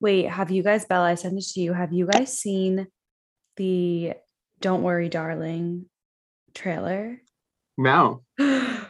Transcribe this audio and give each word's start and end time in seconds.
Wait, 0.00 0.28
have 0.28 0.50
you 0.50 0.62
guys, 0.62 0.84
Bella, 0.84 1.06
I 1.08 1.14
sent 1.16 1.36
it 1.38 1.44
to 1.54 1.60
you. 1.60 1.72
Have 1.72 1.92
you 1.92 2.06
guys 2.06 2.38
seen 2.38 2.86
the 3.56 4.12
Don't 4.60 4.82
Worry, 4.82 5.08
Darling 5.08 5.86
trailer? 6.54 7.20
No. 7.76 8.22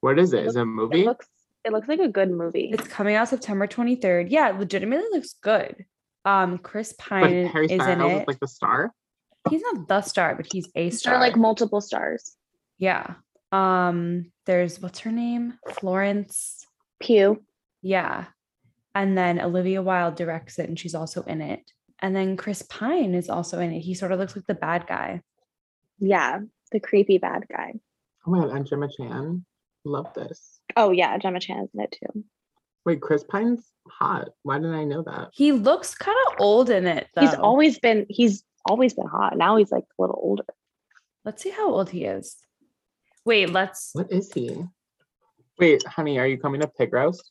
What 0.00 0.18
is 0.18 0.32
it? 0.32 0.44
Is 0.46 0.56
it 0.56 0.58
a 0.58 0.62
It 0.62 0.66
movie? 0.66 1.04
looks 1.04 1.28
it 1.64 1.70
looks 1.72 1.86
like 1.86 2.00
a 2.00 2.08
good 2.08 2.28
movie. 2.28 2.70
It's 2.72 2.88
coming 2.88 3.14
out 3.14 3.28
September 3.28 3.68
23rd. 3.68 4.26
Yeah, 4.30 4.48
it 4.48 4.58
legitimately 4.58 5.06
looks 5.12 5.34
good. 5.40 5.84
Um, 6.24 6.58
Chris 6.58 6.92
But 6.92 7.04
Pine 7.06 7.46
Harry 7.46 7.66
is 7.66 7.70
in 7.70 7.80
Styles 7.80 8.12
it. 8.22 8.26
like 8.26 8.40
the 8.40 8.48
star. 8.48 8.90
he's 9.48 9.62
not 9.62 9.86
the 9.86 10.00
star, 10.02 10.34
but 10.34 10.48
he's 10.52 10.66
a 10.74 10.88
There 10.88 10.98
star. 10.98 11.14
are 11.14 11.20
like 11.20 11.36
multiple 11.36 11.80
stars. 11.80 12.34
yeah. 12.78 13.14
Um, 13.52 14.32
there's 14.46 14.80
what's 14.80 14.98
her 15.00 15.12
name? 15.12 15.54
Florence. 15.74 16.66
Pugh. 16.98 17.40
Yeah. 17.80 18.24
And 18.94 19.16
then 19.16 19.40
Olivia 19.40 19.82
Wilde 19.82 20.16
directs 20.16 20.58
it 20.58 20.68
and 20.68 20.78
she's 20.78 20.94
also 20.94 21.22
in 21.22 21.40
it. 21.40 21.70
And 22.00 22.14
then 22.14 22.36
Chris 22.36 22.62
Pine 22.62 23.14
is 23.14 23.30
also 23.30 23.60
in 23.60 23.72
it. 23.72 23.80
He 23.80 23.94
sort 23.94 24.12
of 24.12 24.18
looks 24.18 24.36
like 24.36 24.46
the 24.46 24.54
bad 24.54 24.86
guy. 24.86 25.22
Yeah, 25.98 26.40
the 26.72 26.80
creepy 26.80 27.18
bad 27.18 27.46
guy. 27.48 27.74
Oh 28.26 28.32
my 28.32 28.40
god, 28.40 28.50
and 28.50 28.66
Gemma 28.66 28.88
Chan. 28.94 29.44
Love 29.84 30.12
this. 30.14 30.60
Oh 30.76 30.90
yeah, 30.90 31.16
Gemma 31.18 31.40
Chan 31.40 31.60
is 31.60 31.70
in 31.74 31.80
it 31.80 31.96
too. 32.00 32.24
Wait, 32.84 33.00
Chris 33.00 33.22
Pine's 33.22 33.64
hot. 33.88 34.30
Why 34.42 34.58
didn't 34.58 34.74
I 34.74 34.84
know 34.84 35.02
that? 35.02 35.30
He 35.32 35.52
looks 35.52 35.94
kind 35.94 36.16
of 36.28 36.40
old 36.40 36.70
in 36.70 36.86
it 36.86 37.08
though. 37.14 37.22
He's 37.22 37.34
always 37.34 37.78
been 37.78 38.06
he's 38.08 38.44
always 38.66 38.94
been 38.94 39.06
hot. 39.06 39.36
Now 39.36 39.56
he's 39.56 39.70
like 39.70 39.84
a 39.84 40.02
little 40.02 40.18
older. 40.20 40.44
Let's 41.24 41.42
see 41.42 41.50
how 41.50 41.72
old 41.72 41.90
he 41.90 42.04
is. 42.04 42.36
Wait, 43.24 43.50
let's 43.50 43.90
What 43.92 44.10
is 44.10 44.32
he? 44.32 44.64
Wait, 45.58 45.86
honey, 45.86 46.18
are 46.18 46.26
you 46.26 46.38
coming 46.38 46.60
to 46.60 46.66
pig 46.66 46.92
roast? 46.92 47.30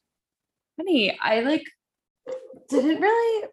Honey, 0.82 1.18
I 1.22 1.42
like 1.42 1.64
didn't 2.70 3.02
really 3.02 3.48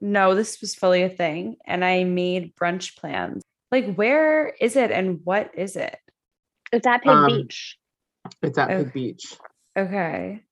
know 0.00 0.34
this 0.34 0.60
was 0.60 0.74
fully 0.74 1.02
a 1.02 1.08
thing 1.08 1.56
and 1.66 1.84
I 1.84 2.04
made 2.04 2.54
brunch 2.56 2.96
plans. 2.96 3.42
Like 3.70 3.94
where 3.94 4.48
is 4.60 4.76
it 4.76 4.90
and 4.90 5.20
what 5.24 5.50
is 5.56 5.76
it? 5.76 5.96
It's 6.72 6.86
at 6.86 7.02
Pig 7.02 7.10
Um, 7.10 7.26
Beach. 7.26 7.78
It's 8.42 8.58
at 8.58 8.70
Oh. 8.70 8.84
Pig 8.84 8.92
Beach. 8.92 9.36
Okay. 9.78 10.42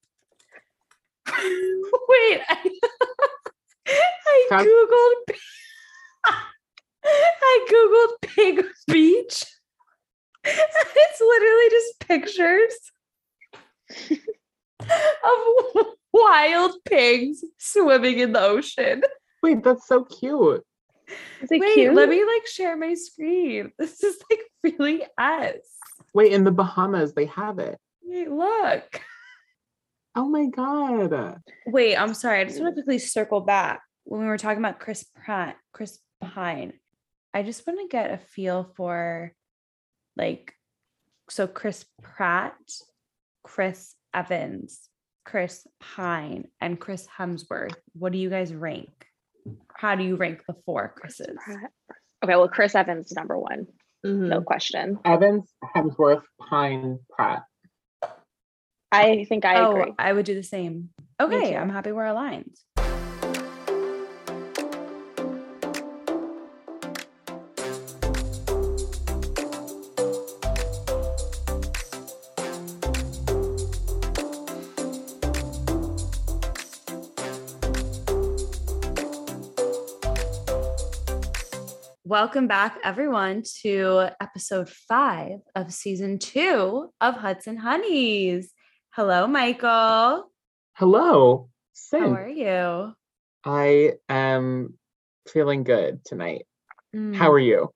Wait, 1.28 2.40
I, 2.48 2.70
I 3.88 4.46
Sounds- 4.48 4.66
googled 4.66 5.36
I 7.04 7.66
googled 7.70 8.28
pig 8.28 8.64
beach. 8.86 9.44
it's 10.44 11.20
literally 11.20 11.70
just 11.70 12.00
pictures 12.00 12.74
of 15.76 15.86
wild 16.12 16.72
pigs 16.84 17.44
swimming 17.58 18.18
in 18.18 18.32
the 18.32 18.40
ocean. 18.40 19.02
Wait, 19.42 19.62
that's 19.62 19.86
so 19.86 20.04
cute. 20.04 20.64
Is 21.42 21.50
it 21.50 21.60
Wait, 21.60 21.74
cute? 21.74 21.94
let 21.94 22.08
me 22.08 22.24
like 22.24 22.46
share 22.46 22.76
my 22.76 22.94
screen. 22.94 23.72
This 23.78 24.02
is 24.02 24.22
like 24.30 24.40
really 24.62 25.02
us. 25.18 25.56
Wait, 26.14 26.32
in 26.32 26.44
the 26.44 26.52
Bahamas, 26.52 27.14
they 27.14 27.26
have 27.26 27.58
it. 27.58 27.78
Wait, 28.02 28.30
look. 28.30 29.00
Oh 30.16 30.28
my 30.28 30.46
god. 30.46 31.40
Wait, 31.66 31.96
I'm 31.96 32.14
sorry. 32.14 32.40
I 32.40 32.44
just 32.44 32.60
want 32.60 32.74
to 32.74 32.82
quickly 32.82 32.98
circle 32.98 33.40
back 33.40 33.82
when 34.04 34.20
we 34.20 34.26
were 34.26 34.38
talking 34.38 34.58
about 34.58 34.80
Chris 34.80 35.04
Pratt, 35.14 35.56
Chris 35.72 35.98
Pine. 36.20 36.72
I 37.32 37.42
just 37.42 37.66
want 37.66 37.78
to 37.80 37.88
get 37.88 38.10
a 38.10 38.18
feel 38.18 38.72
for 38.76 39.32
like 40.16 40.52
so 41.28 41.46
Chris 41.46 41.84
Pratt, 42.02 42.56
Chris 43.44 43.94
Evans, 44.14 44.88
Chris 45.24 45.66
Pine, 45.80 46.48
and 46.60 46.78
Chris 46.80 47.06
Hemsworth. 47.18 47.74
What 47.94 48.12
do 48.12 48.18
you 48.18 48.30
guys 48.30 48.54
rank? 48.54 48.90
How 49.74 49.94
do 49.94 50.04
you 50.04 50.16
rank 50.16 50.42
the 50.46 50.54
four 50.66 50.94
Chris's? 50.96 51.38
Okay, 52.22 52.36
well, 52.36 52.48
Chris 52.48 52.74
Evans 52.74 53.06
is 53.06 53.16
number 53.16 53.38
one, 53.38 53.66
Mm-hmm. 54.04 54.28
no 54.28 54.40
question. 54.40 54.98
Evans, 55.04 55.52
Hemsworth, 55.76 56.22
Pine, 56.48 56.98
Pratt. 57.10 57.42
I 58.92 59.24
think 59.28 59.44
I 59.44 59.56
oh, 59.60 59.70
agree. 59.76 59.92
I 59.98 60.12
would 60.12 60.24
do 60.26 60.34
the 60.34 60.42
same. 60.42 60.88
Okay. 61.20 61.54
I'm 61.54 61.68
happy 61.68 61.92
we're 61.92 62.06
aligned. 62.06 62.56
Welcome 82.10 82.48
back, 82.48 82.76
everyone, 82.82 83.44
to 83.62 84.08
episode 84.20 84.68
five 84.68 85.38
of 85.54 85.72
season 85.72 86.18
two 86.18 86.90
of 87.00 87.14
Hudson 87.14 87.56
Honeys. 87.56 88.52
Hello, 88.90 89.28
Michael. 89.28 90.28
Hello. 90.72 91.50
Sin. 91.72 92.00
How 92.00 92.14
are 92.14 92.28
you? 92.28 92.94
I 93.44 93.92
am 94.08 94.74
feeling 95.28 95.62
good 95.62 96.04
tonight. 96.04 96.46
Mm, 96.92 97.14
How 97.14 97.30
are 97.30 97.38
you? 97.38 97.70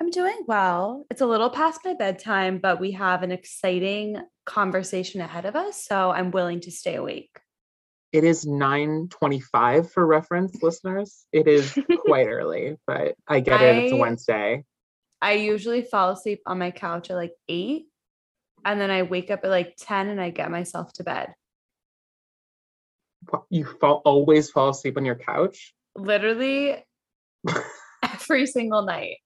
I'm 0.00 0.10
doing 0.10 0.40
well. 0.48 1.06
It's 1.08 1.20
a 1.20 1.26
little 1.26 1.50
past 1.50 1.82
my 1.84 1.94
bedtime, 1.94 2.58
but 2.58 2.80
we 2.80 2.90
have 2.90 3.22
an 3.22 3.30
exciting 3.30 4.16
conversation 4.44 5.20
ahead 5.20 5.44
of 5.44 5.54
us. 5.54 5.84
So 5.84 6.10
I'm 6.10 6.32
willing 6.32 6.58
to 6.62 6.72
stay 6.72 6.96
awake. 6.96 7.38
It 8.14 8.22
is 8.22 8.44
9:25 8.46 9.90
for 9.90 10.06
reference 10.06 10.62
listeners. 10.62 11.26
It 11.32 11.48
is 11.48 11.76
quite 12.06 12.28
early, 12.28 12.76
but 12.86 13.16
I 13.26 13.40
get 13.40 13.60
it. 13.60 13.76
It's 13.76 13.92
a 13.92 13.96
I- 13.96 13.98
Wednesday. 13.98 14.64
I 15.20 15.32
usually 15.32 15.82
fall 15.82 16.10
asleep 16.10 16.40
on 16.46 16.60
my 16.60 16.70
couch 16.70 17.10
at 17.10 17.16
like 17.16 17.32
eight, 17.48 17.86
and 18.64 18.80
then 18.80 18.92
I 18.92 19.02
wake 19.02 19.32
up 19.32 19.40
at 19.42 19.50
like 19.50 19.74
10 19.78 20.08
and 20.08 20.20
I 20.20 20.30
get 20.30 20.50
myself 20.50 20.92
to 20.94 21.02
bed. 21.02 21.34
You 23.50 23.64
fall 23.64 24.02
always 24.04 24.48
fall 24.48 24.68
asleep 24.68 24.96
on 24.96 25.04
your 25.04 25.16
couch? 25.16 25.74
Literally 25.96 26.76
every 28.02 28.46
single 28.46 28.82
night. 28.82 29.16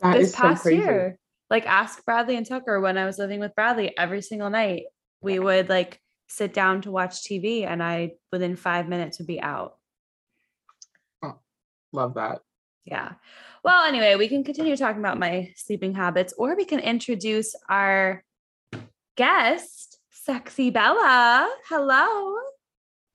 That 0.00 0.16
this 0.16 0.30
is 0.30 0.36
past 0.36 0.62
so 0.62 0.70
year. 0.70 1.18
Like 1.50 1.66
ask 1.66 2.02
Bradley 2.06 2.36
and 2.36 2.46
Tucker 2.46 2.80
when 2.80 2.96
I 2.96 3.04
was 3.04 3.18
living 3.18 3.40
with 3.40 3.54
Bradley 3.54 3.92
every 3.98 4.22
single 4.22 4.48
night. 4.48 4.84
We 5.20 5.38
would 5.38 5.68
like 5.68 6.00
sit 6.30 6.54
down 6.54 6.80
to 6.82 6.90
watch 6.90 7.22
TV 7.22 7.66
and 7.66 7.82
I 7.82 8.12
within 8.32 8.56
5 8.56 8.88
minutes 8.88 9.18
would 9.18 9.26
be 9.26 9.40
out. 9.42 9.76
Love 11.92 12.14
that. 12.14 12.38
Yeah. 12.84 13.14
Well, 13.64 13.84
anyway, 13.84 14.14
we 14.14 14.28
can 14.28 14.44
continue 14.44 14.76
talking 14.76 15.00
about 15.00 15.18
my 15.18 15.52
sleeping 15.56 15.92
habits 15.92 16.32
or 16.38 16.54
we 16.56 16.64
can 16.64 16.78
introduce 16.78 17.54
our 17.68 18.22
guest, 19.16 19.98
Sexy 20.10 20.70
Bella. 20.70 21.50
Hello. 21.68 22.36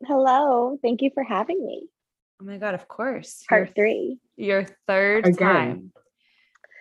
Hello, 0.06 0.78
thank 0.81 1.02
you 1.02 1.09
for 1.14 1.24
having 1.24 1.66
me. 1.66 1.88
Oh 2.42 2.46
my 2.46 2.58
god, 2.58 2.74
of 2.74 2.88
course. 2.90 3.46
Part 3.48 3.68
Your- 3.68 3.74
three. 3.74 4.20
Your 4.36 4.66
third 4.88 5.25
Again. 5.25 5.38
time. 5.40 5.92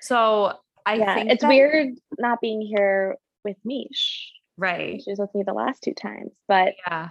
So, 0.01 0.53
I 0.85 0.95
yeah, 0.97 1.15
think 1.15 1.31
it's 1.31 1.43
that- 1.43 1.49
weird 1.49 1.95
not 2.19 2.41
being 2.41 2.61
here 2.61 3.17
with 3.45 3.57
Mish. 3.65 4.33
Right. 4.57 5.03
She 5.03 5.11
was 5.11 5.19
with 5.19 5.35
me 5.35 5.43
the 5.45 5.53
last 5.53 5.83
two 5.83 5.95
times, 5.95 6.33
but 6.49 6.75
Yeah. 6.87 7.11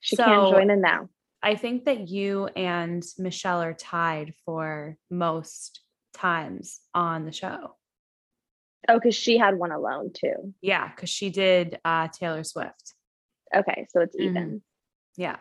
she 0.00 0.16
So- 0.16 0.24
can 0.24 0.50
join 0.52 0.70
in 0.70 0.80
now. 0.80 1.08
I 1.42 1.56
think 1.56 1.86
that 1.86 2.08
you 2.08 2.46
and 2.54 3.02
Michelle 3.18 3.62
are 3.62 3.74
tied 3.74 4.34
for 4.44 4.96
most 5.10 5.80
times 6.12 6.80
on 6.94 7.24
the 7.24 7.32
show. 7.32 7.76
Oh, 8.88 8.94
because 8.94 9.14
she 9.16 9.38
had 9.38 9.58
one 9.58 9.72
alone 9.72 10.12
too. 10.12 10.54
Yeah, 10.60 10.88
because 10.88 11.08
she 11.10 11.30
did 11.30 11.80
uh 11.84 12.08
Taylor 12.08 12.44
Swift. 12.44 12.94
Okay, 13.54 13.86
so 13.90 14.00
it's 14.00 14.16
Mhm. 14.16 14.20
even. 14.22 14.62
Yeah. 15.16 15.38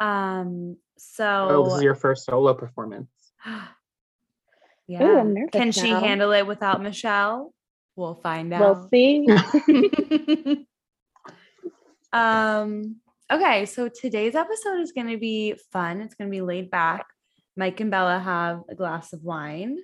Um, 0.00 0.76
So. 0.96 1.48
Oh, 1.50 1.64
this 1.64 1.74
is 1.74 1.82
your 1.82 1.94
first 1.96 2.24
solo 2.24 2.54
performance. 2.54 3.10
yeah. 4.86 5.02
I'm 5.02 5.34
nervous 5.34 5.50
Can 5.52 5.72
she 5.72 5.90
now. 5.90 6.00
handle 6.00 6.30
it 6.32 6.46
without 6.46 6.80
Michelle? 6.82 7.52
We'll 7.96 8.14
find 8.14 8.52
out. 8.52 8.60
We'll 8.60 8.88
see. 8.88 9.26
um 12.14 12.96
okay 13.32 13.66
so 13.66 13.88
today's 13.88 14.36
episode 14.36 14.80
is 14.80 14.92
going 14.92 15.08
to 15.08 15.18
be 15.18 15.54
fun 15.72 16.00
it's 16.00 16.14
going 16.14 16.30
to 16.30 16.34
be 16.34 16.40
laid 16.40 16.70
back 16.70 17.06
mike 17.56 17.80
and 17.80 17.90
bella 17.90 18.20
have 18.20 18.60
a 18.70 18.74
glass 18.76 19.12
of 19.12 19.24
wine 19.24 19.78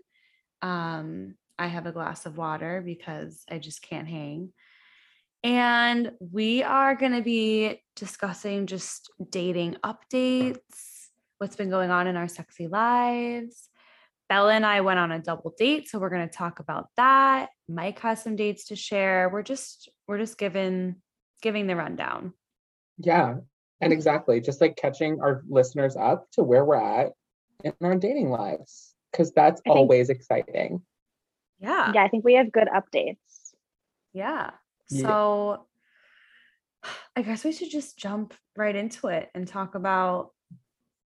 um 0.62 1.35
i 1.59 1.67
have 1.67 1.87
a 1.87 1.93
glass 1.93 2.27
of 2.27 2.39
water 2.39 2.83
because 2.87 3.43
i 3.51 3.59
just 3.59 3.83
can't 3.83 4.07
hang 4.07 4.53
and 5.43 6.13
we 6.21 6.63
are 6.63 6.95
going 6.95 7.15
to 7.15 7.23
be 7.23 7.83
discussing 7.97 8.67
just 8.67 9.11
dating 9.31 9.75
updates 9.83 11.09
what's 11.39 11.56
been 11.56 11.71
going 11.71 11.91
on 11.91 12.06
in 12.06 12.17
our 12.17 12.29
sexy 12.29 12.69
lives 12.69 13.71
Bella 14.31 14.55
and 14.55 14.65
I 14.65 14.81
went 14.81 15.01
on 15.01 15.11
a 15.11 15.19
double 15.19 15.53
date, 15.59 15.89
so 15.89 15.99
we're 15.99 16.09
going 16.09 16.27
to 16.27 16.33
talk 16.33 16.61
about 16.61 16.87
that. 16.97 17.49
Mike 17.70 18.00
has 18.00 18.22
some 18.22 18.37
dates 18.37 18.67
to 18.67 18.76
share. 18.76 19.28
We're 19.28 19.43
just 19.43 19.88
we're 20.08 20.19
just 20.19 20.38
giving 20.38 20.96
giving 21.40 21.67
the 21.67 21.76
rundown. 21.76 22.34
Yeah. 22.99 23.37
And 23.81 23.93
exactly, 23.93 24.40
just 24.40 24.61
like 24.61 24.76
catching 24.76 25.20
our 25.22 25.43
listeners 25.49 25.96
up 25.96 26.26
to 26.32 26.43
where 26.43 26.64
we're 26.64 26.76
at 26.76 27.12
in 27.64 27.72
our 27.81 27.96
dating 27.96 28.28
lives, 28.28 28.94
because 29.11 29.32
that's 29.32 29.62
think- 29.62 29.75
always 29.75 30.11
exciting. 30.11 30.82
Yeah. 31.61 31.93
Yeah, 31.94 32.05
I 32.05 32.08
think 32.08 32.25
we 32.25 32.34
have 32.34 32.52
good 32.52 32.69
updates. 32.69 33.52
Yeah. 34.12 34.50
Yeah. 34.90 35.02
So 35.02 35.67
I 37.17 37.22
guess 37.22 37.44
we 37.44 37.52
should 37.52 37.70
just 37.70 37.96
jump 37.96 38.34
right 38.56 38.75
into 38.75 39.08
it 39.08 39.31
and 39.34 39.46
talk 39.46 39.75
about 39.75 40.31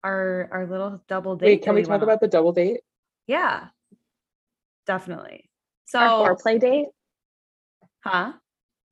our 0.04 0.50
our 0.52 0.68
little 0.68 1.02
double 1.08 1.36
date. 1.36 1.46
Wait, 1.46 1.64
can 1.64 1.76
we 1.76 1.82
went 1.82 1.90
talk 1.90 2.02
about 2.02 2.22
the 2.22 2.28
double 2.28 2.54
date? 2.54 2.82
Yeah. 3.28 3.68
Definitely. 4.86 5.50
So 5.94 6.00
Our 6.00 6.36
foreplay 6.36 6.60
date. 6.60 6.88
huh? 8.04 8.34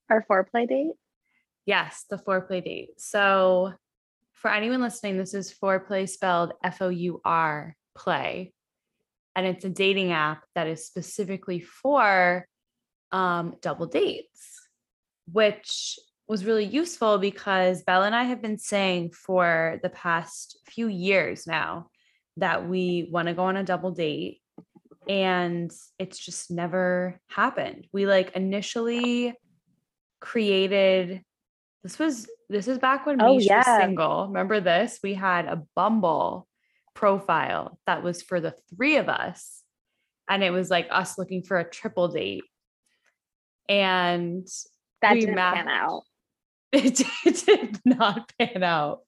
Our 0.07 0.24
foreplay 0.30 0.68
date. 0.68 0.92
Yes, 1.65 2.06
the 2.07 2.18
foreplay 2.18 2.63
date. 2.63 2.89
So, 3.00 3.74
for 4.33 4.51
anyone 4.53 4.81
listening, 4.81 5.18
this 5.18 5.33
is 5.33 5.51
foreplay 5.51 6.07
spelled 6.07 6.53
F 6.63 6.80
O 6.80 6.89
U 6.89 7.19
R 7.25 7.75
play. 7.95 8.53
And 9.36 9.48
it's 9.48 9.65
a 9.65 9.69
dating 9.69 10.12
app 10.12 10.44
that 10.53 10.68
is 10.68 10.86
specifically 10.86 11.59
for 11.59 12.45
um, 13.12 13.56
double 13.62 13.88
dates, 13.88 14.68
which 15.31 15.97
was 16.27 16.45
really 16.45 16.65
useful 16.65 17.18
because 17.18 17.81
Bella 17.81 18.06
and 18.06 18.15
I 18.15 18.25
have 18.25 18.44
been 18.44 18.59
saying 18.59 19.12
for 19.12 19.80
the 19.81 19.89
past 19.89 20.59
few 20.68 20.88
years 20.88 21.47
now 21.47 21.88
that 22.38 22.68
we 22.68 23.09
want 23.12 23.27
to 23.27 23.33
go 23.33 23.44
on 23.45 23.57
a 23.57 23.63
double 23.63 23.92
date. 23.92 24.40
And 25.11 25.69
it's 25.99 26.17
just 26.17 26.49
never 26.49 27.19
happened. 27.27 27.85
We 27.91 28.05
like 28.05 28.31
initially 28.33 29.33
created 30.21 31.21
this 31.83 31.99
was 31.99 32.29
this 32.47 32.69
is 32.69 32.77
back 32.77 33.05
when 33.05 33.21
Oh, 33.21 33.35
Mish 33.35 33.47
was 33.49 33.65
single. 33.65 34.27
Remember 34.27 34.61
this? 34.61 34.99
We 35.03 35.13
had 35.13 35.47
a 35.47 35.63
Bumble 35.75 36.47
profile 36.93 37.77
that 37.87 38.03
was 38.03 38.21
for 38.21 38.39
the 38.39 38.55
three 38.73 38.95
of 38.95 39.09
us. 39.09 39.63
And 40.29 40.45
it 40.45 40.51
was 40.51 40.69
like 40.69 40.87
us 40.89 41.17
looking 41.17 41.43
for 41.43 41.59
a 41.59 41.69
triple 41.69 42.07
date. 42.07 42.45
And 43.67 44.47
That 45.01 45.15
didn't 45.15 45.35
matched. 45.35 45.57
pan 45.57 45.67
out. 45.67 46.03
it 46.71 46.95
did, 46.95 47.07
it 47.25 47.45
did 47.45 47.79
not 47.83 48.31
pan 48.39 48.63
out. 48.63 48.99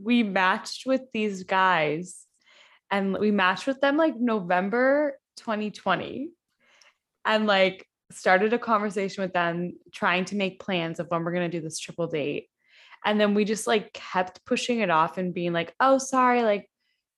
We 0.00 0.22
matched 0.22 0.86
with 0.86 1.02
these 1.12 1.42
guys 1.42 2.24
and 2.90 3.18
we 3.18 3.30
matched 3.30 3.66
with 3.66 3.82
them 3.82 3.98
like 3.98 4.14
November 4.16 5.18
2020 5.36 6.30
and 7.24 7.46
like 7.46 7.86
started 8.10 8.52
a 8.52 8.58
conversation 8.58 9.22
with 9.22 9.32
them 9.32 9.72
trying 9.92 10.24
to 10.26 10.36
make 10.36 10.60
plans 10.60 11.00
of 11.00 11.08
when 11.08 11.24
we're 11.24 11.32
going 11.32 11.50
to 11.50 11.58
do 11.58 11.62
this 11.62 11.78
triple 11.78 12.06
date. 12.06 12.48
And 13.04 13.20
then 13.20 13.34
we 13.34 13.44
just 13.44 13.66
like 13.66 13.92
kept 13.92 14.44
pushing 14.46 14.80
it 14.80 14.90
off 14.90 15.18
and 15.18 15.34
being 15.34 15.52
like, 15.52 15.74
oh, 15.80 15.98
sorry, 15.98 16.42
like 16.42 16.70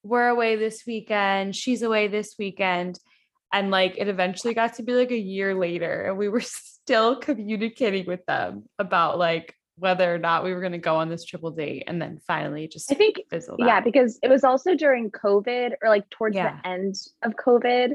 we're 0.03 0.29
away 0.29 0.57
this 0.57 0.85
weekend. 0.87 1.55
She's 1.55 1.83
away 1.83 2.09
this 2.09 2.35
weekend. 2.39 2.99
And 3.53 3.71
like 3.71 3.97
it 3.97 4.09
eventually 4.09 4.55
got 4.55 4.75
to 4.75 4.83
be 4.83 4.93
like 4.93 5.13
a 5.13 5.19
year 5.19 5.55
later, 5.55 6.07
and 6.07 6.19
we 6.19 6.29
were 6.29 6.41
still 6.87 7.17
communicating 7.21 8.07
with 8.07 8.25
them 8.27 8.65
about 8.79 9.19
like 9.19 9.55
whether 9.79 10.13
or 10.13 10.19
not 10.19 10.43
we 10.43 10.55
were 10.55 10.61
going 10.61 10.73
to 10.73 10.79
go 10.79 10.97
on 10.97 11.09
this 11.09 11.25
triple 11.25 11.51
date. 11.51 11.85
And 11.87 12.01
then 12.03 12.19
finally 12.27 12.67
just 12.67 12.91
I 12.91 12.95
think 12.95 13.17
yeah, 13.59 13.77
out. 13.77 13.85
because 13.85 14.19
it 14.23 14.29
was 14.29 14.43
also 14.43 14.75
during 14.75 15.11
COVID 15.11 15.75
or 15.83 15.89
like 15.89 16.09
towards 16.11 16.35
Yeah. 16.35 16.59
the 16.63 16.69
end 16.69 16.95
of 17.23 17.35
COVID, 17.35 17.93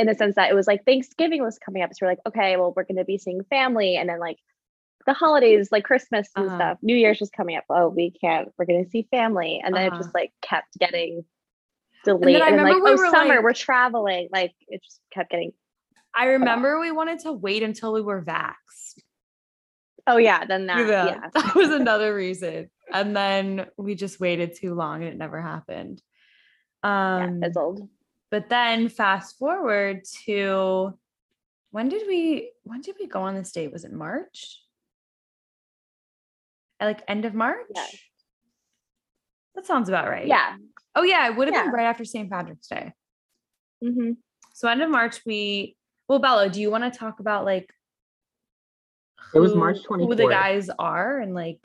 in 0.00 0.06
the 0.06 0.14
sense 0.14 0.34
that 0.36 0.50
it 0.50 0.54
was 0.54 0.66
like 0.66 0.84
Thanksgiving 0.84 1.42
was 1.42 1.58
coming 1.58 1.82
up. 1.82 1.90
So 1.92 1.98
we're 2.06 2.12
like, 2.12 2.20
okay, 2.26 2.56
well, 2.56 2.72
we're 2.74 2.84
gonna 2.84 3.04
be 3.04 3.18
seeing 3.18 3.42
family, 3.50 3.96
and 3.96 4.08
then 4.08 4.18
like 4.18 4.38
the 5.06 5.12
holidays, 5.14 5.70
like 5.70 5.84
Christmas 5.84 6.28
and 6.36 6.46
Uh-huh. 6.46 6.56
stuff, 6.56 6.78
New 6.82 6.96
Year's 6.96 7.20
was 7.20 7.30
coming 7.30 7.56
up. 7.56 7.64
Oh, 7.70 7.88
we 7.88 8.10
can't, 8.10 8.48
we're 8.58 8.64
gonna 8.66 8.88
see 8.88 9.06
family. 9.10 9.60
And 9.64 9.74
then 9.74 9.86
Uh-huh. 9.88 9.96
it 9.96 10.02
just 10.02 10.14
like 10.14 10.32
kept 10.42 10.78
getting 10.78 11.24
delayed. 12.04 12.40
I 12.42 12.48
And, 12.48 12.62
like, 12.62 12.74
we 12.76 12.90
oh, 12.90 12.96
were, 12.96 13.10
summer, 13.10 13.34
like- 13.36 13.42
we're 13.44 13.52
traveling. 13.54 14.28
Like 14.32 14.52
it 14.68 14.82
just 14.82 15.00
kept 15.10 15.30
getting 15.30 15.52
I 16.14 16.24
remember 16.26 16.80
we 16.80 16.90
wanted 16.90 17.20
to 17.20 17.32
wait 17.32 17.62
until 17.62 17.92
we 17.92 18.02
were 18.02 18.20
vaxxed. 18.22 18.98
oh 20.06 20.16
yeah, 20.16 20.44
then 20.44 20.66
that 20.66 20.86
Yeah, 20.88 21.04
yeah. 21.06 21.28
that 21.34 21.54
was 21.54 21.70
another 21.70 22.14
reason. 22.14 22.68
And 22.92 23.14
then 23.16 23.66
we 23.76 23.94
just 23.94 24.18
waited 24.18 24.56
too 24.56 24.74
long 24.74 25.02
and 25.02 25.12
it 25.12 25.16
never 25.16 25.40
happened. 25.40 26.02
Yeah, 26.82 27.24
Um, 27.26 27.40
fizzled. 27.40 27.88
But 28.30 28.48
then 28.48 28.88
fast 28.88 29.38
forward 29.38 30.02
to 30.24 30.96
when 31.72 31.88
did 31.88 32.06
we 32.06 32.50
when 32.64 32.80
did 32.80 32.96
we 32.98 33.06
go 33.06 33.22
on 33.22 33.34
this 33.34 33.52
date? 33.52 33.72
Was 33.72 33.84
it 33.84 33.92
March? 33.92 34.60
At 36.78 36.86
like 36.86 37.02
end 37.08 37.24
of 37.24 37.34
March? 37.34 37.66
That 39.54 39.66
sounds 39.66 39.88
about 39.88 40.08
right. 40.08 40.26
Yeah. 40.26 40.56
Oh 40.94 41.02
yeah, 41.02 41.28
it 41.28 41.36
would 41.36 41.48
have 41.48 41.54
Yeah. 41.54 41.64
been 41.64 41.72
right 41.72 41.84
after 41.86 42.04
St. 42.04 42.30
Patrick's 42.30 42.68
Day. 42.68 42.92
hmm 43.82 44.12
So 44.54 44.68
end 44.68 44.82
of 44.82 44.90
March, 44.90 45.20
we 45.26 45.76
well, 46.08 46.18
Bella, 46.18 46.48
do 46.50 46.60
you 46.60 46.70
want 46.70 46.84
to 46.92 46.98
talk 46.98 47.20
about 47.20 47.44
like 47.44 47.70
It 49.34 49.40
was 49.40 49.54
March 49.54 49.78
who 49.88 50.14
the 50.14 50.26
guys 50.28 50.70
are 50.78 51.18
and 51.20 51.34
like 51.34 51.64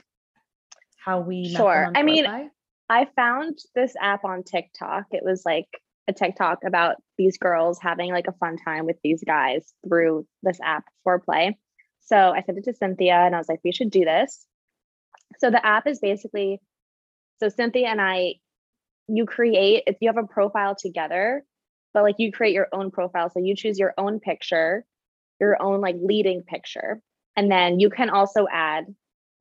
how 0.97 1.21
we 1.21 1.43
met 1.43 1.51
them 1.53 1.57
Sure. 1.61 1.85
on 1.85 1.97
I 1.97 2.03
mean, 2.03 2.25
Foreplay? 2.25 2.49
I 2.89 3.05
found 3.15 3.57
this 3.73 3.95
app 3.99 4.23
on 4.23 4.43
TikTok. 4.43 5.05
It 5.11 5.23
was 5.23 5.43
like 5.45 5.67
a 6.07 6.13
TikTok 6.13 6.59
about 6.65 6.97
these 7.17 7.37
girls 7.37 7.79
having 7.81 8.11
like 8.11 8.27
a 8.27 8.33
fun 8.33 8.57
time 8.63 8.85
with 8.85 8.97
these 9.03 9.23
guys 9.25 9.73
through 9.87 10.27
this 10.43 10.59
app 10.63 10.85
foreplay. 11.05 11.53
So 12.01 12.15
I 12.15 12.41
sent 12.43 12.59
it 12.59 12.65
to 12.65 12.73
Cynthia 12.73 13.15
and 13.15 13.33
I 13.33 13.37
was 13.37 13.49
like, 13.49 13.61
we 13.63 13.71
should 13.71 13.89
do 13.89 14.05
this. 14.05 14.45
So 15.39 15.49
the 15.49 15.65
app 15.65 15.87
is 15.87 15.99
basically 15.99 16.59
so 17.39 17.49
Cynthia 17.49 17.87
and 17.87 17.99
I, 17.99 18.35
you 19.07 19.25
create 19.25 19.83
if 19.87 19.97
you 19.99 20.09
have 20.09 20.17
a 20.17 20.27
profile 20.27 20.75
together, 20.75 21.43
but 21.93 22.03
like 22.03 22.15
you 22.17 22.31
create 22.31 22.53
your 22.53 22.67
own 22.71 22.91
profile. 22.91 23.29
So 23.29 23.39
you 23.39 23.55
choose 23.55 23.79
your 23.79 23.93
own 23.97 24.19
picture, 24.19 24.85
your 25.39 25.61
own 25.61 25.81
like 25.81 25.95
leading 25.99 26.43
picture. 26.43 27.01
And 27.35 27.51
then 27.51 27.79
you 27.79 27.89
can 27.89 28.09
also 28.09 28.47
add 28.51 28.85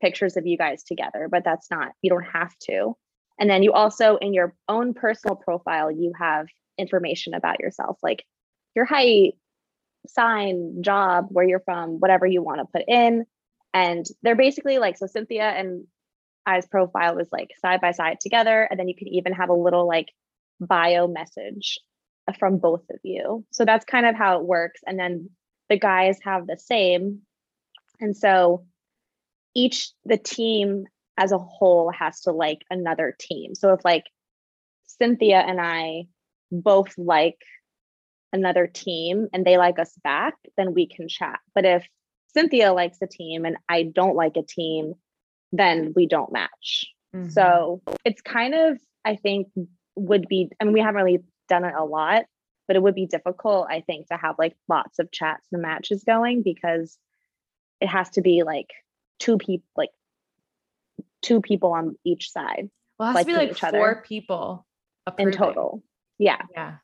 pictures 0.00 0.36
of 0.36 0.46
you 0.46 0.58
guys 0.58 0.82
together, 0.82 1.28
but 1.30 1.44
that's 1.44 1.70
not, 1.70 1.92
you 2.02 2.10
don't 2.10 2.24
have 2.24 2.52
to. 2.64 2.94
And 3.38 3.50
then 3.50 3.62
you 3.62 3.72
also, 3.72 4.16
in 4.16 4.32
your 4.32 4.54
own 4.68 4.94
personal 4.94 5.36
profile, 5.36 5.90
you 5.90 6.12
have 6.18 6.46
information 6.78 7.34
about 7.34 7.60
yourself, 7.60 7.98
like 8.02 8.24
your 8.74 8.84
height, 8.84 9.34
sign, 10.06 10.82
job, 10.82 11.26
where 11.30 11.46
you're 11.46 11.60
from, 11.60 12.00
whatever 12.00 12.26
you 12.26 12.42
want 12.42 12.60
to 12.60 12.66
put 12.66 12.84
in. 12.88 13.24
And 13.72 14.06
they're 14.22 14.36
basically 14.36 14.78
like, 14.78 14.96
so 14.96 15.06
Cynthia 15.06 15.48
and 15.48 15.86
I's 16.46 16.66
profile 16.66 17.16
was 17.16 17.28
like 17.32 17.50
side 17.60 17.80
by 17.80 17.92
side 17.92 18.18
together. 18.20 18.68
And 18.70 18.78
then 18.78 18.88
you 18.88 18.94
can 18.94 19.08
even 19.08 19.32
have 19.32 19.48
a 19.48 19.54
little 19.54 19.88
like 19.88 20.08
bio 20.60 21.08
message 21.08 21.78
from 22.38 22.58
both 22.58 22.84
of 22.90 22.98
you. 23.02 23.44
So 23.52 23.64
that's 23.64 23.84
kind 23.84 24.06
of 24.06 24.14
how 24.14 24.38
it 24.38 24.46
works. 24.46 24.80
And 24.86 24.98
then 24.98 25.30
the 25.68 25.78
guys 25.78 26.18
have 26.24 26.46
the 26.46 26.56
same. 26.56 27.22
And 28.00 28.16
so 28.16 28.66
each, 29.54 29.90
the 30.04 30.18
team 30.18 30.84
as 31.16 31.32
a 31.32 31.38
whole 31.38 31.90
has 31.90 32.22
to 32.22 32.32
like 32.32 32.62
another 32.70 33.16
team. 33.18 33.54
So 33.54 33.72
if 33.72 33.84
like 33.84 34.04
Cynthia 34.86 35.38
and 35.38 35.60
I 35.60 36.06
both 36.50 36.92
like 36.96 37.38
another 38.32 38.66
team 38.66 39.28
and 39.32 39.44
they 39.44 39.56
like 39.56 39.78
us 39.78 39.92
back, 40.02 40.34
then 40.56 40.74
we 40.74 40.86
can 40.86 41.08
chat. 41.08 41.40
But 41.54 41.64
if 41.64 41.86
Cynthia 42.28 42.72
likes 42.72 42.98
a 43.00 43.06
team 43.06 43.44
and 43.44 43.56
I 43.68 43.84
don't 43.84 44.16
like 44.16 44.36
a 44.36 44.42
team, 44.42 44.94
then 45.52 45.92
we 45.94 46.06
don't 46.06 46.32
match. 46.32 46.86
Mhm. 47.14 47.30
So 47.30 47.80
it's 48.04 48.20
kind 48.20 48.54
of, 48.54 48.78
I 49.04 49.16
think, 49.16 49.48
would 49.94 50.26
be, 50.26 50.50
I 50.60 50.64
mean, 50.64 50.72
we 50.72 50.80
haven't 50.80 51.02
really 51.02 51.22
done 51.48 51.64
it 51.64 51.74
a 51.76 51.84
lot, 51.84 52.24
but 52.66 52.74
it 52.76 52.82
would 52.82 52.96
be 52.96 53.06
difficult, 53.06 53.68
I 53.70 53.82
think, 53.82 54.08
to 54.08 54.16
have 54.16 54.34
like 54.38 54.56
lots 54.68 54.98
of 54.98 55.12
chats 55.12 55.46
and 55.52 55.62
matches 55.62 56.02
going 56.02 56.42
because 56.42 56.98
it 57.80 57.86
has 57.86 58.10
to 58.10 58.20
be 58.20 58.42
like 58.42 58.70
two 59.20 59.38
people, 59.38 59.68
like 59.76 59.90
two 61.24 61.40
people 61.40 61.72
on 61.72 61.96
each 62.04 62.30
side 62.30 62.68
well, 62.98 63.10
it 63.10 63.12
has 63.14 63.20
to 63.22 63.26
be 63.26 63.36
like 63.36 63.50
each 63.50 63.64
other. 63.64 63.78
four 63.78 64.02
people 64.06 64.66
in 65.18 65.32
total. 65.32 65.82
Yeah. 66.18 66.40
Yeah. 66.52 66.76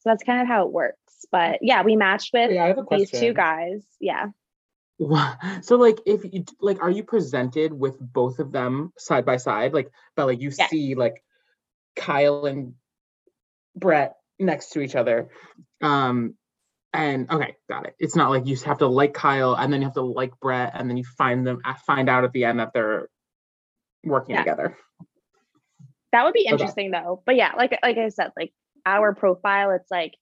So 0.00 0.10
that's 0.10 0.22
kind 0.22 0.40
of 0.40 0.48
how 0.48 0.66
it 0.66 0.72
works. 0.72 0.96
But 1.30 1.58
yeah, 1.62 1.82
we 1.82 1.96
matched 1.96 2.30
with 2.32 2.50
Yeah, 2.50 2.64
I 2.64 2.68
have 2.68 2.78
a 2.78 2.84
these 2.90 3.10
two 3.10 3.32
guys. 3.32 3.84
Yeah. 4.00 4.26
So 5.62 5.76
like 5.76 5.98
if 6.06 6.22
you 6.32 6.44
like 6.60 6.80
are 6.80 6.90
you 6.90 7.02
presented 7.02 7.72
with 7.72 7.98
both 7.98 8.38
of 8.38 8.52
them 8.52 8.92
side 8.98 9.24
by 9.24 9.36
side? 9.36 9.72
Like 9.72 9.90
but 10.14 10.26
like 10.26 10.40
you 10.40 10.52
Yes. 10.56 10.70
see 10.70 10.94
like 10.94 11.24
Kyle 11.96 12.46
and 12.46 12.74
Brett 13.74 14.14
next 14.38 14.70
to 14.70 14.80
each 14.80 14.94
other. 14.94 15.28
Um 15.80 16.34
and 16.92 17.28
okay, 17.32 17.56
got 17.68 17.86
it. 17.86 17.96
It's 17.98 18.14
not 18.14 18.30
like 18.30 18.46
you 18.46 18.54
have 18.58 18.78
to 18.78 18.86
like 18.86 19.12
Kyle 19.12 19.54
and 19.54 19.72
then 19.72 19.80
you 19.80 19.86
have 19.86 19.94
to 19.94 20.02
like 20.02 20.38
Brett 20.40 20.72
and 20.74 20.88
then 20.88 20.96
you 20.96 21.04
find 21.18 21.44
them 21.44 21.58
uh, 21.64 21.74
find 21.84 22.08
out 22.08 22.22
at 22.22 22.32
the 22.32 22.44
end 22.44 22.60
that 22.60 22.72
they're 22.72 23.08
working 24.04 24.34
Yeah. 24.34 24.42
together. 24.42 24.76
That 26.12 26.24
would 26.24 26.34
be 26.34 26.40
Okay. 26.42 26.50
interesting 26.50 26.90
though. 26.90 27.22
But 27.24 27.36
yeah, 27.36 27.52
like 27.56 27.78
like 27.82 27.96
I 27.98 28.08
said, 28.10 28.32
like 28.36 28.52
our 28.84 29.14
profile, 29.14 29.70
it's 29.70 29.90
like 29.90 30.14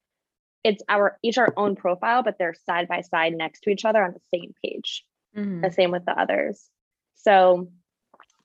it's 0.62 0.82
our 0.88 1.18
each 1.22 1.38
our 1.38 1.52
own 1.56 1.74
profile, 1.74 2.22
but 2.22 2.36
they're 2.38 2.54
side 2.54 2.86
by 2.88 3.00
side 3.00 3.32
next 3.34 3.60
to 3.62 3.70
each 3.70 3.84
other 3.84 4.02
on 4.02 4.12
the 4.12 4.20
same 4.32 4.54
page. 4.62 5.04
Mhm. 5.36 5.62
The 5.62 5.70
same 5.72 5.90
with 5.90 6.04
the 6.04 6.18
others. 6.18 6.68
So 7.16 7.70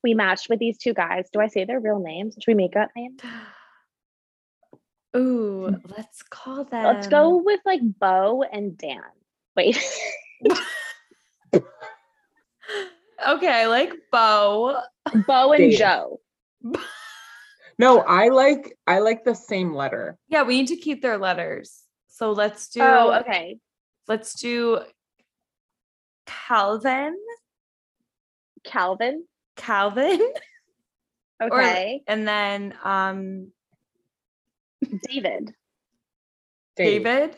we 0.03 0.13
matched 0.13 0.49
with 0.49 0.59
these 0.59 0.77
two 0.77 0.93
guys. 0.93 1.29
Do 1.31 1.39
I 1.39 1.47
say 1.47 1.65
their 1.65 1.79
real 1.79 1.99
names? 1.99 2.35
Should 2.35 2.47
we 2.47 2.53
make 2.55 2.75
up 2.75 2.89
names? 2.95 3.21
Ooh, 5.15 5.79
let's 5.95 6.23
call 6.23 6.65
them. 6.65 6.83
Let's 6.83 7.07
go 7.07 7.37
with 7.37 7.61
like 7.65 7.81
Bo 7.83 8.43
and 8.43 8.77
Dan. 8.77 9.01
Wait. 9.55 9.77
Okay, 13.27 13.48
I 13.48 13.65
like 13.67 13.91
Bo. 14.12 14.79
Bo 15.27 15.51
and 15.53 15.72
Dave. 15.72 15.79
Joe. 15.79 16.19
No, 17.77 18.00
I 18.00 18.29
like 18.29 18.77
I 18.88 19.00
like 19.00 19.25
the 19.25 19.34
same 19.36 19.74
letter. 19.74 20.17
Yeah, 20.29 20.43
we 20.43 20.60
need 20.60 20.67
to 20.69 20.77
keep 20.77 21.01
their 21.01 21.17
letters. 21.17 21.84
So 22.07 22.31
let's 22.31 22.69
do 22.69 22.79
Oh, 22.81 23.12
okay. 23.19 23.57
let's 24.07 24.39
do 24.39 24.79
Calvin. 26.25 27.17
Calvin. 28.63 29.25
Calvin. 29.57 30.19
Or- 31.41 31.62
Okay. 31.62 32.01
And 32.07 32.25
then 32.25 32.74
um 32.81 33.51
David. 35.10 35.53
Dave. 36.77 37.03
David. 37.03 37.36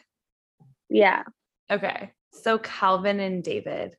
Yeah. 0.87 1.23
Okay. 1.71 2.11
So 2.31 2.59
Calvin 2.59 3.19
and 3.19 3.43
David. 3.43 3.95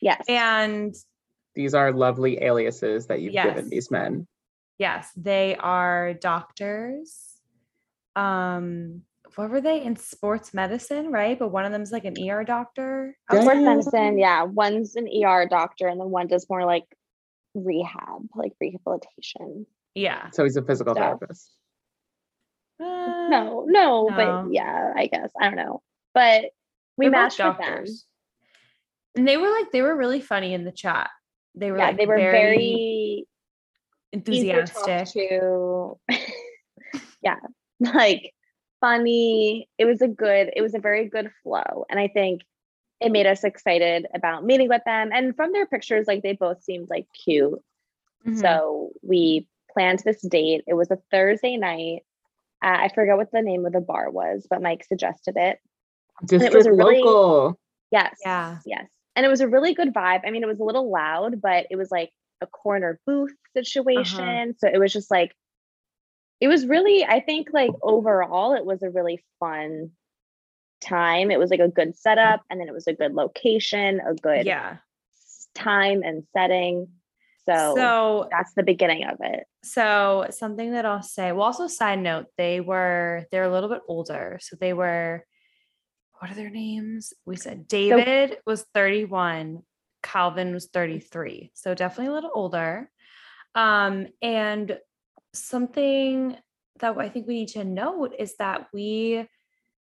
Yes. 0.00 0.24
And 0.28 0.94
These 1.54 1.74
are 1.74 1.92
lovely 1.92 2.42
aliases 2.42 3.06
that 3.08 3.20
you've 3.20 3.34
Yes. 3.34 3.46
given 3.46 3.68
these 3.70 3.90
men. 3.90 4.26
yes, 4.78 5.10
they 5.16 5.56
are 5.56 6.14
doctors. 6.14 7.36
Um 8.16 9.02
what 9.36 9.48
were 9.50 9.60
they 9.60 9.80
in 9.82 9.94
sports 9.96 10.52
medicine, 10.52 11.12
right? 11.12 11.38
But 11.38 11.48
one 11.52 11.64
of 11.64 11.70
them's 11.70 11.92
like 11.92 12.04
an 12.04 12.14
ER 12.18 12.42
doctor. 12.42 13.16
Sports 13.30 13.46
Damn. 13.46 13.64
medicine. 13.64 14.18
Yeah. 14.18 14.42
One's 14.42 14.96
an 14.96 15.06
ER 15.06 15.46
doctor, 15.48 15.86
and 15.86 16.00
then 16.00 16.10
one 16.10 16.26
does 16.26 16.48
more 16.50 16.64
like 16.64 16.84
rehab, 17.54 18.26
like 18.34 18.52
rehabilitation. 18.60 19.66
yeah. 19.94 20.30
So 20.30 20.42
he's 20.44 20.56
a 20.56 20.62
physical 20.62 20.94
So- 20.94 21.00
therapist. 21.00 21.52
Uh, 22.80 23.28
No, 23.28 23.64
no, 23.68 24.08
no. 24.08 24.10
but 24.16 24.52
yeah, 24.52 24.92
I 24.96 25.06
guess 25.06 25.30
I 25.40 25.44
don't 25.44 25.56
know. 25.56 25.82
But 26.14 26.46
we 26.96 27.04
they're 27.06 27.10
matched 27.12 27.38
with 27.38 27.58
them. 27.58 27.84
And 29.16 29.26
they 29.26 29.36
were 29.36 29.50
like 29.50 29.72
they 29.72 29.82
were 29.82 29.96
really 29.96 30.20
funny 30.20 30.54
in 30.54 30.64
the 30.64 30.72
chat. 30.72 31.10
They 31.54 31.70
were 31.70 31.78
Yeah, 31.78 31.86
like 31.88 31.96
they 31.98 32.06
were 32.06 32.16
very, 32.16 33.26
easy 34.12 34.52
to 34.52 34.64
talk 34.66 34.88
enthusiastic. 34.88 35.30
to. 35.30 35.98
yeah, 37.22 37.36
like 37.80 38.32
funny. 38.80 39.68
It 39.78 39.84
was 39.84 40.00
a 40.00 40.08
good. 40.08 40.50
It 40.54 40.62
was 40.62 40.74
a 40.74 40.78
very 40.80 41.08
good 41.08 41.30
flow, 41.42 41.84
and 41.90 41.98
I 41.98 42.08
think 42.08 42.42
it 43.00 43.10
made 43.12 43.26
us 43.26 43.44
excited 43.44 44.06
about 44.14 44.44
meeting 44.44 44.68
with 44.68 44.82
them. 44.84 45.10
And 45.12 45.34
from 45.34 45.52
their 45.52 45.66
pictures, 45.66 46.06
like 46.06 46.22
they 46.22 46.34
both 46.34 46.62
seemed 46.62 46.88
like 46.90 47.06
cute. 47.24 47.60
Mhm. 48.26 48.38
So 48.40 48.90
we 49.02 49.48
planned 49.72 50.00
this 50.00 50.20
date. 50.20 50.64
It 50.66 50.74
was 50.74 50.90
a 50.90 50.98
Thursday 51.10 51.56
night. 51.56 52.02
Uh, 52.62 52.76
I 52.78 52.90
forgot 52.94 53.16
what 53.16 53.32
the 53.32 53.40
name 53.40 53.64
of 53.64 53.72
the 53.72 53.80
bar 53.80 54.10
was, 54.10 54.46
but 54.50 54.60
Mike 54.60 54.84
suggested 54.84 55.36
it. 55.38 55.58
District 56.26 56.54
was 56.54 56.66
a 56.66 56.72
really- 56.72 56.98
local. 57.02 57.58
Yes. 57.90 58.18
Yeah. 58.22 58.58
Yes. 58.66 58.86
And 59.20 59.26
it 59.26 59.28
was 59.28 59.42
a 59.42 59.48
really 59.48 59.74
good 59.74 59.92
vibe. 59.92 60.22
I 60.26 60.30
mean, 60.30 60.42
it 60.42 60.46
was 60.46 60.60
a 60.60 60.64
little 60.64 60.90
loud, 60.90 61.42
but 61.42 61.66
it 61.70 61.76
was 61.76 61.90
like 61.90 62.10
a 62.40 62.46
corner 62.46 62.98
booth 63.06 63.32
uh-huh. 63.32 63.62
situation. 63.62 64.54
So 64.56 64.66
it 64.66 64.78
was 64.78 64.94
just 64.94 65.10
like, 65.10 65.36
it 66.40 66.48
was 66.48 66.64
really, 66.64 67.04
I 67.04 67.20
think, 67.20 67.48
like 67.52 67.70
overall, 67.82 68.54
it 68.54 68.64
was 68.64 68.82
a 68.82 68.88
really 68.88 69.22
fun 69.38 69.90
time. 70.80 71.30
It 71.30 71.38
was 71.38 71.50
like 71.50 71.60
a 71.60 71.68
good 71.68 71.98
setup, 71.98 72.40
and 72.48 72.58
then 72.58 72.66
it 72.66 72.72
was 72.72 72.86
a 72.86 72.94
good 72.94 73.12
location, 73.12 74.00
a 74.00 74.14
good 74.14 74.46
Yeah. 74.46 74.78
time 75.54 76.02
and 76.02 76.24
setting. 76.34 76.88
So, 77.44 77.74
So 77.76 78.28
that's 78.30 78.54
the 78.54 78.62
beginning 78.62 79.04
of 79.04 79.18
it. 79.20 79.44
so 79.62 80.28
something 80.30 80.72
that 80.72 80.86
I'll 80.86 81.02
say. 81.02 81.32
Well, 81.32 81.42
also 81.42 81.66
side 81.66 81.98
note, 81.98 82.24
they 82.38 82.60
were 82.62 83.26
they're 83.30 83.44
a 83.44 83.52
little 83.52 83.68
bit 83.68 83.82
older. 83.86 84.38
So 84.40 84.56
they 84.58 84.72
were 84.72 85.26
what 86.20 86.30
are 86.30 86.34
their 86.34 86.50
names? 86.50 87.14
We 87.24 87.36
said 87.36 87.66
David 87.66 88.36
was 88.46 88.66
31, 88.74 89.62
Calvin 90.02 90.52
was 90.52 90.66
33. 90.66 91.50
So 91.54 91.74
definitely 91.74 92.12
a 92.12 92.14
little 92.14 92.30
older. 92.34 92.90
Um, 93.54 94.06
and 94.20 94.78
something 95.32 96.36
that 96.80 96.96
I 96.98 97.08
think 97.08 97.26
we 97.26 97.34
need 97.34 97.48
to 97.48 97.64
note 97.64 98.14
is 98.18 98.36
that 98.36 98.66
we 98.72 99.26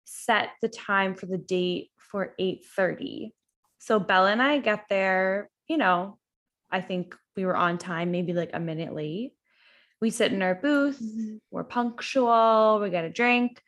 set 0.05 0.51
the 0.61 0.69
time 0.69 1.15
for 1.17 1.27
the 1.27 1.39
date 1.39 1.91
for 1.97 2.35
8:30. 2.39 3.33
So 3.79 3.99
Bella 3.99 4.31
and 4.31 4.43
I 4.43 4.59
get 4.59 4.85
there, 4.89 5.51
you 5.67 5.77
know, 5.77 6.19
I 6.71 6.81
think 6.83 7.17
we 7.37 7.45
were 7.45 7.57
on 7.57 7.79
time, 7.79 8.13
maybe 8.13 8.33
like 8.33 8.51
a 8.53 8.61
minute 8.61 8.95
late. 8.95 9.33
We 10.01 10.11
sit 10.11 10.33
in 10.33 10.43
our 10.43 10.55
booth, 10.55 11.03
we're 11.51 11.65
punctual, 11.65 12.79
we 12.81 12.91
get 12.91 13.05
a 13.05 13.11
drink. 13.11 13.61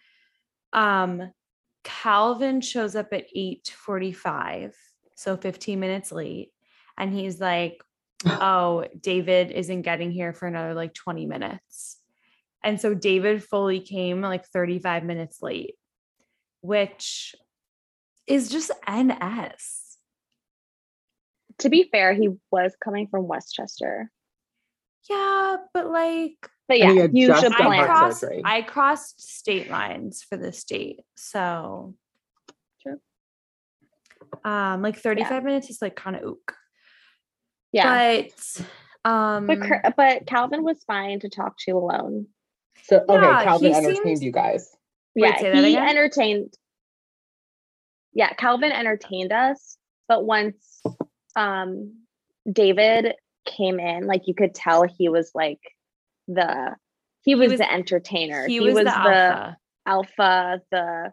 Um, 0.72 1.32
Calvin 1.84 2.60
shows 2.60 2.96
up 2.96 3.12
at 3.12 3.26
8:45, 3.34 4.74
so 5.14 5.36
15 5.36 5.78
minutes 5.78 6.10
late, 6.10 6.50
and 6.98 7.12
he's 7.12 7.40
like, 7.40 7.82
"Oh, 8.26 8.86
David 9.00 9.50
isn't 9.50 9.82
getting 9.82 10.10
here 10.10 10.32
for 10.32 10.48
another 10.48 10.74
like 10.74 10.94
20 10.94 11.26
minutes." 11.26 11.98
And 12.64 12.80
so 12.80 12.94
David 12.94 13.44
fully 13.44 13.80
came 13.80 14.22
like 14.22 14.46
35 14.46 15.04
minutes 15.04 15.42
late, 15.42 15.74
which 16.62 17.34
is 18.26 18.48
just 18.48 18.70
NS. 18.88 19.98
To 21.58 21.68
be 21.68 21.88
fair, 21.92 22.14
he 22.14 22.30
was 22.50 22.74
coming 22.82 23.06
from 23.08 23.28
Westchester. 23.28 24.10
Yeah, 25.08 25.56
but 25.74 25.90
like 25.90 26.48
But 26.68 26.78
yeah, 26.78 26.92
had 26.92 27.10
you 27.14 27.26
just 27.28 27.42
should 27.42 27.52
done 27.52 27.66
I 27.66 27.84
crossed. 27.84 28.24
I 28.44 28.62
crossed 28.62 29.20
state 29.20 29.70
lines 29.70 30.24
for 30.28 30.36
this 30.36 30.64
date. 30.64 31.00
So 31.14 31.94
True. 32.82 33.00
Um 34.44 34.80
like 34.82 34.96
35 34.98 35.44
minutes 35.44 35.70
is 35.70 35.82
like 35.82 35.96
kind 35.96 36.16
of 36.16 36.22
ook. 36.22 36.54
Yeah. 37.72 38.22
But 39.04 39.10
um 39.10 39.46
But 39.46 39.94
but 39.96 40.26
Calvin 40.26 40.62
was 40.64 40.82
fine 40.84 41.20
to 41.20 41.28
talk 41.28 41.56
to 41.66 41.72
alone. 41.72 42.28
So 42.84 43.04
okay, 43.08 43.14
Yeah, 43.14 43.44
Calvin 43.44 43.74
entertained 43.74 44.04
seems- 44.04 44.22
you 44.22 44.32
guys. 44.32 44.70
Wait, 45.16 45.34
yeah, 45.40 45.52
he 45.54 45.74
again? 45.76 45.88
entertained. 45.88 46.54
Yeah, 48.14 48.32
Calvin 48.32 48.72
entertained 48.72 49.32
us, 49.32 49.76
but 50.08 50.24
once 50.24 50.82
um 51.36 51.98
David 52.50 53.14
came 53.44 53.78
in, 53.78 54.06
like 54.06 54.22
you 54.26 54.34
could 54.34 54.54
tell 54.54 54.82
he 54.84 55.08
was 55.08 55.30
like 55.34 55.60
the 56.28 56.76
he 57.22 57.34
was, 57.34 57.50
was- 57.52 57.60
the 57.60 57.72
entertainer. 57.72 58.46
he, 58.46 58.60
was, 58.60 58.74
the 58.74 58.86
alpha. 58.96 59.56
alpha, 59.86 60.60
the 60.70 61.12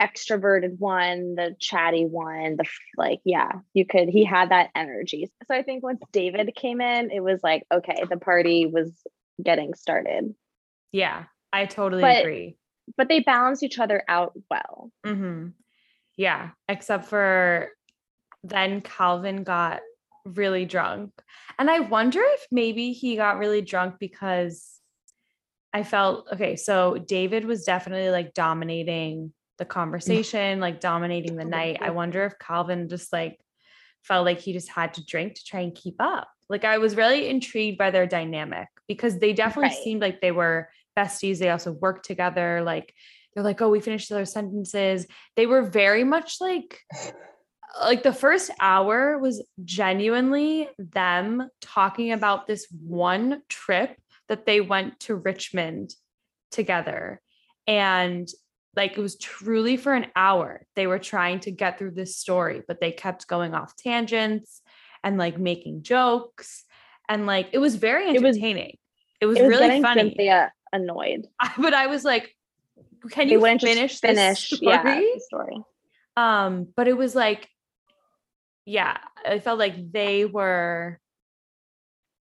extroverted 0.00 0.78
one, 0.78 1.34
the 1.36 1.56
chatty 1.58 2.04
one, 2.04 2.56
the 2.56 2.64
like, 2.96 3.20
yeah, 3.24 3.50
you 3.72 3.86
could, 3.86 4.08
he 4.08 4.24
had 4.24 4.50
that 4.50 4.70
energy. 4.74 5.30
So 5.46 5.54
I 5.54 5.62
think 5.62 5.82
once 5.82 6.00
David 6.12 6.54
came 6.54 6.80
in, 6.80 7.10
it 7.10 7.20
was 7.20 7.40
like, 7.42 7.64
okay, 7.72 8.04
the 8.08 8.18
party 8.18 8.66
was 8.66 8.92
getting 9.42 9.74
started, 9.74 10.34
Yeah, 10.92 11.24
I 11.52 11.66
totally 11.66 12.02
But- 12.02 12.20
agree. 12.20 12.56
but 12.96 13.08
they 13.08 13.20
balance 13.20 13.62
each 13.62 13.78
other 13.78 14.02
out 14.08 14.32
well. 14.50 14.90
hmm 15.04 15.48
Yeah, 16.16 16.50
except 16.68 17.06
for 17.06 17.70
then 18.44 18.80
Calvin 18.82 19.44
got 19.44 19.80
really 20.26 20.64
drunk. 20.64 21.12
And 21.58 21.70
I 21.70 21.80
wonder 21.80 22.20
if 22.22 22.46
maybe 22.50 22.92
he 22.92 23.16
got 23.16 23.38
really 23.38 23.62
drunk 23.62 23.96
because 23.98 24.80
I 25.72 25.82
felt 25.82 26.28
okay. 26.32 26.56
So 26.56 26.96
David 26.96 27.44
was 27.44 27.64
definitely 27.64 28.10
like 28.10 28.34
dominating 28.34 29.32
the 29.58 29.64
conversation, 29.64 30.60
like 30.66 30.80
dominating 30.80 31.36
the 31.36 31.44
night. 31.44 31.78
I 31.80 31.90
wonder 31.90 32.24
if 32.24 32.38
Calvin 32.38 32.88
just 32.88 33.12
like 33.12 33.38
felt 34.02 34.24
like 34.24 34.40
he 34.40 34.52
just 34.52 34.68
had 34.68 34.94
to 34.94 35.04
drink 35.04 35.34
to 35.34 35.44
try 35.44 35.60
and 35.60 35.74
keep 35.74 35.96
up. 36.00 36.28
Like 36.48 36.64
I 36.64 36.78
was 36.78 36.96
really 36.96 37.28
intrigued 37.28 37.78
by 37.78 37.90
their 37.90 38.06
dynamic 38.06 38.68
because 38.86 39.18
they 39.18 39.32
definitely 39.32 39.70
Right. 39.70 39.82
seemed 39.84 40.00
like 40.00 40.20
they 40.20 40.32
were 40.32 40.68
besties. 40.96 41.38
They 41.38 41.50
also 41.50 41.72
worked 41.72 42.06
together. 42.06 42.62
Like 42.62 42.94
they're 43.34 43.44
like, 43.44 43.60
oh, 43.60 43.68
we 43.68 43.80
finished 43.80 44.08
their 44.08 44.24
sentences. 44.24 45.06
They 45.36 45.46
were 45.46 45.62
very 45.62 46.04
much 46.04 46.40
like 46.40 46.80
like 47.80 48.02
the 48.02 48.12
first 48.12 48.50
hour 48.60 49.18
was 49.18 49.44
genuinely 49.64 50.68
them 50.78 51.48
talking 51.60 52.12
about 52.12 52.46
this 52.46 52.66
one 52.70 53.42
trip 53.48 53.96
that 54.28 54.46
they 54.46 54.60
went 54.60 55.00
to 55.00 55.14
Richmond 55.14 55.94
together. 56.50 57.20
And 57.66 58.28
like 58.74 58.96
it 58.96 59.00
was 59.00 59.16
truly 59.18 59.76
for 59.76 59.94
an 59.94 60.06
hour. 60.14 60.62
They 60.74 60.86
were 60.86 60.98
trying 60.98 61.40
to 61.40 61.50
get 61.50 61.78
through 61.78 61.92
this 61.92 62.16
story, 62.16 62.62
but 62.66 62.80
they 62.80 62.92
kept 62.92 63.26
going 63.26 63.54
off 63.54 63.76
tangents 63.76 64.60
and 65.02 65.18
like 65.18 65.38
making 65.38 65.82
jokes. 65.82 66.64
And 67.08 67.26
like 67.26 67.48
it 67.52 67.58
was 67.58 67.76
very 67.76 68.04
It 68.08 68.22
was- 68.22 68.36
entertaining. 68.36 68.78
It 69.20 69.26
was, 69.26 69.38
It 69.38 69.42
was 69.44 69.50
really 69.50 69.80
funny. 69.80 70.02
Cynthia 70.10 70.52
annoyed. 70.72 71.26
but 71.58 71.72
I 71.72 71.86
was 71.86 72.04
like, 72.04 72.34
can 73.10 73.28
you 73.28 73.40
finish 73.40 74.00
finish, 74.00 74.50
this 74.50 74.60
yeah, 74.60 74.80
story? 74.82 75.00
the 75.14 75.20
story. 75.20 75.56
Um, 76.18 76.68
but 76.76 76.86
it 76.88 76.96
was 76.96 77.14
like, 77.14 77.48
yeah, 78.66 78.98
I 79.24 79.38
felt 79.38 79.58
like 79.58 79.92
they 79.92 80.24
were 80.24 80.98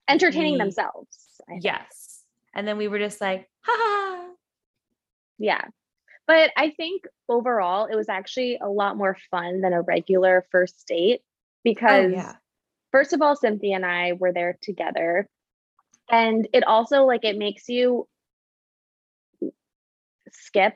entertaining 0.10 0.54
we- 0.54 0.60
themselves. 0.60 1.42
Yes. 1.60 2.24
And 2.56 2.68
then 2.68 2.78
we 2.78 2.88
were 2.88 3.00
just 3.00 3.22
like, 3.22 3.50
ha 3.62 3.72
ha. 3.76 4.16
ha. 4.16 4.34
Yeah. 5.38 5.66
But 6.28 6.52
I 6.56 6.70
think 6.72 7.04
overall, 7.28 7.86
it 7.86 7.96
was 7.96 8.08
actually 8.10 8.58
a 8.62 8.70
lot 8.70 8.96
more 8.96 9.18
fun 9.30 9.62
than 9.62 9.74
a 9.74 9.82
regular 9.82 10.46
first 10.52 10.88
date 10.88 11.22
oh, 11.22 11.28
because, 11.64 12.06
Oh, 12.06 12.16
yeah. 12.16 12.36
first 12.92 13.14
of 13.14 13.22
all, 13.22 13.36
Cynthia 13.36 13.76
and 13.76 13.86
I 13.86 14.14
were 14.14 14.32
there 14.32 14.58
together. 14.62 15.28
And 16.10 16.48
it 16.54 16.64
also, 16.66 17.06
like, 17.06 17.26
it 17.26 17.38
makes 17.38 17.68
you 17.70 18.08
skip 20.32 20.76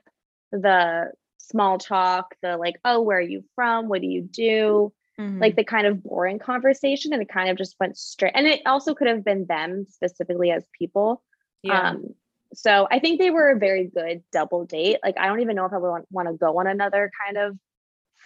the 0.52 1.12
small 1.38 1.78
talk, 1.78 2.36
the 2.42 2.58
like, 2.58 2.76
oh, 2.84 3.02
where 3.02 3.20
are 3.20 3.22
you 3.22 3.44
from? 3.56 3.88
What 3.88 4.02
do 4.02 4.08
you 4.08 4.22
do? 4.22 4.92
Mhm. 5.20 5.42
Like, 5.42 5.56
the 5.56 5.64
kind 5.64 5.88
of 5.88 6.04
boring 6.04 6.40
conversation. 6.40 7.14
And 7.14 7.22
it 7.22 7.30
kind 7.30 7.50
of 7.50 7.58
just 7.58 7.76
went 7.80 7.98
straight. 7.98 8.34
And 8.36 8.48
it 8.48 8.62
also 8.66 8.94
could 8.94 9.08
have 9.08 9.24
been 9.24 9.46
them 9.46 9.86
specifically 9.90 10.52
as 10.52 10.66
people. 10.78 11.24
yeah. 11.64 11.92
Um, 11.92 12.16
so 12.54 12.88
I 12.90 13.00
think 13.00 13.20
they 13.20 13.32
were 13.32 13.52
a 13.52 13.60
very 13.60 13.88
good 13.88 14.24
double 14.32 14.66
date. 14.66 15.00
Like 15.04 15.18
I 15.20 15.28
don't 15.28 15.42
even 15.42 15.56
know 15.56 15.66
if 15.66 15.74
I 15.74 15.78
would 15.78 15.90
want, 15.90 16.06
want 16.10 16.28
to 16.30 16.34
go 16.34 16.58
on 16.60 16.68
another 16.68 17.12
kind 17.26 17.38
of 17.38 17.58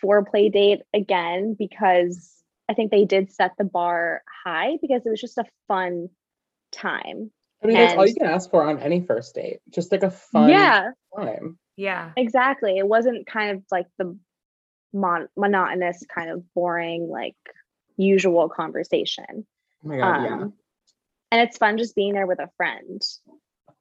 foreplay 0.03 0.51
date 0.51 0.81
again 0.93 1.55
because 1.57 2.35
I 2.69 2.73
think 2.73 2.91
they 2.91 3.05
did 3.05 3.31
set 3.31 3.53
the 3.57 3.63
bar 3.63 4.21
high 4.45 4.77
because 4.81 5.05
it 5.05 5.09
was 5.09 5.21
just 5.21 5.37
a 5.37 5.45
fun 5.67 6.09
time. 6.71 7.31
I 7.63 7.67
mean, 7.67 7.77
that's 7.77 7.97
all 7.97 8.07
you 8.07 8.13
can 8.13 8.27
ask 8.27 8.49
for 8.49 8.63
on 8.63 8.79
any 8.79 9.01
first 9.01 9.35
date. 9.35 9.59
Just 9.69 9.91
like 9.91 10.03
a 10.03 10.11
fun 10.11 10.49
yeah, 10.49 10.91
time. 11.17 11.57
yeah. 11.75 12.11
exactly. 12.15 12.77
It 12.77 12.87
wasn't 12.87 13.25
kind 13.25 13.51
of 13.57 13.63
like 13.71 13.87
the 13.97 14.17
mon- 14.93 15.29
monotonous 15.37 16.03
kind 16.13 16.29
of 16.29 16.43
boring 16.53 17.09
like 17.09 17.35
usual 17.97 18.49
conversation. 18.49 19.45
Oh 19.83 19.87
my 19.87 19.97
god, 19.97 20.23
yeah. 20.23 20.33
Um, 20.33 20.53
and 21.31 21.41
it's 21.41 21.57
fun 21.57 21.77
just 21.77 21.95
being 21.95 22.13
there 22.13 22.27
with 22.27 22.39
a 22.39 22.49
friend. 22.57 23.01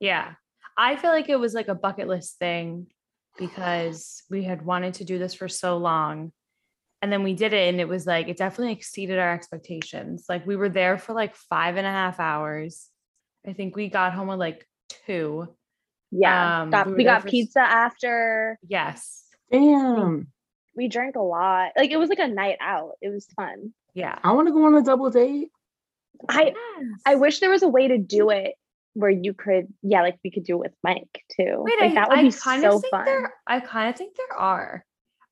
Yeah. 0.00 0.32
I 0.76 0.96
feel 0.96 1.10
like 1.10 1.28
it 1.28 1.40
was 1.40 1.54
like 1.54 1.68
a 1.68 1.74
bucket 1.74 2.06
list 2.06 2.38
thing 2.38 2.86
because 3.38 4.22
we 4.30 4.44
had 4.44 4.64
wanted 4.64 4.94
to 4.94 5.04
do 5.04 5.18
this 5.18 5.34
for 5.34 5.48
so 5.48 5.76
long. 5.78 6.32
And 7.00 7.12
then 7.12 7.22
we 7.22 7.32
did 7.34 7.52
it, 7.52 7.68
and 7.68 7.80
it 7.80 7.86
was 7.88 8.06
like, 8.06 8.26
it 8.28 8.36
definitely 8.36 8.72
exceeded 8.72 9.18
our 9.20 9.32
expectations. 9.32 10.24
Like, 10.28 10.44
we 10.46 10.56
were 10.56 10.68
there 10.68 10.98
for 10.98 11.12
like 11.12 11.36
five 11.36 11.76
and 11.76 11.86
a 11.86 11.90
half 11.90 12.18
hours. 12.18 12.88
I 13.46 13.52
think 13.52 13.76
we 13.76 13.88
got 13.88 14.12
home 14.12 14.30
at 14.30 14.38
like 14.38 14.66
two. 15.06 15.54
Yeah, 16.10 16.62
Um, 16.62 16.70
got, 16.70 16.88
we 16.88 16.94
we 16.94 17.04
got 17.04 17.22
for 17.22 17.28
s- 17.28 17.30
pizza 17.30 17.60
after. 17.60 18.58
Yes. 18.66 19.24
Damn. 19.52 20.26
We 20.78 20.88
drank 20.88 21.16
a 21.16 21.20
lot. 21.20 21.72
Like 21.76 21.90
it 21.90 21.96
was 21.98 22.08
like 22.08 22.20
a 22.20 22.28
night 22.28 22.56
out. 22.60 22.92
It 23.02 23.10
was 23.10 23.26
fun. 23.36 23.74
Yeah. 23.94 24.16
I 24.22 24.32
want 24.32 24.46
to 24.48 24.52
go 24.54 24.64
on 24.64 24.74
a 24.76 24.82
double 24.82 25.10
date. 25.10 25.48
I 26.28 26.54
I 27.04 27.16
wish 27.16 27.40
there 27.40 27.50
was 27.50 27.62
a 27.64 27.68
way 27.68 27.88
to 27.88 27.98
do 27.98 28.30
it 28.30 28.54
where 28.94 29.10
you 29.10 29.34
could, 29.34 29.66
yeah, 29.82 30.02
like 30.02 30.18
we 30.24 30.30
could 30.30 30.44
do 30.44 30.54
it 30.54 30.60
with 30.60 30.74
Mike 30.82 31.22
too. 31.36 31.56
Wait, 31.58 31.78
like 31.80 31.90
I, 31.92 31.94
that 31.94 32.08
would 32.08 32.18
I 32.18 32.22
be 32.22 32.32
kind 32.32 32.62
so 32.62 32.76
of 32.76 32.80
think 32.82 32.90
fun. 32.92 33.04
there. 33.04 33.34
I 33.46 33.60
kind 33.60 33.90
of 33.90 33.96
think 33.96 34.16
there 34.16 34.36
are. 34.38 34.84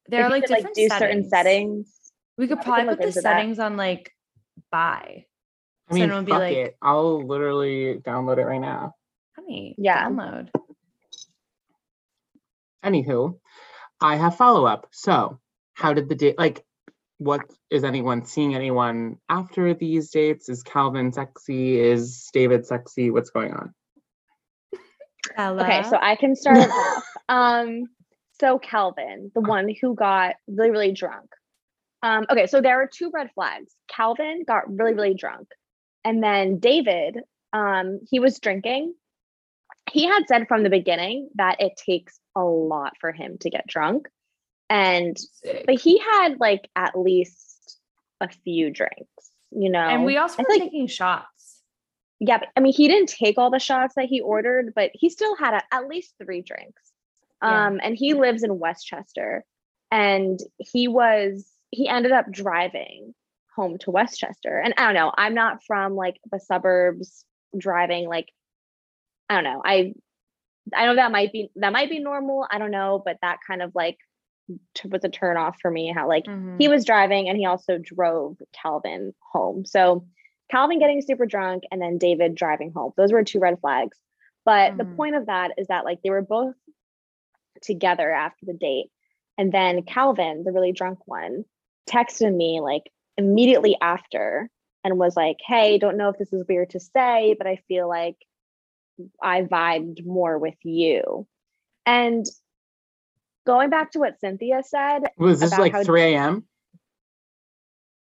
There 0.09 0.21
If 0.21 0.27
are 0.27 0.31
like 0.31 0.45
could, 0.47 0.55
different 0.57 0.77
do 0.77 0.89
settings. 0.89 0.99
certain 1.01 1.29
settings. 1.31 1.93
We 2.39 2.49
could 2.49 2.61
probably 2.61 2.87
put 2.87 2.99
the 2.99 3.07
into 3.09 3.21
that. 3.23 3.23
settings 3.23 3.59
on 3.59 3.77
like 3.77 4.13
buy. 4.71 5.25
I 5.89 5.95
mean, 5.95 6.09
then 6.09 6.19
it 6.19 6.25
be 6.27 6.31
fuck 6.33 6.41
like- 6.41 6.57
it. 6.57 6.77
I'll 6.83 7.25
literally 7.25 8.01
download 8.05 8.39
it 8.39 8.45
right 8.45 8.61
now. 8.61 8.95
Honey, 9.37 9.75
Yeah. 9.79 10.09
download. 10.09 10.49
Anywho, 12.85 13.39
I 14.01 14.17
have 14.17 14.37
follow 14.37 14.67
up. 14.67 14.89
So, 14.93 15.41
how 15.75 15.93
did 15.93 16.09
the 16.09 16.15
date? 16.15 16.39
Like, 16.39 16.65
what 17.19 17.41
is 17.71 17.85
anyone 17.85 18.25
seeing 18.25 18.55
anyone 18.55 19.19
after 19.29 19.75
these 19.75 20.11
dates? 20.11 20.49
Is 20.49 20.63
Calvin 20.63 21.13
sexy? 21.13 21.81
Is 21.81 22.29
David 22.33 22.67
sexy? 22.67 23.11
What's 23.11 23.31
going 23.31 23.53
on? 23.53 23.75
Okay, 25.39 25.83
so 25.83 25.99
I 26.01 26.17
can 26.17 26.35
start 26.37 26.59
off. 26.59 27.03
Um, 27.29 27.87
so 28.39 28.61
Calvin, 28.61 29.33
the 29.35 29.41
one 29.41 29.69
who 29.81 29.97
got 29.97 30.37
really, 30.47 30.71
really 30.71 30.93
drunk. 30.93 31.29
Um, 32.03 32.25
okay, 32.31 32.47
so 32.47 32.61
there 32.61 32.81
are 32.81 32.87
two 32.87 33.11
red 33.13 33.31
flags. 33.35 33.75
Calvin 33.89 34.45
got 34.47 34.63
really, 34.69 34.95
really 34.95 35.15
drunk. 35.15 35.49
And 36.05 36.23
then 36.23 36.61
David, 36.61 37.19
um, 37.53 37.99
he 38.09 38.21
was 38.21 38.39
drinking. 38.39 38.95
He 39.91 40.05
had 40.05 40.23
said 40.29 40.47
from 40.47 40.63
the 40.63 40.71
beginning 40.71 41.31
that 41.35 41.61
it 41.61 41.73
takes 41.85 42.21
a 42.37 42.45
lot 42.45 42.93
for 43.01 43.11
him 43.11 43.39
to 43.41 43.51
get 43.51 43.67
drunk. 43.67 44.09
And 44.71 45.19
Sick. 45.19 45.65
but 45.67 45.81
he 45.81 45.99
had 45.99 46.39
like 46.39 46.69
at 46.77 46.99
least 46.99 47.79
a 48.21 48.29
few 48.29 48.71
drinks, 48.71 49.31
you 49.51 49.71
know. 49.71 49.81
and 49.81 50.05
we 50.05 50.17
also 50.17 50.43
were 50.43 50.49
like- 50.49 50.63
taking 50.63 50.87
shots. 50.87 51.61
yeah, 52.21 52.39
but, 52.39 52.49
I 52.57 52.61
mean, 52.61 52.73
he 52.73 52.89
didn't 52.89 53.09
take 53.09 53.39
all 53.39 53.51
the 53.51 53.59
shots 53.59 53.95
that 53.97 54.07
he 54.07 54.21
ordered, 54.21 54.73
but 54.75 54.91
he 54.95 55.09
still 55.11 55.37
had 55.37 55.55
a, 55.55 55.63
at 55.75 55.89
least 55.89 56.15
three 56.23 56.43
drinks. 56.43 56.83
Yeah. 57.43 57.67
Um, 57.67 57.81
and 57.83 57.95
he 57.97 58.15
lives 58.15 58.43
in 58.43 58.59
Westchester, 58.59 59.45
and 59.91 60.39
he 60.59 60.89
was 60.89 61.47
he 61.71 61.89
ended 61.89 62.13
up 62.13 62.31
driving 62.31 63.15
home 63.55 63.79
to 63.79 63.91
Westchester. 63.91 64.59
And 64.59 64.75
I 64.79 64.85
don't 64.87 64.95
know, 64.95 65.13
I'm 65.17 65.35
not 65.35 65.63
from 65.65 65.95
like 65.95 66.17
the 66.31 66.41
suburbs 66.41 67.25
driving 67.57 68.09
like 68.09 68.31
I 69.29 69.35
don't 69.35 69.45
know. 69.45 69.63
I 69.65 69.95
I 70.75 70.87
know 70.87 70.97
that 70.97 71.13
might 71.13 71.33
be 71.33 71.51
that 71.57 71.73
might 71.73 71.91
be 71.91 71.99
normal. 72.01 72.47
I 72.51 72.59
don't 72.59 72.71
know, 72.71 73.03
but 73.05 73.19
that 73.23 73.39
kind 73.47 73.63
of 73.63 73.75
like 73.75 73.99
t- 74.75 74.89
was 74.89 75.05
a 75.05 75.09
turn 75.09 75.37
off 75.37 75.57
for 75.61 75.71
me. 75.71 75.93
How 75.95 76.09
like 76.09 76.25
Mhm. 76.27 76.57
he 76.59 76.69
was 76.69 76.85
driving 76.85 77.29
and 77.29 77.39
he 77.39 77.47
also 77.47 77.79
drove 77.79 78.37
Calvin 78.53 79.15
home. 79.33 79.65
So 79.65 80.07
Calvin 80.51 80.79
getting 80.79 81.03
super 81.03 81.27
drunk 81.27 81.65
and 81.71 81.81
then 81.81 81.99
David 81.99 82.35
driving 82.35 82.73
home. 82.73 82.93
Those 82.97 83.13
were 83.13 83.25
two 83.25 83.41
red 83.41 83.61
flags. 83.61 83.99
But 84.45 84.77
the 84.77 84.85
Mhm. 84.85 84.97
point 84.97 85.17
of 85.17 85.27
that 85.27 85.53
is 85.59 85.67
that 85.69 85.85
like 85.85 86.03
they 86.03 86.11
were 86.11 86.23
both 86.23 86.55
together 87.63 88.11
after 88.11 88.47
the 88.47 88.53
date. 88.55 88.91
And 89.39 89.53
then 89.53 89.83
Calvin, 89.83 90.45
the 90.45 90.53
really 90.53 90.73
drunk 90.73 91.01
one, 91.07 91.45
texted 91.89 92.35
me 92.35 92.61
like 92.61 92.91
immediately 93.17 93.77
after 93.81 94.51
and 94.85 94.99
was 94.99 95.17
like, 95.17 95.39
Hey, 95.45 95.79
don't 95.79 95.97
know 95.97 96.09
if 96.09 96.19
this 96.19 96.33
is 96.33 96.45
weird 96.49 96.71
to 96.71 96.81
say, 96.81 97.35
but 97.37 97.47
I 97.47 97.57
feel 97.69 97.89
like 97.89 98.17
I 99.23 99.43
vibed 99.43 100.05
more 100.07 100.39
with 100.39 100.57
you. 100.63 101.27
And 101.85 102.25
going 103.47 103.71
back 103.71 103.93
to 103.93 103.99
what 103.99 104.19
Cynthia 104.21 104.63
said, 104.65 105.03
Was 105.19 105.41
this 105.41 105.53
About 105.53 105.61
like 105.73 105.85
3 105.85 106.03
a.m.? 106.03 106.45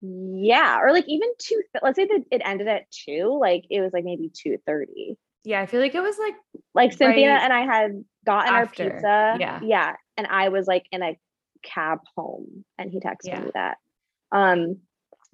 Yeah, 0.02 0.80
or 0.82 0.92
like 0.92 1.06
even 1.08 1.30
two. 1.38 1.62
Let's 1.82 1.96
say 1.96 2.04
that 2.06 2.24
it 2.30 2.42
ended 2.44 2.68
at 2.68 2.90
two. 2.90 3.38
Like 3.40 3.64
it 3.70 3.80
was 3.80 3.92
like 3.94 4.04
maybe 4.04 4.30
two 4.32 4.58
thirty. 4.66 5.16
yeah, 5.44 5.62
I 5.62 5.66
feel 5.66 5.80
like 5.80 5.94
it 5.94 6.02
was 6.02 6.18
like 6.18 6.34
Like 6.74 6.92
Cynthia 6.92 7.30
and 7.30 7.52
I 7.54 7.60
had 7.64 8.04
gotten 8.26 8.52
after, 8.52 8.84
our 8.84 8.90
pizza. 8.90 9.36
yeah. 9.40 9.60
yeah, 9.62 9.96
and 10.18 10.26
I 10.26 10.50
was 10.50 10.66
like 10.66 10.84
in 10.92 11.02
a 11.02 11.16
cab 11.62 12.00
home, 12.16 12.66
and 12.76 12.90
he 12.90 13.00
texted 13.00 13.28
Yeah. 13.28 13.40
me 13.40 13.50
that. 13.54 13.78
Um, 14.30 14.76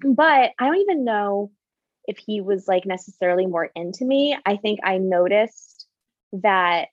but 0.05 0.51
I 0.57 0.65
don't 0.65 0.77
even 0.77 1.03
know 1.03 1.51
if 2.05 2.17
he 2.17 2.41
was 2.41 2.67
like 2.67 2.85
necessarily 2.85 3.45
more 3.45 3.69
into 3.75 4.05
me. 4.05 4.37
I 4.45 4.57
think 4.57 4.79
I 4.83 4.97
noticed 4.97 5.85
that, 6.33 6.89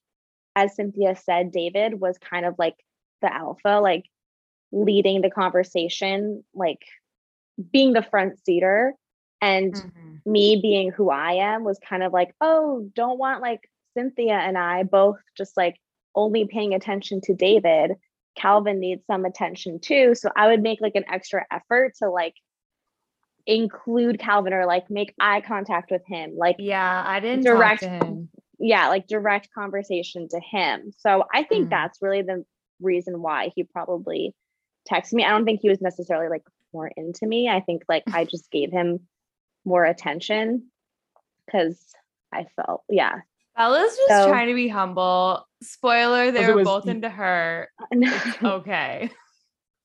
as 0.56 0.74
Cynthia 0.74 1.16
said, 1.16 1.52
David 1.52 2.00
was 2.00 2.18
kind 2.18 2.44
of 2.44 2.54
like 2.58 2.76
the 3.22 3.32
alpha, 3.32 3.80
like 3.82 4.04
leading 4.72 5.22
the 5.22 5.30
conversation, 5.30 6.44
like 6.54 6.82
being 7.72 7.92
the 7.92 8.02
front 8.02 8.38
seater. 8.44 8.94
And 9.40 9.72
mhm. 9.72 10.20
me 10.26 10.58
being 10.60 10.90
who 10.90 11.10
I 11.10 11.34
am 11.34 11.62
was 11.62 11.78
kind 11.78 12.02
of 12.02 12.12
like, 12.12 12.34
oh, 12.40 12.90
don't 12.94 13.18
want 13.18 13.40
like 13.40 13.60
Cynthia 13.96 14.34
and 14.34 14.58
I 14.58 14.82
both 14.82 15.18
just 15.36 15.56
like 15.56 15.76
only 16.14 16.46
paying 16.46 16.74
attention 16.74 17.20
to 17.22 17.34
David. 17.34 17.92
Calvin 18.36 18.80
needs 18.80 19.02
some 19.06 19.24
attention 19.24 19.80
too. 19.80 20.14
So 20.14 20.30
I 20.36 20.48
would 20.48 20.62
make 20.62 20.80
like 20.80 20.96
an 20.96 21.04
extra 21.08 21.46
effort 21.50 21.94
to 21.98 22.10
like 22.10 22.34
include 23.48 24.20
Calvin 24.20 24.52
or 24.52 24.66
like 24.66 24.90
make 24.90 25.14
eye 25.18 25.40
contact 25.40 25.90
with 25.90 26.02
him. 26.06 26.34
Like, 26.36 26.56
yeah, 26.58 27.02
I 27.04 27.18
didn't 27.18 27.44
direct- 27.44 27.82
talk 27.82 28.00
to 28.00 28.06
him. 28.06 28.28
yeah, 28.60 28.88
like 28.88 29.06
direct 29.08 29.48
conversation 29.54 30.28
to 30.28 30.38
him. 30.40 30.92
So 30.98 31.24
I 31.34 31.42
think 31.44 31.66
Mhm. 31.66 31.70
that's 31.70 32.00
really 32.02 32.22
the 32.22 32.44
reason 32.80 33.20
why 33.22 33.50
he 33.56 33.64
probably 33.64 34.34
texted 34.88 35.14
me. 35.14 35.24
I 35.24 35.30
don't 35.30 35.46
think 35.46 35.60
he 35.62 35.68
was 35.70 35.80
necessarily 35.80 36.28
like 36.28 36.42
more 36.74 36.90
into 36.96 37.26
me. 37.26 37.48
I 37.48 37.60
think 37.60 37.82
like 37.88 38.04
I 38.12 38.24
just 38.24 38.50
gave 38.52 38.70
him 38.70 39.08
more 39.64 39.84
attention 39.84 40.70
because 41.46 41.82
I 42.32 42.44
felt, 42.54 42.84
yeah. 42.90 43.20
Bella's 43.56 43.96
just 43.96 44.08
So- 44.08 44.28
trying 44.28 44.48
to 44.48 44.54
be 44.54 44.68
humble. 44.68 45.44
Spoiler, 45.62 46.30
they 46.30 46.46
were 46.46 46.56
was- 46.56 46.64
both 46.66 46.86
into 46.86 47.08
her. 47.08 47.68
It's 47.90 48.42
okay. 48.42 49.10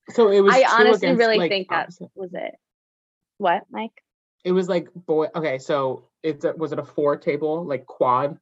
So 0.10 0.30
it 0.30 0.41
was. 0.41 0.54
I 0.54 0.65
honestly 0.69 1.08
against, 1.08 1.19
really 1.19 1.38
like, 1.38 1.49
think 1.49 1.69
that 1.69 1.89
was 2.13 2.34
it. 2.34 2.56
What, 3.43 3.63
Mike? 3.69 4.01
It 4.45 4.53
was 4.53 4.69
like 4.69 4.88
boy. 4.95 5.27
Okay, 5.36 5.58
so 5.58 6.08
it's 6.23 6.45
a, 6.45 6.53
was 6.53 6.71
it 6.71 6.79
a 6.79 6.84
four 6.86 7.17
table 7.17 7.65
like 7.65 7.86
quad? 7.86 8.38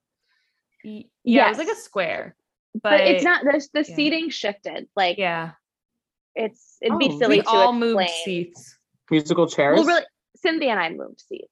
Y- 0.86 1.06
Yeah, 1.24 1.48
it 1.48 1.50
was 1.50 1.58
like 1.58 1.70
a 1.70 1.76
square. 1.76 2.36
But, 2.76 2.82
But, 2.84 3.02
it's 3.02 3.24
not 3.24 3.44
the 3.44 3.68
the 3.74 3.80
yeah. 3.90 3.96
seating 3.96 4.30
shifted. 4.30 4.88
Like 4.96 5.18
Yeah. 5.18 5.54
it's 6.36 6.78
it'd 6.84 7.00
be 7.00 7.10
Oh, 7.12 7.18
silly 7.18 7.38
We 7.38 7.42
to 7.42 7.50
all 7.50 7.74
moved 7.74 8.12
seats. 8.24 8.78
Musical 9.10 9.48
chairs. 9.48 9.78
Well, 9.78 9.88
really, 9.88 10.06
Cynthia 10.36 10.70
and 10.70 10.80
I 10.80 10.90
moved 10.92 11.22
seats. 11.28 11.50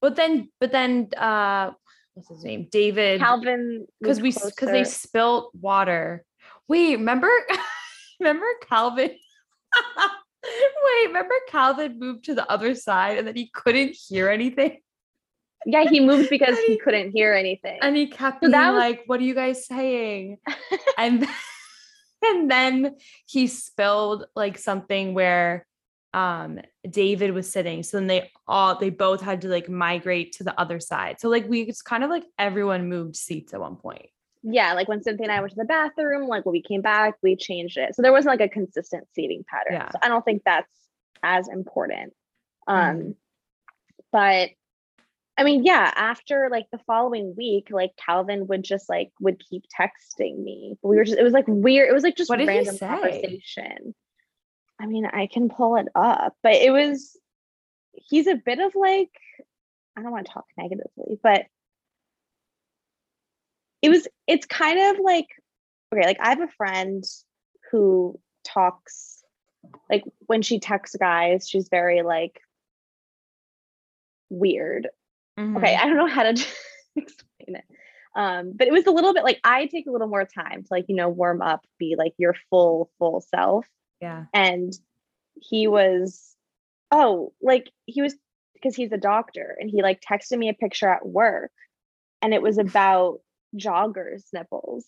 But 0.00 0.16
then, 0.16 0.48
but 0.58 0.72
then, 0.72 1.10
uh, 1.16 1.70
what's 2.14 2.28
his 2.30 2.42
name? 2.42 2.66
David. 2.72 3.20
Calvin 3.20 3.86
because 4.00 4.20
we 4.20 4.32
because 4.32 4.70
they 4.72 4.82
spilt 4.82 5.52
water. 5.54 6.24
Wait, 6.66 6.96
remember? 6.96 7.30
remember 8.20 8.46
Calvin? 8.68 9.12
Wait, 10.84 11.06
remember 11.08 11.34
Calvin 11.48 11.98
moved 11.98 12.24
to 12.24 12.34
the 12.34 12.50
other 12.50 12.74
side 12.74 13.18
and 13.18 13.26
then 13.26 13.36
he 13.36 13.50
couldn't 13.52 13.94
hear 14.08 14.28
anything, 14.28 14.78
yeah 15.66 15.84
he 15.84 16.00
moved 16.00 16.30
because 16.36 16.56
he 16.66 16.74
he- 16.74 16.78
couldn't 16.78 17.10
hear 17.12 17.34
anything. 17.34 17.78
and 17.82 17.96
he 17.96 18.06
kept 18.06 18.42
So 18.44 18.50
being 18.50 18.60
was- 18.60 18.74
like, 18.78 19.02
"What 19.06 19.20
are 19.20 19.24
you 19.24 19.34
guys 19.34 19.66
saying?" 19.66 20.38
and 20.98 21.26
and 22.24 22.50
then 22.50 22.96
he 23.26 23.46
spilled 23.46 24.26
like 24.34 24.58
something 24.58 25.14
where 25.14 25.66
um 26.14 26.58
David 26.88 27.32
was 27.32 27.50
sitting. 27.52 27.82
So 27.82 27.98
then 27.98 28.06
they 28.06 28.30
all 28.46 28.76
they 28.78 28.90
both 28.90 29.20
had 29.20 29.42
to 29.42 29.48
like 29.48 29.68
migrate 29.68 30.32
to 30.36 30.44
the 30.44 30.58
other 30.58 30.80
side. 30.80 31.20
So 31.20 31.28
like 31.28 31.46
we 31.48 31.62
it's 31.62 31.82
kind 31.82 32.02
of 32.02 32.10
like 32.10 32.24
everyone 32.38 32.88
moved 32.88 33.14
seats 33.16 33.52
at 33.54 33.60
one 33.60 33.76
point. 33.76 34.06
Yeah, 34.42 34.72
like 34.74 34.88
when 34.88 35.02
Cynthia 35.02 35.24
and 35.24 35.32
I 35.32 35.40
went 35.40 35.50
to 35.50 35.56
the 35.56 35.64
bathroom, 35.64 36.28
like 36.28 36.44
when 36.46 36.52
we 36.52 36.62
came 36.62 36.80
back, 36.82 37.14
we 37.22 37.36
changed 37.36 37.76
it. 37.76 37.94
So 37.94 38.02
there 38.02 38.12
wasn't 38.12 38.38
like 38.38 38.48
a 38.48 38.52
consistent 38.52 39.06
seating 39.14 39.44
pattern. 39.48 39.72
Yeah. 39.74 39.90
So 39.90 39.98
I 40.02 40.08
don't 40.08 40.24
think 40.24 40.42
that's 40.44 40.72
as 41.22 41.48
important. 41.48 42.14
Um, 42.66 42.96
Mhm. 42.96 43.16
but 44.12 44.50
I 45.36 45.44
mean, 45.44 45.64
yeah, 45.64 45.92
after 45.94 46.48
like 46.50 46.66
the 46.72 46.78
following 46.86 47.34
week, 47.36 47.68
like 47.70 47.92
Calvin 47.96 48.46
would 48.48 48.64
just 48.64 48.88
like 48.88 49.12
would 49.20 49.38
keep 49.38 49.64
texting 49.78 50.38
me. 50.42 50.76
We 50.82 50.96
were 50.96 51.04
just 51.04 51.18
it 51.18 51.22
was 51.22 51.32
like 51.32 51.44
weird. 51.46 51.88
It 51.88 51.92
was 51.92 52.02
like 52.02 52.16
just 52.16 52.28
What 52.28 52.38
did 52.38 52.48
he 52.48 52.56
random 52.56 52.76
say? 52.76 52.86
conversation. 52.88 53.94
I 54.80 54.86
mean, 54.86 55.06
I 55.06 55.26
can 55.26 55.48
pull 55.48 55.76
it 55.76 55.86
up, 55.94 56.36
but 56.42 56.54
it 56.54 56.70
was 56.72 57.16
he's 57.92 58.26
a 58.26 58.34
bit 58.34 58.58
of 58.58 58.74
like 58.74 59.10
I 59.96 60.02
don't 60.02 60.12
want 60.12 60.26
to 60.26 60.32
talk 60.32 60.46
negatively, 60.56 61.18
but 61.22 61.46
it 63.82 63.88
was 63.90 64.06
it's 64.26 64.46
kind 64.46 64.78
of 64.78 65.04
like 65.04 65.26
okay, 65.92 66.06
like 66.06 66.18
I 66.20 66.30
have 66.30 66.40
a 66.40 66.48
friend 66.48 67.04
who 67.70 68.18
talks 68.44 69.22
like 69.90 70.04
when 70.26 70.42
she 70.42 70.58
texts 70.58 70.96
guys, 70.98 71.48
she's 71.48 71.68
very 71.68 72.02
like 72.02 72.40
weird. 74.30 74.88
Okay, 75.38 75.74
Mhm. 75.74 75.78
I 75.78 75.86
don't 75.86 75.96
know 75.96 76.06
how 76.06 76.24
to 76.24 76.30
explain 76.96 77.56
it. 77.56 77.64
Um, 78.14 78.52
but 78.54 78.66
it 78.66 78.72
was 78.72 78.86
a 78.86 78.90
little 78.90 79.14
bit 79.14 79.22
like 79.22 79.38
I 79.44 79.66
take 79.66 79.86
a 79.86 79.90
little 79.90 80.08
more 80.08 80.24
time 80.24 80.62
to 80.62 80.68
like, 80.70 80.86
you 80.88 80.96
know, 80.96 81.08
warm 81.08 81.40
up, 81.40 81.64
be 81.78 81.94
like 81.96 82.14
your 82.18 82.34
full, 82.50 82.90
full 82.98 83.20
self. 83.20 83.66
Yeah. 84.00 84.24
And 84.34 84.72
he 85.40 85.68
was, 85.68 86.34
oh, 86.90 87.32
like 87.40 87.70
he 87.86 88.02
was 88.02 88.16
because 88.54 88.74
he's 88.74 88.90
a 88.90 88.98
doctor 88.98 89.56
and 89.60 89.70
he 89.70 89.82
like 89.82 90.00
texted 90.00 90.36
me 90.36 90.48
a 90.48 90.54
picture 90.54 90.88
at 90.88 91.06
work 91.06 91.52
and 92.20 92.34
it 92.34 92.42
was 92.42 92.58
about 92.66 93.20
joggers 93.56 94.24
nipples. 94.32 94.86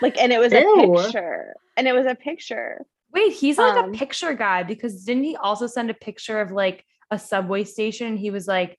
Like, 0.00 0.16
and 0.18 0.32
it 0.32 0.38
was 0.38 0.52
a 0.52 0.62
picture. 0.62 1.54
And 1.76 1.88
it 1.88 1.92
was 1.92 2.06
a 2.06 2.14
picture. 2.14 2.84
Wait, 3.12 3.32
he's 3.32 3.58
like 3.58 3.76
Um, 3.76 3.90
a 3.90 3.96
picture 3.96 4.32
guy 4.34 4.62
because 4.62 5.04
didn't 5.04 5.24
he 5.24 5.36
also 5.36 5.66
send 5.66 5.90
a 5.90 5.94
picture 5.94 6.40
of 6.40 6.50
like 6.50 6.84
a 7.10 7.18
subway 7.18 7.64
station? 7.64 8.16
He 8.16 8.30
was 8.30 8.46
like, 8.46 8.78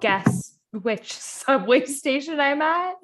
guess 0.00 0.58
which 0.72 1.12
subway 1.18 1.84
station 1.84 2.40
I'm 2.40 2.62
at? 2.62 2.94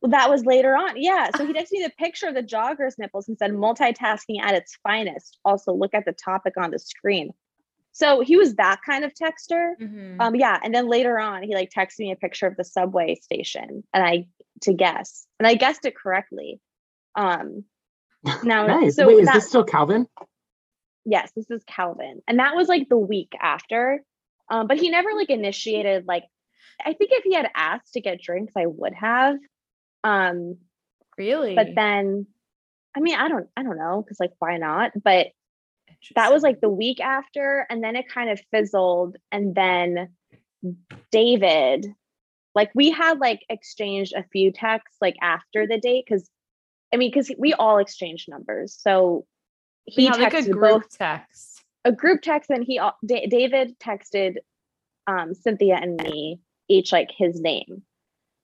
Well, 0.00 0.10
that 0.10 0.28
was 0.28 0.44
later 0.44 0.76
on. 0.76 1.00
Yeah. 1.00 1.30
So 1.36 1.46
he 1.46 1.52
texted 1.54 1.72
me 1.72 1.82
the 1.84 1.92
picture 1.98 2.26
of 2.28 2.34
the 2.34 2.42
jogger's 2.42 2.98
nipples 2.98 3.28
and 3.28 3.38
said 3.38 3.52
multitasking 3.52 4.40
at 4.42 4.54
its 4.54 4.76
finest. 4.82 5.38
Also 5.44 5.72
look 5.72 5.94
at 5.94 6.04
the 6.04 6.12
topic 6.12 6.54
on 6.56 6.70
the 6.70 6.78
screen. 6.78 7.32
So 7.96 8.20
he 8.20 8.36
was 8.36 8.56
that 8.56 8.80
kind 8.84 9.04
of 9.04 9.12
texter. 9.14 9.72
Mhm. 9.80 10.16
Um, 10.20 10.34
yeah. 10.34 10.58
And 10.62 10.74
then 10.74 10.88
later 10.88 11.18
on, 11.18 11.42
he 11.44 11.54
like 11.54 11.70
texted 11.70 12.00
me 12.00 12.10
a 12.12 12.16
picture 12.16 12.46
of 12.46 12.56
the 12.56 12.64
subway 12.64 13.14
station 13.14 13.82
and 13.94 14.04
I 14.04 14.26
to 14.62 14.74
guess. 14.74 15.26
And 15.38 15.46
I 15.46 15.54
guessed 15.54 15.84
it 15.86 15.96
correctly. 15.96 16.60
Um 17.14 17.64
now 18.44 18.66
nice. 18.66 18.96
so 18.96 19.06
Wait, 19.06 19.20
is 19.20 19.26
that- 19.26 19.34
this 19.36 19.48
still 19.48 19.64
Calvin? 19.64 20.06
yes, 21.06 21.30
this 21.36 21.50
is 21.50 21.62
Calvin. 21.66 22.20
And 22.28 22.38
that 22.38 22.54
was 22.56 22.68
like 22.68 22.88
the 22.88 22.98
week 22.98 23.32
after. 23.40 24.02
Um, 24.50 24.66
but 24.66 24.76
he 24.78 24.90
never 24.90 25.14
like 25.14 25.30
initiated 25.30 26.06
like 26.06 26.24
I 26.84 26.92
think 26.94 27.10
if 27.12 27.24
he 27.24 27.34
had 27.34 27.48
asked 27.54 27.92
to 27.94 28.00
get 28.00 28.20
drinks, 28.20 28.54
I 28.56 28.66
would 28.66 28.94
have. 28.94 29.36
Um, 30.02 30.56
really? 31.16 31.54
but 31.54 31.68
then 31.76 32.26
i 32.96 33.00
mean 33.00 33.14
i 33.16 33.28
don't 33.28 33.46
i 33.56 33.62
don't 33.62 33.78
know 33.78 34.02
because 34.02 34.18
like 34.20 34.32
why 34.40 34.56
not 34.56 34.90
but 35.02 35.28
that 36.14 36.32
was 36.32 36.42
like 36.42 36.60
the 36.60 36.68
week 36.68 37.00
after 37.00 37.66
and 37.70 37.82
then 37.82 37.96
it 37.96 38.08
kind 38.08 38.30
of 38.30 38.40
fizzled 38.50 39.16
and 39.32 39.54
then 39.54 40.08
david 41.10 41.86
like 42.54 42.70
we 42.74 42.90
had 42.90 43.18
like 43.18 43.40
exchanged 43.48 44.12
a 44.14 44.24
few 44.32 44.52
texts 44.52 44.96
like 45.00 45.16
after 45.20 45.66
the 45.66 45.78
date 45.78 46.04
because 46.08 46.28
i 46.92 46.96
mean 46.96 47.10
because 47.10 47.30
we 47.38 47.52
all 47.54 47.78
exchanged 47.78 48.28
numbers 48.28 48.76
so 48.78 49.26
he 49.86 50.06
had 50.06 50.18
like 50.18 50.32
a 50.32 50.36
texted 50.36 50.52
group 50.52 50.82
both 50.82 50.98
text. 50.98 51.62
a 51.84 51.92
group 51.92 52.22
text 52.22 52.50
and 52.50 52.64
he 52.64 52.78
al- 52.78 52.96
Da- 53.04 53.26
david 53.26 53.78
texted 53.78 54.36
um 55.06 55.34
cynthia 55.34 55.78
and 55.80 56.00
me 56.02 56.40
each 56.68 56.92
like 56.92 57.10
his 57.14 57.38
name. 57.40 57.82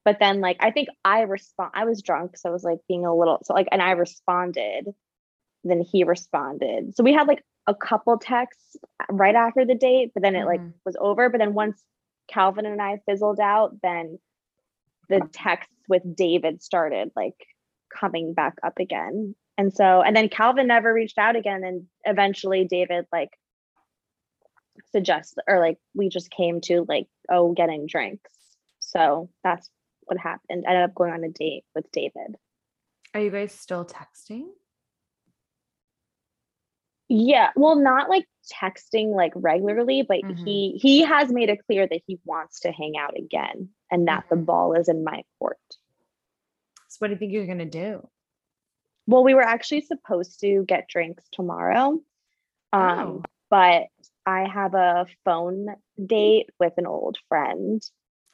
But 0.05 0.19
then 0.21 0.41
like 0.41 0.59
i 0.61 0.71
think 0.71 0.89
i 1.05 1.21
respond 1.23 1.71
i 1.75 1.85
was 1.85 2.03
drunk 2.03 2.37
so 2.37 2.51
i 2.51 2.53
was 2.53 2.65
like 2.65 2.79
being 2.89 3.07
a 3.07 3.15
little 3.15 3.39
so 3.45 3.55
like 3.55 3.69
and 3.73 3.81
i 3.81 3.93
responded 3.93 4.95
then 5.65 5.81
he 5.81 6.05
responded. 6.05 6.97
So 6.97 7.05
we 7.05 7.13
had 7.13 7.29
like 7.29 7.43
a 7.71 7.75
couple 7.75 8.19
texts 8.19 8.77
right 9.09 9.35
after 9.37 9.65
the 9.65 9.75
date 9.75 10.11
but 10.13 10.23
then 10.23 10.35
it 10.35 10.45
like 10.45 10.61
Mhm. 10.61 10.75
was 10.85 10.97
over. 11.01 11.29
But 11.31 11.39
then 11.39 11.55
once 11.55 11.83
calvin 12.29 12.67
and 12.67 12.81
i 12.81 12.99
fizzled 13.07 13.41
out 13.41 13.71
then 13.83 14.19
the 15.09 15.21
texts 15.33 15.75
with 15.89 16.03
david 16.15 16.63
started 16.63 17.11
like 17.17 17.35
coming 18.01 18.35
back 18.35 18.55
up 18.63 18.79
again. 18.79 19.35
And 19.59 19.73
so 19.75 20.03
and 20.03 20.15
then 20.17 20.29
calvin 20.29 20.67
never 20.69 20.93
reached 20.95 21.19
out 21.19 21.37
again 21.37 21.65
and 21.65 21.87
eventually 22.05 22.65
david 22.65 23.07
like 23.13 23.31
suggests, 24.93 25.35
or 25.47 25.59
like 25.61 25.79
we 25.95 26.09
just 26.09 26.31
came 26.31 26.61
to 26.63 26.85
like 26.89 27.07
oh 27.29 27.53
getting 27.53 27.87
drinks. 27.87 28.31
So 28.79 29.29
that's 29.45 29.69
what 30.05 30.19
happened. 30.19 30.65
I 30.67 30.71
ended 30.73 30.85
up 30.91 30.95
going 30.95 31.13
on 31.13 31.25
a 31.25 31.29
date 31.29 31.65
with 31.75 31.91
david. 31.93 32.37
Are 33.15 33.21
you 33.21 33.31
guys 33.31 33.53
still 33.53 33.85
texting? 33.85 34.47
Yeah 37.11 37.51
well 37.57 37.75
not 37.77 38.09
like 38.09 38.25
texting 38.51 39.15
like 39.15 39.33
regularly 39.35 40.03
but 40.03 40.21
Mhm. 40.25 40.45
he 40.45 40.79
he 40.81 41.03
has 41.03 41.31
made 41.31 41.49
it 41.51 41.59
clear 41.67 41.87
that 41.87 42.01
he 42.07 42.19
wants 42.25 42.61
to 42.61 42.71
hang 42.73 42.95
out 42.97 43.19
again 43.19 43.69
and 43.91 44.07
that 44.09 44.25
the 44.31 44.37
Mhm. 44.37 44.47
ball 44.47 44.73
is 44.75 44.89
in 44.89 45.03
my 45.05 45.23
court 45.39 45.59
So 46.89 46.97
what 47.01 47.09
do 47.09 47.15
you 47.15 47.19
think 47.19 47.33
you're 47.33 47.47
gonna 47.47 47.67
do? 47.67 48.09
well 49.07 49.25
we 49.25 49.35
were 49.35 49.43
actually 49.43 49.81
supposed 49.81 50.39
to 50.41 50.65
get 50.67 50.89
drinks 50.89 51.25
tomorrow 51.33 52.01
um 52.73 52.99
Oh. 53.09 53.23
but 53.51 53.89
i 54.25 54.47
have 54.49 54.75
a 54.75 55.07
phone 55.25 55.67
date 56.05 56.49
with 56.61 56.75
an 56.79 56.87
old 56.87 57.19
friend 57.29 57.83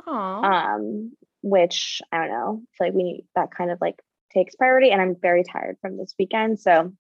Oh, 0.07 0.13
um 0.45 1.17
which 1.43 2.03
i 2.13 2.19
don't 2.19 2.29
know 2.29 2.63
it's 2.71 2.81
like 2.81 2.93
we 2.93 3.03
need 3.03 3.27
that 3.35 3.51
kind 3.51 3.71
of 3.71 3.81
like 3.81 4.01
takes 4.33 4.55
priority 4.55 4.91
and 4.91 5.01
i'm 5.01 5.17
very 5.17 5.45
tired 5.45 5.79
from 5.81 5.97
this 5.97 6.15
weekend 6.19 6.61
so 6.61 6.93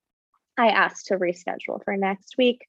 i 0.59 0.69
asked 0.69 1.07
to 1.07 1.19
reschedule 1.19 1.83
for 1.85 1.97
next 1.97 2.35
week 2.39 2.67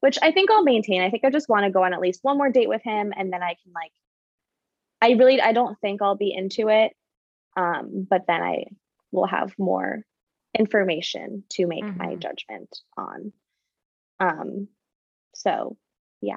which 0.00 0.18
i 0.22 0.30
think 0.32 0.50
i'll 0.50 0.62
maintain 0.62 1.02
i 1.02 1.10
think 1.10 1.24
i 1.24 1.30
just 1.30 1.48
want 1.48 1.64
to 1.64 1.70
go 1.70 1.82
on 1.82 1.92
at 1.94 2.00
least 2.00 2.20
one 2.22 2.38
more 2.38 2.50
date 2.50 2.68
with 2.68 2.82
him 2.82 3.12
and 3.16 3.32
then 3.32 3.42
i 3.42 3.54
can 3.62 3.72
like 3.74 3.92
i 5.02 5.12
really 5.12 5.40
i 5.40 5.52
don't 5.52 5.78
think 5.80 6.02
i'll 6.02 6.16
be 6.16 6.32
into 6.34 6.68
it 6.68 6.92
um 7.56 8.06
but 8.08 8.22
then 8.26 8.42
i 8.42 8.64
will 9.12 9.26
have 9.26 9.52
more 9.58 10.02
information 10.58 11.44
to 11.50 11.66
make 11.66 11.84
my 11.96 12.14
Mhm. 12.14 12.18
judgment 12.18 12.78
on 12.96 13.32
um 14.20 14.68
so 15.34 15.76
yeah. 16.22 16.36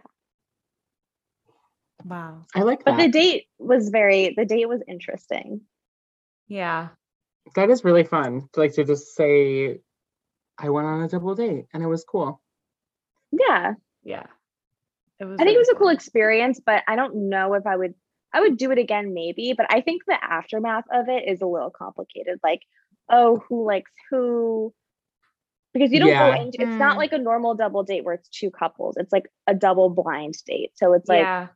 wow. 2.03 2.45
I 2.55 2.61
like 2.63 2.83
but 2.83 2.97
that. 2.97 3.03
the 3.03 3.07
date 3.09 3.47
was 3.57 3.89
very 3.89 4.33
the 4.35 4.45
date 4.45 4.67
was 4.67 4.81
interesting 4.87 5.61
Yeah. 6.47 6.89
that 7.55 7.69
is 7.69 7.83
really 7.83 8.03
fun. 8.03 8.49
Like 8.55 8.73
to 8.73 8.83
just 8.83 9.15
say, 9.15 9.79
I 10.59 10.69
went 10.69 10.87
on 10.87 11.01
a 11.01 11.07
double 11.07 11.35
date 11.35 11.65
and 11.73 11.81
it 11.83 11.87
was 11.87 12.03
cool. 12.03 12.41
yeah 13.31 13.73
Yeah. 14.03 14.25
It 15.19 15.25
was 15.25 15.35
I 15.35 15.43
think 15.43 15.49
it 15.49 15.51
really 15.51 15.57
was 15.59 15.69
a 15.69 15.75
cool 15.75 15.87
fun. 15.87 15.95
experience, 15.95 16.59
but 16.65 16.83
I 16.87 16.95
don't 16.95 17.29
know 17.29 17.53
if 17.53 17.65
I 17.67 17.75
would 17.75 17.93
I 18.33 18.41
would 18.41 18.57
do 18.57 18.71
it 18.71 18.77
again 18.77 19.13
maybe, 19.13 19.53
but 19.57 19.65
I 19.69 19.81
think 19.81 20.03
the 20.05 20.17
aftermath 20.23 20.85
of 20.93 21.09
it 21.09 21.27
is 21.27 21.41
a 21.41 21.45
little 21.47 21.71
complicated. 21.71 22.39
Like, 22.43 22.61
oh, 23.09 23.41
who 23.49 23.65
likes 23.65 23.91
who? 24.09 24.73
Because 25.73 25.91
you 25.91 25.99
don't 25.99 26.09
Yeah. 26.09 26.35
go 26.35 26.41
into 26.41 26.61
it's 26.61 26.75
not 26.77 26.95
Mm. 26.95 26.99
like 26.99 27.13
a 27.13 27.17
normal 27.17 27.55
double 27.55 27.83
date 27.83 28.03
where 28.03 28.15
it's 28.15 28.29
two 28.29 28.51
couples. 28.51 28.97
It's 28.97 29.11
like 29.11 29.29
a 29.47 29.53
double 29.53 29.89
blind 29.89 30.35
date. 30.45 30.71
So 30.75 30.93
it's 30.93 31.07
like 31.09 31.19
yeah. 31.21 31.47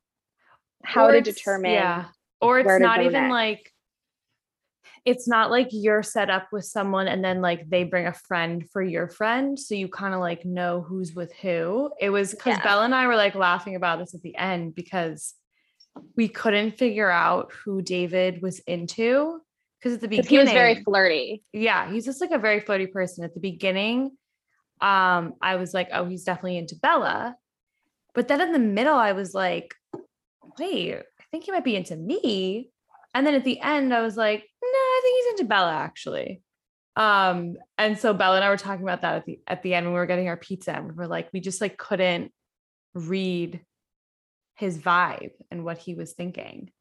how 0.84 1.08
Or 1.08 1.12
to 1.14 1.22
determine 1.22 1.72
yeah. 1.72 2.06
Or 2.42 2.60
it's 2.60 2.80
not 2.80 3.00
even 3.02 3.14
next. 3.14 3.32
like 3.32 3.73
it's 5.06 5.28
not 5.28 5.52
like 5.52 5.68
you're 5.72 6.04
set 6.04 6.30
up 6.30 6.48
with 6.52 6.66
someone 6.66 7.08
and 7.08 7.24
then 7.24 7.42
like 7.42 7.70
they 7.70 7.84
bring 7.84 8.08
a 8.08 8.14
friend 8.14 8.70
for 8.72 8.82
your 8.82 9.08
friend 9.08 9.60
so 9.60 9.76
you 9.76 9.88
kind 9.88 10.14
of 10.14 10.20
like 10.20 10.46
know 10.46 10.82
who's 10.82 11.14
with 11.14 11.34
who 11.42 11.92
it 12.00 12.10
was 12.10 12.32
because 12.32 12.58
Yeah. 12.58 12.64
bella 12.64 12.86
and 12.86 12.96
i 12.96 13.08
were 13.08 13.16
like 13.16 13.36
laughing 13.36 13.76
about 13.76 14.00
this 14.00 14.14
at 14.14 14.22
the 14.22 14.36
end 14.36 14.76
because 14.76 15.36
we 16.16 16.28
couldn't 16.28 16.78
figure 16.78 17.10
out 17.10 17.52
who 17.64 17.82
David 17.82 18.42
was 18.42 18.60
into 18.60 19.42
because 19.80 19.94
at 19.94 20.02
the 20.02 20.08
beginning 20.08 20.30
he 20.30 20.38
was 20.40 20.52
very 20.52 20.82
flirty. 20.84 21.44
yeah, 21.52 21.92
he's 21.92 22.06
just 22.06 22.22
like 22.22 22.32
a 22.32 22.38
very 22.38 22.62
flirty 22.62 22.88
person. 22.88 23.24
At 23.24 23.34
the 23.34 23.40
beginning, 23.40 24.18
um, 24.82 25.34
I 25.42 25.58
was 25.58 25.74
like, 25.74 25.90
oh, 25.92 26.06
he's 26.06 26.24
definitely 26.24 26.58
into 26.58 26.76
Bella. 26.76 27.36
But 28.16 28.28
then 28.28 28.42
in 28.42 28.54
the 28.54 28.60
middle, 28.60 28.96
I 28.96 29.12
was 29.12 29.34
like, 29.34 29.76
wait, 30.58 30.96
I 30.96 31.24
think 31.32 31.44
he 31.44 31.52
might 31.52 31.64
be 31.64 31.76
into 31.76 31.96
me. 31.96 32.72
And 33.14 33.26
then 33.26 33.36
at 33.36 33.44
the 33.44 33.60
end, 33.60 33.94
I 33.94 34.02
was 34.02 34.18
like, 34.18 34.40
no, 34.62 34.68
I 34.68 35.00
think 35.04 35.24
he's 35.24 35.32
into 35.32 35.50
Bella 35.50 35.74
actually. 35.74 36.42
Um, 36.96 37.56
and 37.78 37.98
so 37.98 38.14
Bella 38.14 38.36
and 38.36 38.46
I 38.46 38.50
were 38.50 38.58
talking 38.58 38.84
about 38.84 39.02
that 39.02 39.16
at 39.16 39.26
the 39.26 39.40
at 39.48 39.64
the 39.64 39.74
end 39.74 39.86
when 39.86 39.94
we 39.94 40.00
were 40.00 40.06
getting 40.06 40.28
our 40.28 40.38
pizza, 40.38 40.74
and 40.74 40.88
we 40.88 40.94
were 40.94 41.08
like, 41.08 41.30
we 41.34 41.40
just 41.40 41.62
like 41.62 41.78
couldn't 41.78 42.32
read 42.94 43.62
his 44.56 44.78
vibe 44.78 45.32
and 45.50 45.66
what 45.66 45.80
he 45.80 45.96
was 45.96 46.14
thinking. 46.14 46.72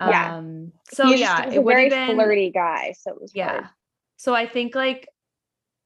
Yeah. 0.00 0.36
Um, 0.36 0.72
so 0.92 1.06
He 1.06 1.20
yeah, 1.20 1.42
just, 1.42 1.52
he 1.52 1.58
was 1.58 1.72
it 1.72 1.76
a 1.76 1.76
very 1.76 1.88
been 1.88 2.16
flirty 2.16 2.50
guy. 2.50 2.94
So 2.98 3.12
it 3.12 3.20
was 3.20 3.32
yeah. 3.34 3.50
hard. 3.50 3.64
So 4.16 4.34
I 4.34 4.46
think 4.46 4.74
like 4.74 5.08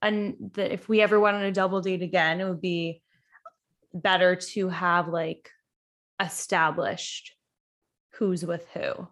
and 0.01 0.37
that 0.55 0.73
if 0.73 0.89
we 0.89 1.01
ever 1.01 1.19
went 1.21 1.37
on 1.37 1.43
a 1.43 1.53
double 1.53 1.81
date 1.81 2.03
again, 2.03 2.41
it 2.41 2.49
would 2.49 2.61
be 2.61 3.03
better 3.93 4.37
to 4.37 4.69
have 4.69 5.09
like 5.09 5.51
established 6.21 7.35
who's 8.15 8.45
with 8.45 8.67
who. 8.75 9.09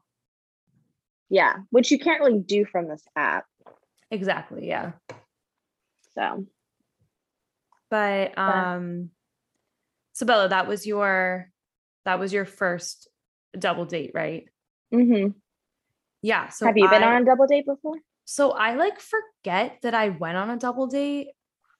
Yeah, 1.28 1.56
which 1.70 1.90
you 1.90 1.98
can't 1.98 2.20
really 2.20 2.38
do 2.38 2.64
from 2.64 2.88
this 2.88 3.02
app. 3.16 3.46
Exactly. 4.10 4.68
Yeah. 4.68 4.92
So 6.14 6.46
But 7.90 8.36
um 8.38 9.10
so 10.12 10.24
Bella, 10.26 10.48
that 10.48 10.66
was 10.66 10.86
your 10.86 11.50
that 12.04 12.18
was 12.18 12.32
your 12.32 12.44
first 12.44 13.08
double 13.58 13.84
date, 13.84 14.12
right? 14.14 14.44
mhm. 14.92 15.34
Yeah. 16.22 16.48
So 16.48 16.66
have 16.66 16.76
you 16.76 16.88
been 16.88 17.02
I- 17.02 17.16
on 17.16 17.22
a 17.22 17.24
double 17.24 17.46
date 17.46 17.66
before? 17.66 17.96
So 18.24 18.50
I 18.52 18.74
like 18.74 18.98
forget 19.00 19.78
that 19.82 19.94
I 19.94 20.08
went 20.08 20.36
on 20.36 20.50
a 20.50 20.56
double 20.56 20.88
date 20.88 21.28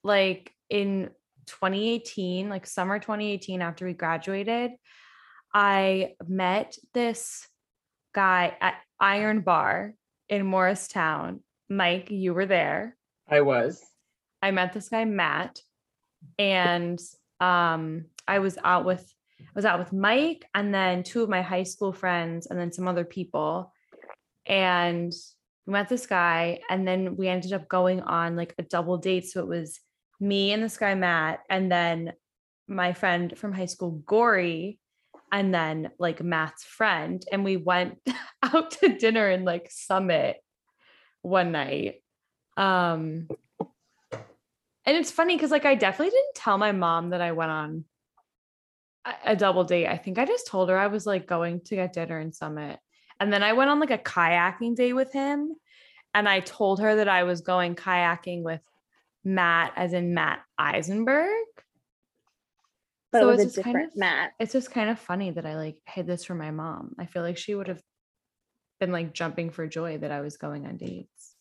like 0.03 0.53
in 0.69 1.09
2018, 1.47 2.49
like 2.49 2.65
summer 2.65 2.99
2018 2.99 3.61
after 3.61 3.85
we 3.85 3.93
graduated. 3.93 4.71
I 5.53 6.15
met 6.25 6.77
this 6.93 7.47
guy 8.13 8.55
at 8.61 8.75
Iron 8.99 9.41
Bar 9.41 9.93
in 10.29 10.45
Morristown. 10.45 11.41
Mike, 11.69 12.09
you 12.09 12.33
were 12.33 12.45
there. 12.45 12.95
I 13.29 13.41
was. 13.41 13.83
I 14.41 14.51
met 14.51 14.73
this 14.73 14.89
guy 14.89 15.05
Matt 15.05 15.59
and 16.39 16.99
um 17.39 18.05
I 18.27 18.39
was 18.39 18.57
out 18.63 18.85
with 18.85 19.13
I 19.39 19.51
was 19.55 19.65
out 19.65 19.79
with 19.79 19.93
Mike 19.93 20.45
and 20.53 20.73
then 20.73 21.03
two 21.03 21.23
of 21.23 21.29
my 21.29 21.41
high 21.41 21.63
school 21.63 21.91
friends 21.91 22.47
and 22.47 22.59
then 22.59 22.71
some 22.71 22.87
other 22.87 23.05
people 23.05 23.71
and 24.45 25.13
we 25.65 25.73
met 25.73 25.89
this 25.89 26.07
guy 26.07 26.59
and 26.69 26.87
then 26.87 27.17
we 27.17 27.27
ended 27.27 27.53
up 27.53 27.67
going 27.67 28.01
on 28.01 28.35
like 28.35 28.55
a 28.57 28.63
double 28.63 28.97
date 28.97 29.27
so 29.27 29.41
it 29.41 29.47
was 29.47 29.79
me 30.19 30.51
and 30.53 30.63
this 30.63 30.77
guy 30.77 30.95
Matt 30.95 31.39
and 31.49 31.71
then 31.71 32.13
my 32.67 32.93
friend 32.93 33.37
from 33.37 33.53
high 33.53 33.65
school 33.65 34.03
Gory 34.05 34.79
and 35.31 35.53
then 35.53 35.91
like 35.99 36.23
Matt's 36.23 36.63
friend 36.63 37.23
and 37.31 37.43
we 37.43 37.57
went 37.57 37.99
out 38.43 38.71
to 38.71 38.97
dinner 38.97 39.29
in 39.29 39.45
like 39.45 39.69
Summit 39.69 40.37
one 41.21 41.51
night 41.51 42.01
um 42.55 43.27
and 43.59 44.95
it's 44.95 45.11
funny 45.11 45.35
because 45.35 45.51
like 45.51 45.65
I 45.65 45.75
definitely 45.75 46.11
didn't 46.11 46.35
tell 46.35 46.57
my 46.57 46.71
mom 46.71 47.09
that 47.09 47.21
I 47.21 47.33
went 47.33 47.51
on 47.51 47.85
a, 49.25 49.35
double 49.35 49.63
date. 49.63 49.87
I 49.87 49.97
think 49.97 50.17
I 50.17 50.25
just 50.25 50.47
told 50.47 50.69
her 50.69 50.77
I 50.77 50.87
was 50.87 51.05
like 51.05 51.27
going 51.27 51.61
to 51.61 51.75
get 51.75 51.93
dinner 51.93 52.19
in 52.19 52.33
Summit. 52.33 52.79
And 53.19 53.31
then 53.31 53.43
I 53.43 53.53
went 53.53 53.69
on 53.69 53.79
like 53.79 53.91
a 53.91 53.97
kayaking 53.97 54.75
day 54.75 54.93
with 54.93 55.11
him. 55.11 55.55
And 56.13 56.27
I 56.27 56.39
told 56.39 56.81
her 56.81 56.95
that 56.95 57.09
I 57.09 57.23
was 57.23 57.41
going 57.41 57.75
kayaking 57.75 58.43
with 58.43 58.61
Matt, 59.23 59.73
as 59.75 59.93
in 59.93 60.13
Matt 60.13 60.39
Eisenberg. 60.57 61.45
But 63.11 63.21
So 63.21 63.29
it 63.29 63.31
was 63.31 63.41
it's 63.45 63.53
a 63.53 63.55
just 63.61 63.63
kind 63.73 63.85
of- 63.85 63.95
Matt. 63.95 64.31
It's 64.39 64.53
just 64.53 64.71
kind 64.71 64.89
of 64.89 64.99
funny 64.99 65.31
that 65.31 65.45
I 65.45 65.55
like 65.55 65.77
hid 65.87 66.07
this 66.07 66.25
from 66.25 66.37
my 66.39 66.51
mom. 66.51 66.95
I 66.99 67.05
feel 67.05 67.21
like 67.23 67.37
she 67.37 67.55
would 67.55 67.67
have 67.67 67.81
been 68.79 68.91
like 68.91 69.13
jumping 69.13 69.49
for 69.49 69.65
joy 69.67 69.97
that 69.99 70.11
I 70.11 70.21
was 70.21 70.37
going 70.37 70.65
on 70.67 70.77
dates. 70.77 71.33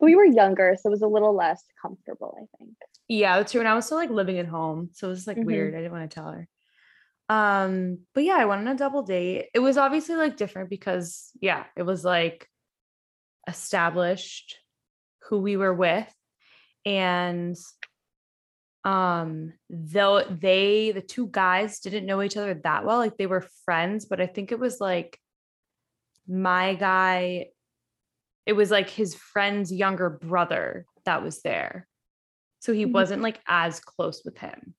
But 0.00 0.06
We 0.06 0.16
were 0.16 0.24
younger, 0.24 0.76
so 0.80 0.88
it 0.88 0.90
was 0.90 1.02
a 1.02 1.06
little 1.06 1.34
less 1.34 1.62
comfortable, 1.80 2.36
I 2.36 2.58
think. 2.58 2.76
Yeah, 3.08 3.36
that's 3.36 3.52
true. 3.52 3.60
And 3.60 3.68
I 3.68 3.74
was 3.74 3.86
still 3.86 3.98
like 3.98 4.10
living 4.10 4.38
at 4.38 4.46
home. 4.46 4.90
So 4.94 5.06
it 5.06 5.10
was 5.10 5.26
like 5.26 5.36
Mhm. 5.36 5.44
weird. 5.44 5.74
I 5.74 5.78
didn't 5.78 5.92
want 5.92 6.10
to 6.10 6.14
tell 6.14 6.30
her. 6.32 6.48
Um, 7.28 8.06
but 8.14 8.24
yeah, 8.24 8.36
I 8.36 8.44
went 8.46 8.60
on 8.66 8.74
a 8.74 8.78
double 8.78 9.02
date. 9.02 9.50
It 9.54 9.58
was 9.60 9.76
obviously 9.76 10.16
like 10.16 10.36
different 10.36 10.70
because 10.70 11.30
yeah, 11.40 11.64
it 11.76 11.82
was 11.82 12.04
like 12.04 12.48
established 13.48 14.58
who 15.28 15.40
we 15.40 15.56
were 15.56 15.74
with. 15.74 16.12
And 16.84 17.56
um 18.86 19.52
though 19.68 20.22
they 20.22 20.92
the 20.92 21.00
two 21.02 21.26
guys 21.26 21.80
didn't 21.80 22.06
know 22.06 22.22
each 22.22 22.36
other 22.36 22.54
that 22.54 22.84
well, 22.84 22.98
like 22.98 23.16
they 23.16 23.26
were 23.26 23.44
friends, 23.64 24.04
but 24.06 24.20
I 24.20 24.26
think 24.28 24.52
it 24.52 24.60
was 24.60 24.80
like 24.80 25.18
my 26.28 26.74
guy, 26.74 27.48
it 28.46 28.52
was 28.52 28.70
like 28.70 28.88
his 28.88 29.14
friend's 29.16 29.72
younger 29.72 30.08
brother 30.08 30.86
that 31.04 31.22
was 31.22 31.42
there 31.42 31.86
so 32.60 32.72
he 32.72 32.84
Mhm. 32.86 32.92
wasn't 32.92 33.22
like 33.22 33.40
as 33.46 33.78
close 33.80 34.24
with 34.24 34.38
him 34.38 34.74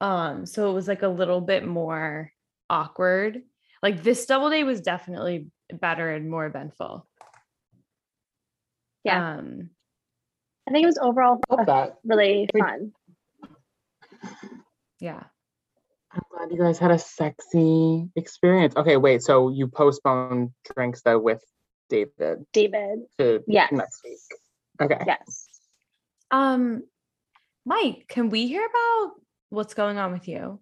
um 0.00 0.46
so 0.46 0.70
it 0.70 0.74
was 0.74 0.88
like 0.88 1.02
a 1.02 1.08
little 1.08 1.40
bit 1.40 1.66
more 1.66 2.30
awkward 2.70 3.42
like 3.82 4.02
this 4.02 4.24
double 4.24 4.48
date 4.48 4.64
was 4.64 4.80
definitely 4.80 5.50
better 5.70 6.10
and 6.10 6.30
more 6.30 6.46
eventful 6.46 7.06
Yeah. 9.04 9.34
um 9.34 9.70
I 10.66 10.70
think 10.70 10.84
it 10.84 10.86
was 10.86 10.98
overall 10.98 11.40
that. 11.66 11.98
really 12.04 12.48
Wait. 12.54 12.60
fun. 12.64 12.92
Yeah 15.00 15.22
I'm 16.12 16.22
glad 16.30 16.52
you 16.52 16.58
guys 16.58 16.78
had 16.78 16.92
a 16.92 16.98
sexy 16.98 18.08
experience. 18.14 18.76
Okay, 18.76 18.96
wait. 18.96 19.20
So 19.22 19.48
you 19.48 19.66
postponed 19.66 20.50
drinks 20.74 21.02
though 21.02 21.18
with 21.18 21.42
David 21.90 22.46
David. 22.52 23.00
to 23.18 23.42
Yes. 23.48 23.72
next 23.72 24.00
week. 24.04 24.18
Okay. 24.80 25.02
Yes. 25.06 25.46
um 26.30 26.82
mike 27.66 28.04
can 28.08 28.28
we 28.30 28.46
hear 28.46 28.64
about 28.64 29.12
what's 29.50 29.74
going 29.74 29.98
on 29.98 30.12
with 30.12 30.26
you 30.28 30.60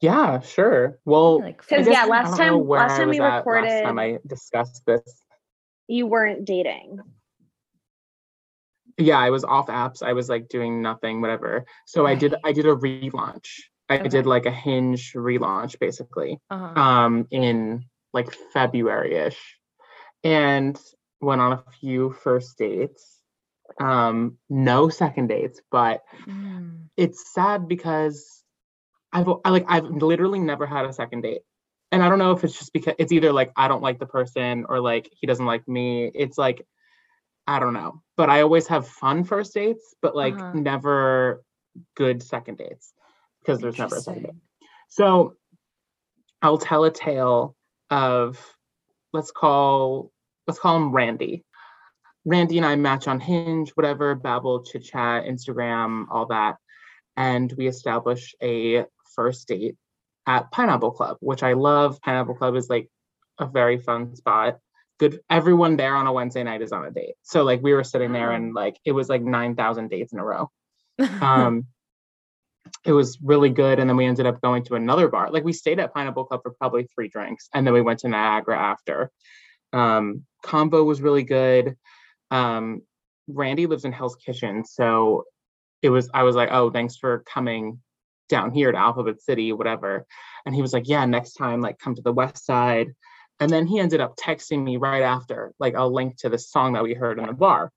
Yeah, 0.00 0.40
sure. 0.40 0.98
Well, 1.04 1.38
like 1.40 1.62
I 1.70 1.76
'Cause, 1.76 1.86
guess 1.86 1.94
yeah, 1.94 2.04
last 2.06 2.36
time- 2.36 2.66
last 2.66 2.96
time 2.96 3.08
we 3.08 3.20
was 3.20 3.26
at 3.26 3.34
Last 3.34 3.46
recorded- 3.46 3.82
time 3.84 3.98
I 4.00 4.18
discussed 4.26 4.84
this. 4.84 5.24
You 5.86 6.06
weren't 6.08 6.44
dating. 6.44 6.98
Yeah, 8.98 9.18
I 9.18 9.30
was 9.30 9.44
off 9.44 9.68
apps. 9.68 10.02
I 10.02 10.12
was 10.12 10.28
like 10.28 10.48
doing 10.48 10.82
nothing, 10.82 11.20
whatever. 11.20 11.64
So 11.86 12.06
I 12.06 12.14
did. 12.14 12.34
I 12.44 12.52
did 12.52 12.66
a 12.66 12.74
relaunch. 12.74 13.48
I 13.88 13.98
Okay. 13.98 14.08
did 14.08 14.26
like 14.26 14.46
a 14.46 14.50
Hinge 14.50 15.12
relaunch, 15.14 15.78
basically. 15.78 16.40
uh-huh. 16.50 16.80
um 16.80 17.26
in 17.30 17.84
like 18.12 18.30
February-ish 18.52 19.40
and 20.24 20.78
went 21.20 21.40
on 21.40 21.52
a 21.52 21.64
few 21.80 22.12
first 22.12 22.58
dates. 22.58 23.18
Um 23.80 24.38
no 24.50 24.88
second 24.88 25.28
dates, 25.28 25.60
but 25.70 26.02
Mm. 26.28 26.88
it's 26.96 27.32
sad 27.32 27.68
because 27.68 28.42
I've 29.12 29.28
I 29.44 29.50
like 29.50 29.64
I've 29.68 29.84
literally 29.86 30.38
never 30.38 30.66
had 30.66 30.84
a 30.84 30.92
second 30.92 31.22
date. 31.22 31.42
And 31.90 32.02
I 32.02 32.08
don't 32.08 32.18
know 32.18 32.32
if 32.32 32.44
it's 32.44 32.58
just 32.58 32.72
because 32.72 32.94
it's 32.98 33.12
either 33.12 33.32
like 33.32 33.52
I 33.56 33.68
don't 33.68 33.82
like 33.82 33.98
the 33.98 34.06
person 34.06 34.64
or 34.68 34.80
like 34.80 35.10
he 35.18 35.26
doesn't 35.26 35.44
like 35.46 35.66
me. 35.68 36.10
It's 36.14 36.38
like 36.38 36.66
I 37.46 37.58
don't 37.58 37.74
know. 37.74 38.02
But 38.16 38.30
I 38.30 38.42
always 38.42 38.68
have 38.68 38.86
fun 38.88 39.24
first 39.24 39.54
dates, 39.54 39.94
but 40.00 40.14
like 40.14 40.34
Uh-huh. 40.34 40.52
never 40.54 41.42
good 41.96 42.22
second 42.22 42.58
dates 42.58 42.92
because 43.40 43.60
there's 43.60 43.78
never 43.78 43.96
a 43.96 44.00
second 44.00 44.24
date. 44.24 44.34
So 44.88 45.34
I'll 46.40 46.58
tell 46.58 46.84
a 46.84 46.90
tale 46.90 47.56
of 47.90 48.38
let's 49.12 49.30
call 49.30 50.10
let's 50.46 50.58
call 50.60 50.76
him 50.76 50.92
Randy. 50.92 51.44
Randy 52.24 52.56
and 52.58 52.66
I 52.66 52.76
match 52.76 53.08
on 53.08 53.18
Hinge, 53.18 53.70
whatever, 53.70 54.14
Babel, 54.14 54.62
chit 54.64 54.84
chat, 54.84 55.24
Instagram, 55.24 56.06
all 56.10 56.26
that. 56.26 56.56
And 57.16 57.52
we 57.58 57.66
establish 57.66 58.34
a 58.42 58.84
first 59.14 59.48
date 59.48 59.76
at 60.26 60.50
Pineapple 60.52 60.92
Club, 60.92 61.16
which 61.20 61.42
I 61.42 61.54
love. 61.54 62.00
Pineapple 62.00 62.36
Club 62.36 62.54
is 62.54 62.70
like 62.70 62.88
a 63.38 63.46
very 63.46 63.76
fun 63.78 64.14
spot. 64.14 64.58
Good 65.02 65.20
everyone 65.28 65.76
there 65.76 65.96
on 65.96 66.06
a 66.06 66.12
Wednesday 66.12 66.44
night 66.44 66.62
is 66.62 66.70
on 66.70 66.84
a 66.84 66.90
date. 66.92 67.14
So 67.22 67.42
like 67.42 67.60
we 67.60 67.72
were 67.74 67.82
sitting 67.82 68.12
there 68.12 68.30
and 68.30 68.54
like 68.54 68.78
it 68.84 68.92
was 68.92 69.08
like 69.08 69.22
9,000 69.22 69.88
dates 69.88 70.12
in 70.12 70.20
a 70.20 70.24
row 70.24 70.48
um 71.20 71.66
it 72.84 72.92
was 72.92 73.18
really 73.22 73.48
good 73.48 73.80
and 73.80 73.90
then 73.90 73.96
we 73.96 74.06
ended 74.06 74.26
up 74.26 74.40
going 74.40 74.62
to 74.62 74.74
another 74.74 75.08
bar 75.08 75.30
like 75.32 75.42
we 75.42 75.52
stayed 75.52 75.80
at 75.80 75.92
pineapple 75.92 76.24
club 76.24 76.40
for 76.42 76.52
probably 76.52 76.86
three 76.94 77.08
drinks 77.08 77.48
and 77.54 77.66
then 77.66 77.74
we 77.74 77.80
went 77.80 77.98
to 77.98 78.08
niagara 78.08 78.56
after 78.56 79.10
um 79.72 80.22
combo 80.44 80.84
was 80.84 81.00
really 81.00 81.22
good 81.22 81.76
um 82.30 82.82
randy 83.26 83.66
lives 83.66 83.84
in 83.84 83.90
hell's 83.90 84.16
kitchen 84.16 84.64
so 84.64 85.24
it 85.80 85.88
was 85.88 86.10
i 86.12 86.22
was 86.22 86.36
like 86.36 86.50
oh 86.52 86.70
thanks 86.70 86.96
for 86.96 87.24
coming 87.26 87.80
down 88.32 88.50
here 88.50 88.72
to 88.72 88.78
Alphabet 88.78 89.20
City, 89.20 89.52
whatever. 89.52 90.06
And 90.46 90.54
he 90.54 90.62
was 90.62 90.72
like, 90.72 90.88
yeah, 90.88 91.04
next 91.04 91.34
time, 91.34 91.60
like 91.60 91.78
come 91.78 91.94
to 91.94 92.02
the 92.02 92.12
West 92.12 92.44
Side. 92.44 92.88
And 93.42 93.50
then 93.50 93.66
he 93.66 93.80
ended 93.80 94.00
up 94.00 94.14
texting 94.16 94.62
me 94.62 94.76
right 94.76 95.02
after, 95.02 95.52
like 95.58 95.74
a 95.76 95.84
link 95.84 96.16
to 96.18 96.28
the 96.28 96.38
song 96.38 96.74
that 96.74 96.84
we 96.84 96.94
heard 96.94 97.18
in 97.18 97.26
the 97.26 97.32
bar. 97.32 97.72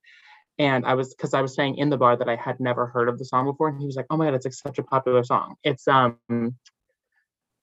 And 0.59 0.85
I 0.85 0.93
was 0.93 1.15
because 1.15 1.33
I 1.33 1.41
was 1.41 1.55
saying 1.55 1.77
in 1.77 1.89
the 1.89 1.97
bar 1.97 2.15
that 2.15 2.29
I 2.29 2.35
had 2.35 2.59
never 2.59 2.85
heard 2.85 3.09
of 3.09 3.17
the 3.17 3.25
song 3.25 3.45
before. 3.45 3.69
And 3.69 3.79
he 3.79 3.87
was 3.87 3.95
like, 3.95 4.05
oh 4.11 4.15
my 4.15 4.25
god, 4.25 4.35
it's 4.35 4.45
like 4.45 4.53
such 4.53 4.77
a 4.77 4.83
popular 4.83 5.23
song. 5.23 5.55
It's 5.63 5.87
um 5.87 6.19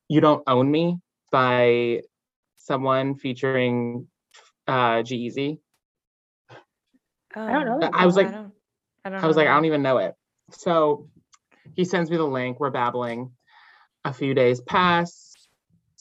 You 0.08 0.20
Don't 0.20 0.42
Own 0.48 0.68
Me 0.68 0.98
by 1.30 2.02
someone 2.56 3.14
featuring 3.14 4.08
uh 4.66 5.02
G-Eazy. 5.04 5.60
I 7.36 7.52
don't 7.52 7.66
know 7.66 7.88
I 7.92 8.04
was 8.04 8.16
like, 8.16 8.26
I 8.26 8.30
don't, 8.32 8.52
I 9.04 9.10
don't 9.10 9.22
I 9.22 9.26
was 9.28 9.36
like, 9.36 9.46
I 9.46 9.54
don't 9.54 9.66
even 9.66 9.82
know 9.82 9.98
it. 9.98 10.16
So 10.50 11.08
he 11.74 11.84
sends 11.84 12.10
me 12.10 12.16
the 12.16 12.24
link. 12.24 12.58
We're 12.58 12.70
babbling. 12.70 13.30
A 14.04 14.12
few 14.12 14.34
days 14.34 14.60
pass. 14.60 15.31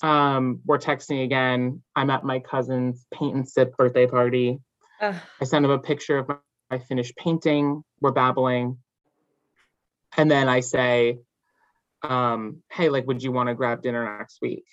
Um, 0.02 0.62
we're 0.66 0.80
texting 0.80 1.24
again. 1.24 1.82
I'm 1.96 2.10
at 2.10 2.24
my 2.24 2.40
cousin's 2.40 3.06
paint 3.14 3.36
and 3.36 3.48
sip 3.48 3.78
birthday 3.78 4.08
party. 4.08 4.60
Ugh. 5.00 5.16
I 5.40 5.46
send 5.46 5.66
him 5.66 5.72
a 5.72 5.80
picture 5.80 6.18
of 6.18 6.28
my, 6.28 6.36
my 6.70 6.80
finished 6.80 7.16
painting. 7.18 7.84
We're 8.00 8.12
babbling. 8.12 8.78
And 10.18 10.30
then 10.30 10.50
I 10.50 10.60
say, 10.60 11.20
um, 12.04 12.64
hey, 12.72 12.90
like, 12.90 13.08
would 13.08 13.24
you 13.24 13.32
want 13.32 13.50
to 13.50 13.56
grab 13.56 13.82
dinner 13.82 14.18
next 14.18 14.40
week? 14.42 14.66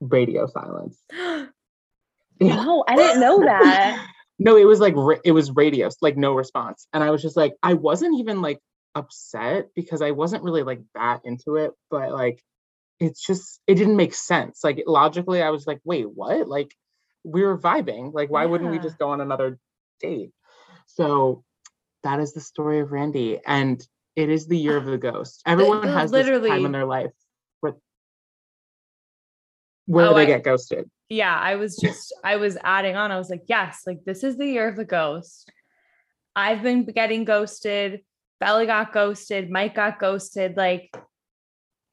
Radio 0.00 0.46
silence. 0.46 0.98
Yeah. 1.12 1.46
No, 2.38 2.84
I 2.86 2.96
didn't 2.96 3.22
know 3.22 3.40
that. 3.40 4.08
no, 4.38 4.58
it 4.58 4.66
was 4.66 4.78
like 4.78 4.94
it 5.24 5.32
was 5.32 5.50
radio, 5.52 5.88
like 6.02 6.18
no 6.18 6.34
response. 6.34 6.86
And 6.92 7.02
I 7.02 7.10
was 7.10 7.22
just 7.22 7.34
like, 7.34 7.54
I 7.62 7.72
wasn't 7.72 8.20
even 8.20 8.42
like 8.42 8.58
upset 8.94 9.68
because 9.74 10.02
I 10.02 10.10
wasn't 10.10 10.42
really 10.42 10.62
like 10.62 10.82
that 10.94 11.22
into 11.24 11.56
it, 11.56 11.72
but 11.90 12.12
like 12.12 12.42
it's 13.00 13.24
just 13.26 13.60
it 13.66 13.74
didn't 13.74 13.96
make 13.96 14.14
sense. 14.14 14.62
Like 14.64 14.82
logically, 14.86 15.42
I 15.42 15.50
was 15.50 15.66
like, 15.66 15.80
wait, 15.84 16.06
what? 16.08 16.48
Like 16.48 16.74
we 17.24 17.42
were 17.42 17.58
vibing. 17.58 18.12
Like, 18.14 18.30
why 18.30 18.46
wouldn't 18.46 18.70
we 18.70 18.78
just 18.78 18.98
go 18.98 19.10
on 19.10 19.20
another 19.20 19.58
date? 20.00 20.30
So 20.86 21.44
that 22.04 22.20
is 22.20 22.32
the 22.32 22.40
story 22.40 22.80
of 22.80 22.92
Randy. 22.92 23.40
And 23.46 23.84
it 24.14 24.28
is 24.30 24.46
the 24.46 24.56
year 24.56 24.76
of 24.76 24.84
the 24.86 24.98
ghost. 24.98 25.42
Everyone 25.46 25.86
has 25.88 26.10
this 26.10 26.26
time 26.26 26.64
in 26.64 26.72
their 26.72 26.86
life 26.86 27.10
where, 27.60 27.74
where 29.86 30.06
Oh, 30.06 30.14
they 30.14 30.22
I- 30.22 30.26
get 30.26 30.42
ghosted. 30.44 30.88
yeah, 31.08 31.36
I 31.38 31.56
was 31.56 31.76
just 31.76 32.14
I 32.24 32.36
was 32.36 32.56
adding 32.64 32.96
on. 32.96 33.10
I 33.12 33.18
was 33.18 33.30
like, 33.30 33.44
yes, 33.48 33.82
like 33.86 34.04
this 34.04 34.24
is 34.24 34.36
the 34.36 34.46
year 34.46 34.68
of 34.68 34.76
the 34.76 34.84
ghost. 34.84 35.50
I've 36.34 36.62
been 36.62 36.84
getting 36.84 37.24
ghosted. 37.24 38.02
Belly 38.40 38.66
got 38.66 38.92
ghosted. 38.92 39.50
Mike 39.50 39.74
got 39.74 39.98
ghosted. 39.98 40.56
Like, 40.56 40.94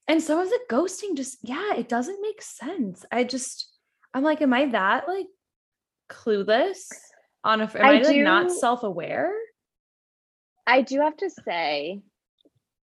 and 0.07 0.21
some 0.21 0.39
of 0.39 0.49
the 0.49 0.59
ghosting 0.69 1.15
just, 1.15 1.37
yeah, 1.41 1.75
it 1.75 1.87
doesn't 1.89 2.21
make 2.21 2.41
sense. 2.41 3.05
I 3.11 3.23
just, 3.23 3.67
I'm 4.13 4.23
like, 4.23 4.41
am 4.41 4.53
I 4.53 4.67
that 4.67 5.07
like 5.07 5.27
clueless 6.09 6.87
on 7.43 7.61
a, 7.61 7.65
am 7.65 7.85
I, 7.85 7.99
I 7.99 8.01
like 8.01 8.17
not 8.17 8.51
self-aware? 8.51 9.33
I 10.65 10.81
do 10.81 11.01
have 11.01 11.17
to 11.17 11.29
say, 11.29 12.01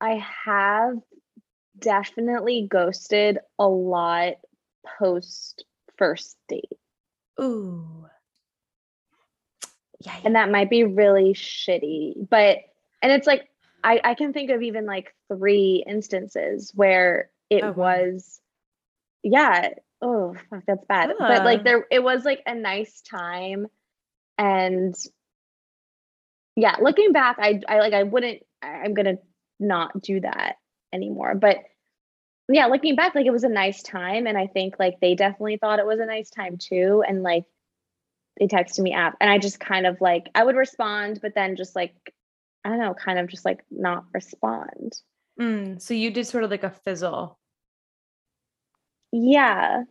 I 0.01 0.23
have 0.45 0.95
definitely 1.79 2.67
ghosted 2.69 3.39
a 3.57 3.67
lot 3.67 4.33
post 4.99 5.65
first 5.97 6.37
date. 6.49 6.69
Ooh. 7.41 8.05
Yeah. 9.99 10.15
And 10.25 10.35
that 10.35 10.51
might 10.51 10.69
be 10.69 10.83
really 10.83 11.33
shitty. 11.33 12.29
But, 12.29 12.59
and 13.01 13.11
it's 13.11 13.25
like, 13.25 13.47
I, 13.83 13.99
I 14.03 14.13
can 14.13 14.33
think 14.33 14.49
of 14.49 14.61
even 14.61 14.85
like 14.85 15.13
three 15.27 15.83
instances 15.85 16.71
where 16.73 17.29
it 17.49 17.63
Oh, 17.63 17.71
was, 17.73 18.39
yeah, 19.23 19.69
oh, 20.01 20.35
fuck, 20.49 20.63
that's 20.65 20.85
bad. 20.85 21.11
But 21.19 21.43
like 21.43 21.63
there, 21.63 21.85
it 21.91 22.01
was 22.01 22.23
like 22.23 22.41
a 22.45 22.55
nice 22.55 23.01
time. 23.01 23.67
And 24.37 24.95
yeah, 26.55 26.77
looking 26.81 27.11
back, 27.11 27.37
I, 27.39 27.61
I 27.67 27.79
like, 27.79 27.93
I 27.93 28.03
wouldn't, 28.03 28.43
I'm 28.61 28.93
going 28.93 29.05
to 29.05 29.17
not 29.59 30.01
do 30.01 30.21
that 30.21 30.55
anymore. 30.93 31.35
But 31.35 31.57
yeah, 32.49 32.67
looking 32.67 32.95
back, 32.95 33.15
like 33.15 33.25
it 33.25 33.31
was 33.31 33.43
a 33.43 33.49
nice 33.49 33.83
time. 33.83 34.27
And 34.27 34.37
I 34.37 34.47
think 34.47 34.75
like 34.79 34.99
they 34.99 35.15
definitely 35.15 35.57
thought 35.57 35.79
it 35.79 35.85
was 35.85 35.99
a 35.99 36.05
nice 36.05 36.29
time 36.29 36.57
too. 36.57 37.03
And 37.07 37.23
like 37.23 37.45
they 38.39 38.47
texted 38.47 38.79
me 38.79 38.93
app 38.93 39.17
and 39.21 39.29
I 39.29 39.37
just 39.37 39.59
kind 39.59 39.85
of 39.85 40.01
like, 40.01 40.29
I 40.35 40.43
would 40.43 40.55
respond, 40.55 41.19
but 41.21 41.35
then 41.35 41.55
just 41.55 41.75
like, 41.75 41.93
I 42.65 42.69
don't 42.69 42.79
know, 42.79 42.93
kind 42.93 43.19
of 43.19 43.27
just 43.27 43.45
like 43.45 43.63
not 43.71 44.05
respond. 44.13 44.93
Mm, 45.39 45.81
so 45.81 45.93
you 45.93 46.11
did 46.11 46.27
sort 46.27 46.43
of 46.43 46.51
like 46.51 46.63
a 46.63 46.69
fizzle. 46.69 47.39
Yeah. 49.11 49.83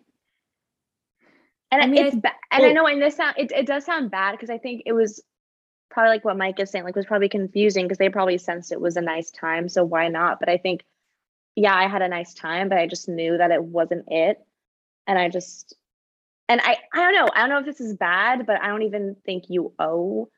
And 1.70 1.82
I 1.82 1.86
mean, 1.86 2.04
I- 2.04 2.06
it's 2.08 2.16
ba- 2.16 2.32
and 2.50 2.64
I 2.66 2.72
know 2.72 2.86
and 2.86 3.00
this 3.00 3.16
sound 3.16 3.36
it, 3.38 3.50
it 3.52 3.66
does 3.66 3.84
sound 3.84 4.10
bad 4.10 4.32
because 4.32 4.50
I 4.50 4.58
think 4.58 4.82
it 4.86 4.92
was 4.92 5.22
probably 5.90 6.10
like 6.10 6.24
what 6.24 6.36
Mike 6.36 6.58
is 6.60 6.70
saying, 6.70 6.84
like 6.84 6.96
was 6.96 7.06
probably 7.06 7.28
confusing 7.28 7.84
because 7.84 7.98
they 7.98 8.08
probably 8.08 8.38
sensed 8.38 8.72
it 8.72 8.80
was 8.80 8.96
a 8.96 9.00
nice 9.00 9.30
time. 9.30 9.68
So 9.68 9.84
why 9.84 10.08
not? 10.08 10.38
But 10.40 10.48
I 10.48 10.56
think, 10.58 10.82
yeah, 11.54 11.74
I 11.74 11.86
had 11.88 12.02
a 12.02 12.08
nice 12.08 12.34
time, 12.34 12.68
but 12.68 12.78
I 12.78 12.86
just 12.86 13.08
knew 13.08 13.36
that 13.38 13.50
it 13.50 13.62
wasn't 13.62 14.04
it. 14.08 14.38
And 15.06 15.18
I 15.18 15.28
just 15.28 15.74
and 16.48 16.60
I 16.62 16.76
I 16.92 16.98
don't 17.00 17.14
know. 17.14 17.28
I 17.34 17.40
don't 17.40 17.48
know 17.50 17.58
if 17.60 17.66
this 17.66 17.80
is 17.80 17.96
bad, 17.96 18.46
but 18.46 18.60
I 18.62 18.68
don't 18.68 18.82
even 18.82 19.16
think 19.24 19.44
you 19.48 19.72
owe 19.78 20.28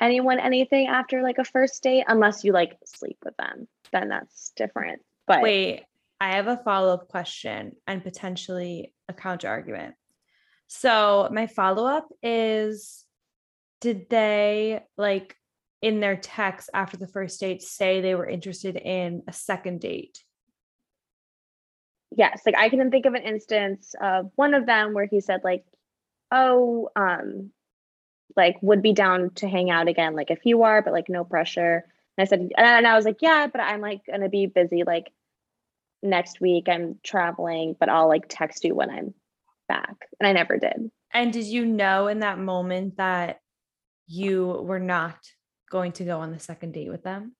anyone 0.00 0.38
anything 0.38 0.86
after 0.86 1.22
like 1.22 1.38
a 1.38 1.44
first 1.44 1.82
date 1.82 2.04
unless 2.06 2.44
you 2.44 2.52
like 2.52 2.76
sleep 2.84 3.18
with 3.24 3.36
them. 3.36 3.68
Then 3.92 4.08
that's 4.08 4.52
different. 4.56 5.02
But 5.26 5.42
Wait, 5.42 5.84
I 6.20 6.36
have 6.36 6.46
a 6.46 6.56
follow-up 6.56 7.08
question 7.08 7.72
and 7.86 8.02
potentially 8.02 8.92
a 9.08 9.12
counter 9.12 9.48
argument. 9.48 9.94
So 10.66 11.28
my 11.32 11.46
follow-up 11.46 12.08
is 12.22 13.04
did 13.80 14.10
they 14.10 14.82
like 14.96 15.36
in 15.80 16.00
their 16.00 16.16
text 16.16 16.70
after 16.74 16.96
the 16.96 17.06
first 17.06 17.40
date 17.40 17.62
say 17.62 18.00
they 18.00 18.14
were 18.14 18.28
interested 18.28 18.76
in 18.76 19.22
a 19.28 19.32
second 19.32 19.80
date? 19.80 20.22
yes 22.16 22.42
like 22.46 22.56
i 22.56 22.68
can 22.68 22.90
think 22.90 23.06
of 23.06 23.14
an 23.14 23.22
instance 23.22 23.94
of 24.00 24.30
one 24.34 24.54
of 24.54 24.66
them 24.66 24.94
where 24.94 25.06
he 25.06 25.20
said 25.20 25.40
like 25.44 25.64
oh 26.30 26.88
um 26.96 27.50
like 28.36 28.56
would 28.62 28.82
be 28.82 28.92
down 28.92 29.30
to 29.36 29.48
hang 29.48 29.70
out 29.70 29.88
again 29.88 30.14
like 30.14 30.30
if 30.30 30.40
you 30.44 30.62
are 30.62 30.82
but 30.82 30.92
like 30.92 31.08
no 31.08 31.24
pressure. 31.24 31.84
And 32.16 32.26
i 32.26 32.28
said 32.28 32.50
and 32.56 32.86
i 32.86 32.96
was 32.96 33.04
like 33.04 33.18
yeah 33.20 33.46
but 33.46 33.60
i'm 33.60 33.80
like 33.80 34.00
gonna 34.06 34.28
be 34.28 34.46
busy 34.46 34.82
like 34.84 35.12
next 36.02 36.40
week 36.40 36.68
i'm 36.68 36.98
traveling 37.02 37.76
but 37.78 37.88
i'll 37.88 38.08
like 38.08 38.26
text 38.28 38.64
you 38.64 38.74
when 38.74 38.90
i'm 38.90 39.14
back. 39.68 39.94
And 40.18 40.26
i 40.26 40.32
never 40.32 40.56
did. 40.58 40.90
And 41.12 41.32
did 41.32 41.44
you 41.44 41.64
know 41.64 42.08
in 42.08 42.20
that 42.20 42.38
moment 42.38 42.96
that 42.96 43.40
you 44.06 44.46
were 44.46 44.78
not 44.78 45.16
going 45.70 45.92
to 45.92 46.04
go 46.04 46.20
on 46.20 46.32
the 46.32 46.38
second 46.38 46.72
date 46.72 46.88
with 46.88 47.02
them? 47.02 47.34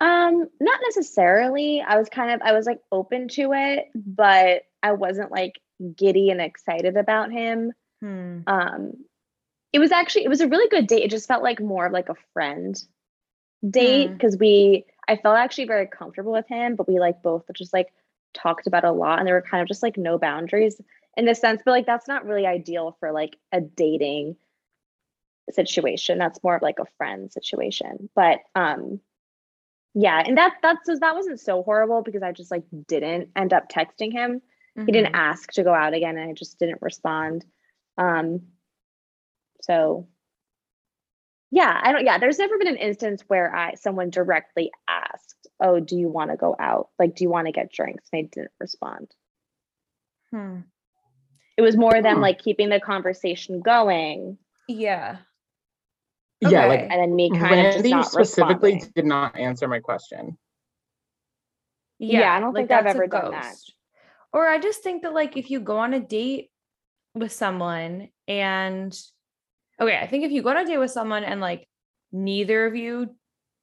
um 0.00 0.46
not 0.60 0.80
necessarily. 0.86 1.82
I 1.86 1.98
was 1.98 2.08
kind 2.08 2.30
of 2.32 2.40
i 2.42 2.52
was 2.52 2.66
like 2.66 2.80
open 2.90 3.28
to 3.28 3.52
it 3.52 3.86
but 3.94 4.62
i 4.82 4.92
wasn't 4.92 5.30
like 5.30 5.60
giddy 5.96 6.30
and 6.30 6.40
excited 6.40 6.96
about 6.96 7.30
him. 7.30 7.72
Hmm. 8.00 8.40
um 8.46 8.92
it 9.72 9.78
was 9.78 9.92
actually 9.92 10.24
it 10.24 10.28
was 10.28 10.40
a 10.40 10.48
really 10.48 10.68
good 10.68 10.86
date. 10.86 11.02
It 11.04 11.10
just 11.10 11.28
felt 11.28 11.42
like 11.42 11.60
more 11.60 11.86
of 11.86 11.92
like 11.92 12.08
a 12.08 12.16
friend 12.32 12.82
date 13.68 14.12
Hmm. 14.12 14.16
because 14.16 14.36
we 14.38 14.84
i 15.08 15.16
felt 15.16 15.36
actually 15.36 15.66
very 15.66 15.86
comfortable 15.86 16.32
with 16.32 16.46
him 16.48 16.76
but 16.76 16.88
we 16.88 16.98
like 16.98 17.22
both 17.22 17.44
just 17.54 17.72
like 17.74 17.92
talked 18.34 18.66
about 18.66 18.84
a 18.84 18.92
lot 18.92 19.18
and 19.18 19.26
there 19.26 19.34
were 19.34 19.42
kind 19.42 19.62
of 19.62 19.68
just 19.68 19.82
like 19.82 19.96
no 19.98 20.18
boundaries 20.18 20.80
in 21.16 21.28
a 21.28 21.34
sense 21.34 21.60
but 21.64 21.72
like 21.72 21.86
that's 21.86 22.08
not 22.08 22.24
really 22.24 22.46
ideal 22.46 22.96
for 23.00 23.12
like 23.12 23.36
a 23.52 23.60
dating 23.60 24.36
situation. 25.50 26.18
That's 26.18 26.42
more 26.42 26.56
of 26.56 26.62
like 26.62 26.78
a 26.78 26.86
friend 26.96 27.30
situation. 27.32 28.08
But 28.14 28.38
um 28.54 29.00
yeah 29.94 30.22
and 30.24 30.38
that 30.38 30.54
that's 30.62 30.86
that 31.00 31.14
wasn't 31.16 31.40
so 31.40 31.64
horrible 31.64 32.02
because 32.02 32.22
i 32.22 32.30
just 32.32 32.50
like 32.52 32.62
didn't 32.86 33.30
end 33.36 33.52
up 33.52 33.68
texting 33.68 34.12
him. 34.12 34.40
He 34.86 34.92
didn't 34.92 35.12
Mhm. 35.12 35.16
ask 35.16 35.50
to 35.52 35.64
go 35.64 35.74
out 35.74 35.94
again 35.94 36.16
and 36.16 36.30
i 36.30 36.32
just 36.34 36.58
didn't 36.58 36.82
respond. 36.82 37.44
Um 37.98 38.42
so 39.60 40.06
yeah 41.50 41.80
i 41.82 41.92
don't 41.92 42.04
yeah 42.04 42.18
there's 42.18 42.38
never 42.38 42.58
been 42.58 42.68
an 42.68 42.76
instance 42.76 43.22
where 43.28 43.54
i 43.54 43.74
someone 43.74 44.10
directly 44.10 44.70
asked 44.88 45.48
oh 45.60 45.80
do 45.80 45.96
you 45.96 46.08
want 46.08 46.30
to 46.30 46.36
go 46.36 46.54
out 46.58 46.88
like 46.98 47.14
do 47.14 47.24
you 47.24 47.30
want 47.30 47.46
to 47.46 47.52
get 47.52 47.72
drinks 47.72 48.08
and 48.12 48.20
i 48.20 48.28
didn't 48.30 48.50
respond 48.60 49.08
Hmm. 50.30 50.58
it 51.56 51.62
was 51.62 51.76
more 51.76 52.00
them 52.00 52.16
Hmm. 52.16 52.22
like 52.22 52.38
keeping 52.38 52.68
the 52.68 52.78
conversation 52.80 53.60
going 53.60 54.38
Yeah. 54.68 55.18
Yeah, 56.42 56.66
like 56.66 56.80
and 56.82 56.92
then 56.92 57.14
me 57.14 57.30
kind 57.30 57.66
of 57.66 57.72
just 57.74 57.84
not 57.90 58.06
specifically 58.06 58.74
responding. 58.74 58.92
did 58.94 59.04
not 59.04 59.36
answer 59.36 59.68
my 59.68 59.80
question. 59.80 60.38
Yeah, 61.98 62.34
I 62.34 62.40
don't 62.40 62.54
think 62.54 62.70
I've 62.70 62.84
that's 62.84 62.94
a 62.94 62.96
ever 62.96 63.06
done 63.08 63.32
that. 63.32 63.56
Or 64.32 64.48
I 64.48 64.58
just 64.58 64.82
think 64.82 65.02
that 65.02 65.12
like 65.12 65.36
if 65.36 65.50
you 65.50 65.60
go 65.60 65.76
on 65.78 65.92
a 65.92 66.00
date 66.00 66.50
with 67.14 67.30
someone 67.32 68.08
and 68.26 68.98
okay, 69.80 69.98
I 69.98 70.06
think 70.06 70.24
if 70.24 70.30
you 70.32 70.42
go 70.42 70.50
on 70.50 70.56
a 70.58 70.66
date 70.66 70.78
with 70.78 70.90
someone 70.90 71.24
and 71.24 71.40
like 71.40 71.66
neither 72.12 72.66
of 72.66 72.76
you 72.76 73.14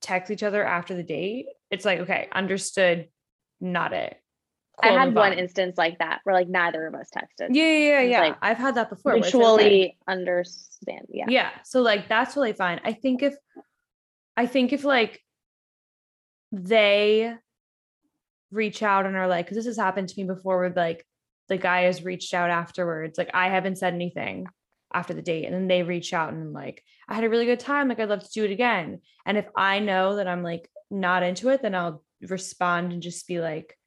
text 0.01 0.32
each 0.32 0.43
other 0.43 0.65
after 0.65 0.95
the 0.95 1.03
date, 1.03 1.45
it's 1.72 1.86
like, 1.86 1.99
okay, 1.99 2.28
understood, 2.34 3.07
not 3.61 3.93
it. 3.93 4.15
I 4.82 4.89
Cool, 4.89 4.97
had 4.99 5.15
one 5.15 5.32
on. 5.32 5.39
instance 5.39 5.76
like 5.78 5.97
that 5.99 6.20
where 6.24 6.36
like 6.36 6.47
neither 6.47 6.86
of 6.86 6.93
us 6.93 7.09
texted. 7.15 7.47
Yeah, 7.49 7.63
yeah, 7.63 7.80
yeah. 7.80 8.01
Yeah. 8.01 8.20
like 8.22 8.38
I've 8.43 8.57
had 8.57 8.76
that 8.76 8.89
before. 8.89 9.13
where 9.13 9.18
it's 9.18 9.34
like, 9.34 9.41
Mutually 9.43 9.97
understand. 10.07 11.07
Yeah. 11.09 11.26
yeah 11.28 11.49
so 11.65 11.82
like 11.82 12.07
that's 12.07 12.36
really 12.36 12.53
fine 12.53 12.80
i 12.86 12.93
think 12.93 13.24
if 13.24 13.34
i 14.38 14.45
think 14.45 14.72
if 14.72 14.84
like 14.84 15.20
they 16.51 17.34
reach 18.51 18.84
out 18.84 19.05
and 19.07 19.15
are 19.15 19.28
like 19.28 19.45
because 19.45 19.57
this 19.57 19.65
has 19.65 19.78
happened 19.78 20.09
to 20.09 20.20
me 20.22 20.26
before 20.28 20.59
where 20.59 20.70
like 20.70 21.05
the 21.49 21.57
guy 21.57 21.82
has 21.84 22.03
reached 22.03 22.34
out 22.34 22.49
afterwards 22.49 23.18
like 23.18 23.32
i 23.34 23.49
haven't 23.49 23.78
said 23.78 23.93
anything 23.95 24.45
after 24.93 25.13
the 25.13 25.21
date 25.21 25.45
and 25.45 25.53
then 25.53 25.67
they 25.67 25.83
reach 25.83 26.13
out 26.13 26.33
and 26.33 26.53
like 26.53 26.83
i 27.07 27.13
had 27.13 27.23
a 27.23 27.29
really 27.29 27.45
good 27.45 27.59
time 27.59 27.88
like 27.88 27.99
i'd 27.99 28.09
love 28.09 28.23
to 28.23 28.31
do 28.33 28.45
it 28.45 28.51
again 28.51 28.99
and 29.25 29.38
if 29.38 29.45
i 29.55 29.79
know 29.79 30.15
that 30.15 30.27
i'm 30.27 30.43
like 30.43 30.69
not 30.89 31.23
into 31.23 31.49
it 31.49 31.61
then 31.61 31.75
i'll 31.75 32.03
respond 32.21 32.93
and 32.93 33.01
just 33.01 33.27
be 33.27 33.39
like 33.39 33.77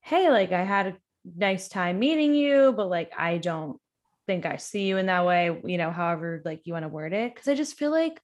hey 0.00 0.30
like 0.30 0.52
i 0.52 0.64
had 0.64 0.86
a 0.86 0.96
nice 1.36 1.68
time 1.68 1.98
meeting 1.98 2.34
you 2.34 2.72
but 2.76 2.88
like 2.88 3.12
i 3.16 3.38
don't 3.38 3.78
think 4.26 4.46
I 4.46 4.56
see 4.56 4.84
you 4.86 4.98
in 4.98 5.06
that 5.06 5.26
way, 5.26 5.60
you 5.64 5.78
know, 5.78 5.90
however 5.90 6.42
like 6.44 6.62
you 6.64 6.72
want 6.72 6.84
to 6.84 6.88
word 6.88 7.12
it. 7.12 7.34
Cause 7.34 7.48
I 7.48 7.54
just 7.54 7.76
feel 7.78 7.90
like 7.90 8.20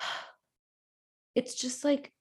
it's 1.34 1.54
just 1.54 1.84
like 1.84 2.12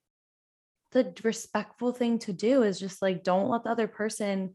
the 0.91 1.13
respectful 1.23 1.91
thing 1.91 2.19
to 2.19 2.33
do 2.33 2.63
is 2.63 2.79
just 2.79 3.01
like 3.01 3.23
don't 3.23 3.49
let 3.49 3.63
the 3.63 3.69
other 3.69 3.87
person 3.87 4.53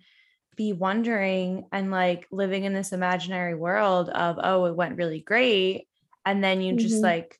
be 0.57 0.73
wondering 0.73 1.67
and 1.73 1.91
like 1.91 2.27
living 2.31 2.65
in 2.65 2.73
this 2.75 2.93
imaginary 2.93 3.55
world 3.55 4.09
of 4.11 4.39
oh 4.43 4.65
it 4.67 4.77
went 4.77 4.97
really 4.97 5.21
great 5.21 5.87
and 6.25 6.43
then 6.43 6.61
you 6.61 6.75
just 6.77 7.01
Mhm. 7.01 7.03
like 7.03 7.39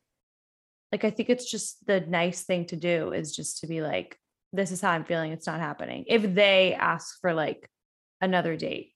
like 0.93 1.05
I 1.05 1.11
think 1.11 1.31
it's 1.31 1.51
just 1.51 1.85
the 1.87 2.01
nice 2.01 2.43
thing 2.45 2.67
to 2.67 2.77
do 2.77 3.13
is 3.13 3.35
just 3.35 3.61
to 3.61 3.67
be 3.67 3.81
like 3.83 4.19
this 4.53 4.71
is 4.71 4.81
how 4.81 4.91
I'm 4.91 5.05
feeling 5.05 5.33
it's 5.33 5.47
not 5.47 5.61
happening 5.61 6.05
if 6.07 6.23
they 6.35 6.75
ask 6.75 7.21
for 7.21 7.35
like 7.35 7.69
another 8.21 8.57
date 8.57 8.93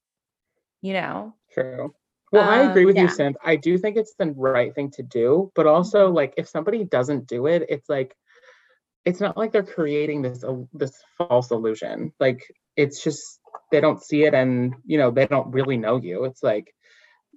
you 0.83 0.93
know 0.93 1.35
True. 1.53 1.95
Well, 2.31 2.45
I 2.49 2.59
agree 2.59 2.83
Um, 2.83 2.87
with 2.87 2.97
you, 2.97 3.09
yeah. 3.09 3.33
I 3.43 3.57
do 3.57 3.79
think 3.79 3.97
it's 3.97 4.15
the 4.19 4.31
right 4.33 4.75
thing 4.75 4.91
to 4.93 5.03
do, 5.03 5.51
but 5.55 5.67
Mm-hmm. 5.67 5.75
also 5.75 6.11
like 6.11 6.35
if 6.37 6.47
somebody 6.49 6.85
doesn't 6.85 7.27
do 7.27 7.47
it, 7.47 7.65
it's 7.69 7.89
like 7.89 8.15
it's 9.05 9.21
not 9.21 9.37
like 9.37 9.51
they're 9.53 9.63
creating 9.63 10.23
this 10.23 10.43
il- 10.45 10.69
this 10.75 10.93
false 11.17 11.51
illusion. 11.51 12.13
Like 12.21 12.47
it's 12.77 13.03
just 13.03 13.41
they 13.71 13.81
don't 13.81 14.03
see 14.03 14.25
it 14.25 14.35
and 14.35 14.75
you 14.87 14.99
know 14.99 15.11
they 15.11 15.27
don't 15.27 15.53
really 15.53 15.77
know 15.77 15.97
you. 15.97 16.25
It's 16.25 16.43
like 16.43 16.75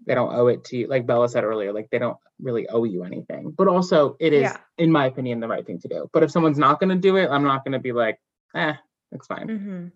they 0.07 0.15
don't 0.15 0.34
owe 0.34 0.47
it 0.47 0.63
to 0.65 0.77
you. 0.77 0.88
Like 0.88 1.05
Bella 1.05 1.29
said 1.29 1.43
earlier, 1.43 1.71
like 1.73 1.89
they 1.91 1.99
don't 1.99 2.17
really 2.39 2.67
owe 2.69 2.84
you 2.86 3.03
anything. 3.03 3.53
But 3.55 3.67
also 3.67 4.15
it 4.19 4.34
is, 4.34 4.43
Yeah. 4.43 4.57
in 4.77 4.91
my 4.91 5.05
opinion, 5.05 5.39
the 5.39 5.47
right 5.47 5.65
thing 5.65 5.79
to 5.82 5.88
do. 5.88 6.09
But 6.11 6.23
if 6.23 6.32
someone's 6.32 6.57
not 6.57 6.79
gonna 6.79 6.95
do 6.95 7.17
it, 7.17 7.29
I'm 7.29 7.43
not 7.43 7.63
gonna 7.63 7.79
be 7.79 7.91
like, 7.91 8.19
eh, 8.55 8.73
it's 9.11 9.27
fine. 9.27 9.47
Mm-hmm. 9.47 9.88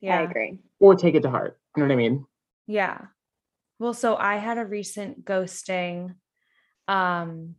Yeah. 0.00 0.20
I 0.20 0.22
agree. 0.22 0.58
Or 0.80 0.94
take 0.94 1.14
it 1.14 1.22
to 1.22 1.30
heart. 1.30 1.58
You 1.76 1.82
know 1.82 1.88
what 1.88 1.92
I 1.92 1.96
mean? 1.96 2.24
Yeah. 2.66 2.98
Well, 3.78 3.94
so 3.94 4.16
I 4.16 4.36
had 4.36 4.58
a 4.58 4.64
recent 4.64 5.24
ghosting. 5.24 6.14
Um, 6.88 7.56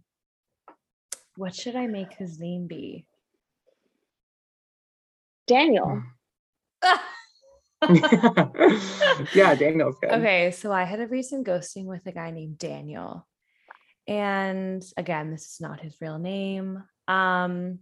what 1.35 1.53
should 1.53 1.75
I 1.75 1.87
make 1.87 2.13
his 2.13 2.39
name 2.39 2.67
be? 2.67 3.05
Daniel. 5.47 6.01
yeah, 9.33 9.55
Daniel's 9.55 9.97
good. 10.01 10.11
Okay, 10.11 10.51
so 10.51 10.71
I 10.71 10.83
had 10.83 10.99
a 10.99 11.07
recent 11.07 11.45
ghosting 11.47 11.85
with 11.85 12.05
a 12.05 12.11
guy 12.11 12.31
named 12.31 12.57
Daniel. 12.57 13.27
And 14.07 14.85
again, 14.97 15.31
this 15.31 15.45
is 15.45 15.57
not 15.61 15.79
his 15.79 15.95
real 16.01 16.19
name. 16.19 16.83
Um 17.07 17.79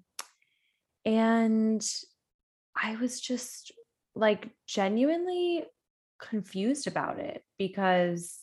and 1.06 1.86
I 2.76 2.96
was 2.96 3.20
just 3.20 3.72
like 4.16 4.50
genuinely 4.68 5.66
confused 6.20 6.88
about 6.88 7.20
it 7.20 7.44
because 7.58 8.40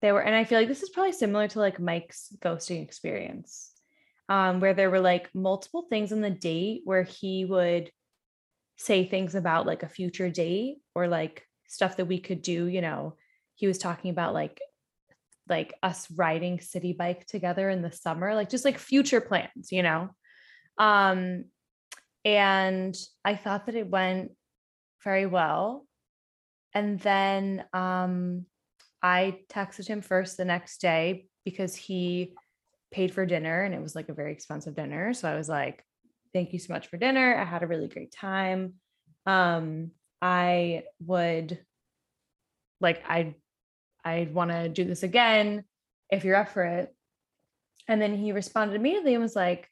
they 0.00 0.12
were 0.12 0.22
and 0.22 0.34
I 0.34 0.44
feel 0.44 0.58
like 0.58 0.68
this 0.68 0.82
is 0.82 0.90
probably 0.90 1.12
similar 1.12 1.48
to 1.48 1.58
like 1.58 1.80
Mike's 1.80 2.32
ghosting 2.40 2.82
experience. 2.82 3.72
Um 4.28 4.60
where 4.60 4.74
there 4.74 4.90
were 4.90 5.00
like 5.00 5.34
multiple 5.34 5.86
things 5.88 6.12
on 6.12 6.20
the 6.20 6.30
date 6.30 6.82
where 6.84 7.02
he 7.02 7.44
would 7.44 7.90
say 8.76 9.06
things 9.06 9.34
about 9.34 9.66
like 9.66 9.82
a 9.82 9.88
future 9.88 10.30
date 10.30 10.76
or 10.94 11.08
like 11.08 11.42
stuff 11.66 11.96
that 11.96 12.04
we 12.04 12.18
could 12.18 12.42
do 12.42 12.66
you 12.66 12.80
know 12.80 13.14
he 13.54 13.66
was 13.66 13.78
talking 13.78 14.10
about 14.10 14.34
like 14.34 14.60
like 15.48 15.74
us 15.82 16.10
riding 16.10 16.58
Citi 16.58 16.96
Bike 16.96 17.26
together 17.26 17.70
in 17.70 17.82
the 17.82 17.92
summer 17.92 18.34
like 18.34 18.50
just 18.50 18.64
like 18.64 18.78
future 18.78 19.20
plans 19.20 19.70
you 19.70 19.82
know? 19.82 20.10
Um 20.78 21.44
and 22.24 22.94
i 23.24 23.36
thought 23.36 23.66
that 23.66 23.76
it 23.76 23.88
went 23.88 24.32
very 25.02 25.26
well. 25.26 25.86
And 26.74 27.00
then 27.00 27.64
um 27.72 28.44
i 29.02 29.38
texted 29.48 29.86
him 29.86 30.02
first 30.02 30.36
the 30.36 30.44
next 30.44 30.80
day 30.80 31.26
because 31.44 31.74
he 31.74 32.34
paid 32.90 33.14
for 33.14 33.24
dinner 33.24 33.62
and 33.62 33.74
it 33.74 33.82
was 33.82 33.94
like 33.94 34.08
a 34.08 34.14
very 34.14 34.32
expensive 34.32 34.74
dinner. 34.74 35.14
So 35.14 35.28
i 35.28 35.36
was 35.36 35.48
like 35.48 35.85
thank 36.36 36.52
you 36.52 36.58
so 36.58 36.74
much 36.74 36.88
for 36.88 36.98
dinner. 36.98 37.34
I 37.34 37.44
had 37.44 37.62
a 37.62 37.66
really 37.66 37.88
great 37.88 38.12
time. 38.12 38.74
Um, 39.24 39.92
I 40.20 40.82
would 41.00 41.58
like 42.78 43.02
I 43.08 43.34
I'd 44.04 44.34
want 44.34 44.50
to 44.50 44.68
do 44.68 44.84
this 44.84 45.02
again 45.02 45.64
if 46.10 46.24
you're 46.24 46.36
up 46.36 46.50
for 46.50 46.62
it. 46.62 46.94
And 47.88 48.02
then 48.02 48.14
he 48.14 48.32
responded 48.32 48.76
immediately 48.76 49.14
and 49.14 49.22
was 49.22 49.34
like, 49.34 49.70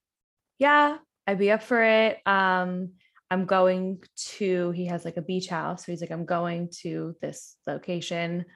Yeah, 0.58 0.96
I'd 1.26 1.38
be 1.38 1.50
up 1.50 1.62
for 1.62 1.82
it. 1.82 2.18
Um, 2.24 2.92
I'm 3.30 3.44
going 3.44 4.02
to, 4.36 4.70
he 4.70 4.86
has 4.86 5.04
like 5.04 5.16
a 5.16 5.22
beach 5.22 5.48
house. 5.48 5.84
So 5.84 5.92
he's 5.92 6.00
like, 6.00 6.12
I'm 6.12 6.24
going 6.24 6.70
to 6.82 7.14
this 7.20 7.56
location 7.66 8.46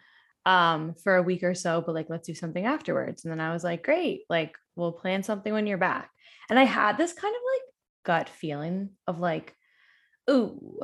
um 0.46 0.94
for 1.04 1.16
a 1.16 1.22
week 1.22 1.42
or 1.42 1.54
so, 1.54 1.82
but 1.84 1.94
like 1.94 2.08
let's 2.08 2.26
do 2.26 2.34
something 2.34 2.64
afterwards. 2.64 3.24
And 3.24 3.32
then 3.32 3.40
I 3.40 3.52
was 3.52 3.64
like, 3.64 3.84
Great, 3.84 4.22
like 4.30 4.56
we'll 4.76 4.92
plan 4.92 5.22
something 5.22 5.52
when 5.52 5.66
you're 5.66 5.76
back. 5.76 6.08
And 6.48 6.58
I 6.58 6.64
had 6.64 6.96
this 6.96 7.12
kind 7.12 7.34
of 7.34 7.42
like 7.52 7.67
gut 8.08 8.30
feeling 8.30 8.88
of 9.06 9.20
like, 9.20 9.54
ooh, 10.30 10.80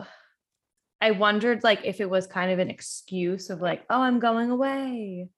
I 1.01 1.13
wondered 1.13 1.65
like 1.65 1.81
if 1.83 2.03
it 2.03 2.11
was 2.11 2.27
kind 2.27 2.53
of 2.53 2.59
an 2.59 2.69
excuse 2.69 3.49
of 3.49 3.63
like, 3.63 3.83
oh, 3.89 4.03
I'm 4.03 4.21
going 4.21 4.51
away. 4.51 5.31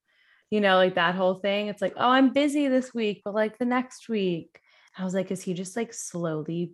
You 0.51 0.61
know, 0.61 0.75
like 0.75 0.95
that 0.95 1.15
whole 1.15 1.35
thing. 1.35 1.67
It's 1.67 1.81
like, 1.81 1.93
oh, 1.95 2.09
I'm 2.09 2.33
busy 2.33 2.67
this 2.67 2.93
week, 2.93 3.21
but 3.23 3.33
like 3.33 3.57
the 3.57 3.65
next 3.65 4.09
week. 4.09 4.59
I 4.97 5.05
was 5.05 5.13
like, 5.13 5.31
is 5.31 5.41
he 5.41 5.53
just 5.53 5.77
like 5.77 5.93
slowly 5.93 6.73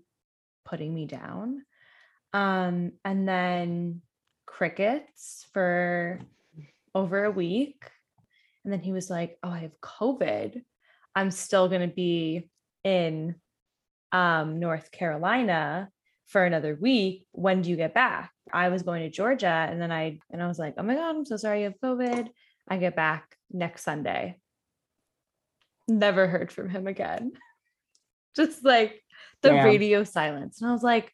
putting 0.65 0.91
me 0.91 1.05
down? 1.05 1.63
Um, 2.33 2.93
and 3.05 3.27
then 3.27 4.01
crickets 4.47 5.45
for 5.53 6.19
over 6.95 7.25
a 7.25 7.31
week. 7.31 7.83
And 8.63 8.73
then 8.73 8.79
he 8.79 8.91
was 8.91 9.11
like, 9.11 9.37
oh, 9.43 9.49
I 9.49 9.59
have 9.59 9.79
COVID. 9.79 10.63
I'm 11.15 11.29
still 11.29 11.69
gonna 11.69 11.87
be 11.87 12.49
in 12.83 13.35
um, 14.13 14.59
North 14.59 14.91
Carolina 14.91 15.89
for 16.27 16.45
another 16.45 16.77
week. 16.79 17.25
When 17.33 17.61
do 17.61 17.69
you 17.69 17.75
get 17.75 17.93
back? 17.93 18.31
I 18.51 18.69
was 18.69 18.83
going 18.83 19.01
to 19.01 19.09
Georgia 19.09 19.67
and 19.69 19.81
then 19.81 19.91
I 19.91 20.19
and 20.31 20.41
I 20.41 20.47
was 20.47 20.59
like, 20.59 20.75
oh 20.77 20.83
my 20.83 20.95
God, 20.95 21.15
I'm 21.15 21.25
so 21.25 21.35
sorry 21.35 21.63
you 21.63 21.65
have 21.65 21.79
COVID. 21.83 22.29
I 22.67 22.77
get 22.77 22.95
back 22.95 23.35
next 23.51 23.83
Sunday. 23.83 24.37
Never 25.87 26.27
heard 26.27 26.51
from 26.51 26.69
him 26.69 26.87
again. 26.87 27.33
Just 28.35 28.63
like 28.63 29.03
the 29.41 29.53
radio 29.53 30.03
silence. 30.03 30.61
And 30.61 30.69
I 30.69 30.73
was 30.73 30.81
like, 30.83 31.11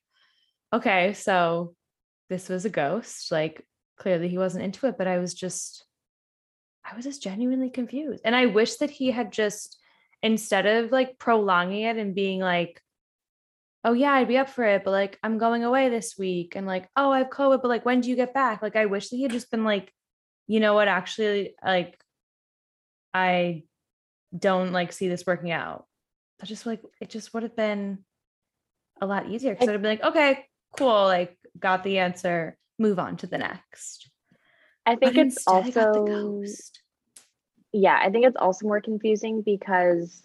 okay, 0.72 1.14
so 1.14 1.76
this 2.30 2.48
was 2.48 2.66
a 2.66 2.70
ghost. 2.70 3.32
Like 3.32 3.66
clearly 3.98 4.30
he 4.30 4.38
wasn't 4.38 4.64
into 4.64 4.88
it, 4.88 4.98
but 4.98 5.08
I 5.08 5.18
was 5.18 5.34
just 5.34 5.86
I 6.86 6.96
was 6.96 7.06
just 7.06 7.22
genuinely 7.22 7.70
confused. 7.70 8.22
And 8.24 8.36
I 8.36 8.46
wish 8.46 8.78
that 8.78 8.90
he 8.90 9.12
had 9.12 9.32
just 9.32 9.78
instead 10.22 10.66
of 10.66 10.92
like 10.92 11.18
prolonging 11.18 11.82
it 11.82 11.98
and 11.98 12.16
being 12.16 12.40
like, 12.40 12.82
oh 13.84 13.94
yeah, 13.94 14.14
I'd 14.14 14.28
be 14.28 14.38
up 14.38 14.50
for 14.50 14.64
it, 14.64 14.84
but 14.84 14.92
like 14.92 15.18
I'm 15.24 15.38
going 15.38 15.64
away 15.64 15.90
this 15.90 16.16
week 16.18 16.56
and 16.56 16.68
like, 16.68 16.90
oh, 16.96 17.12
I 17.12 17.20
have 17.20 17.30
COVID, 17.30 17.62
but 17.62 17.70
like 17.70 17.86
when 17.86 18.02
do 18.02 18.10
you 18.10 18.16
get 18.16 18.34
back? 18.34 18.62
Like 18.62 18.76
I 18.76 18.86
wish 18.86 19.10
that 19.10 19.16
he 19.16 19.24
had 19.24 19.32
just 19.32 19.52
been 19.52 19.64
like, 19.64 19.94
you 20.48 20.60
know 20.60 20.74
what, 20.74 20.88
actually, 20.88 21.56
like 21.64 22.00
I 23.14 23.64
don't 24.38 24.72
like 24.72 24.92
see 24.92 25.08
this 25.08 25.26
working 25.26 25.52
out. 25.52 25.86
I 26.42 26.46
just 26.46 26.66
like 26.66 26.82
it 27.02 27.10
just 27.10 27.34
would 27.34 27.44
have 27.44 27.56
been 27.56 28.00
a 29.02 29.06
lot 29.06 29.30
easier 29.30 29.54
because 29.54 29.70
I'd 29.70 29.74
have 29.74 29.82
been 29.82 29.92
like, 29.92 30.04
okay, 30.04 30.46
cool, 30.78 31.06
like 31.06 31.38
got 31.58 31.84
the 31.84 32.00
answer, 32.00 32.58
move 32.78 33.00
on 33.00 33.18
to 33.18 33.28
the 33.28 33.38
next. 33.38 34.10
I 34.86 34.96
think 34.96 35.16
But 35.16 35.28
it's 35.28 35.48
also 35.48 36.06
ghost. 36.06 36.82
yeah, 37.72 38.00
I 38.02 38.10
think 38.10 38.26
it's 38.26 38.38
also 38.38 38.68
more 38.68 38.82
confusing 38.82 39.42
because 39.42 40.22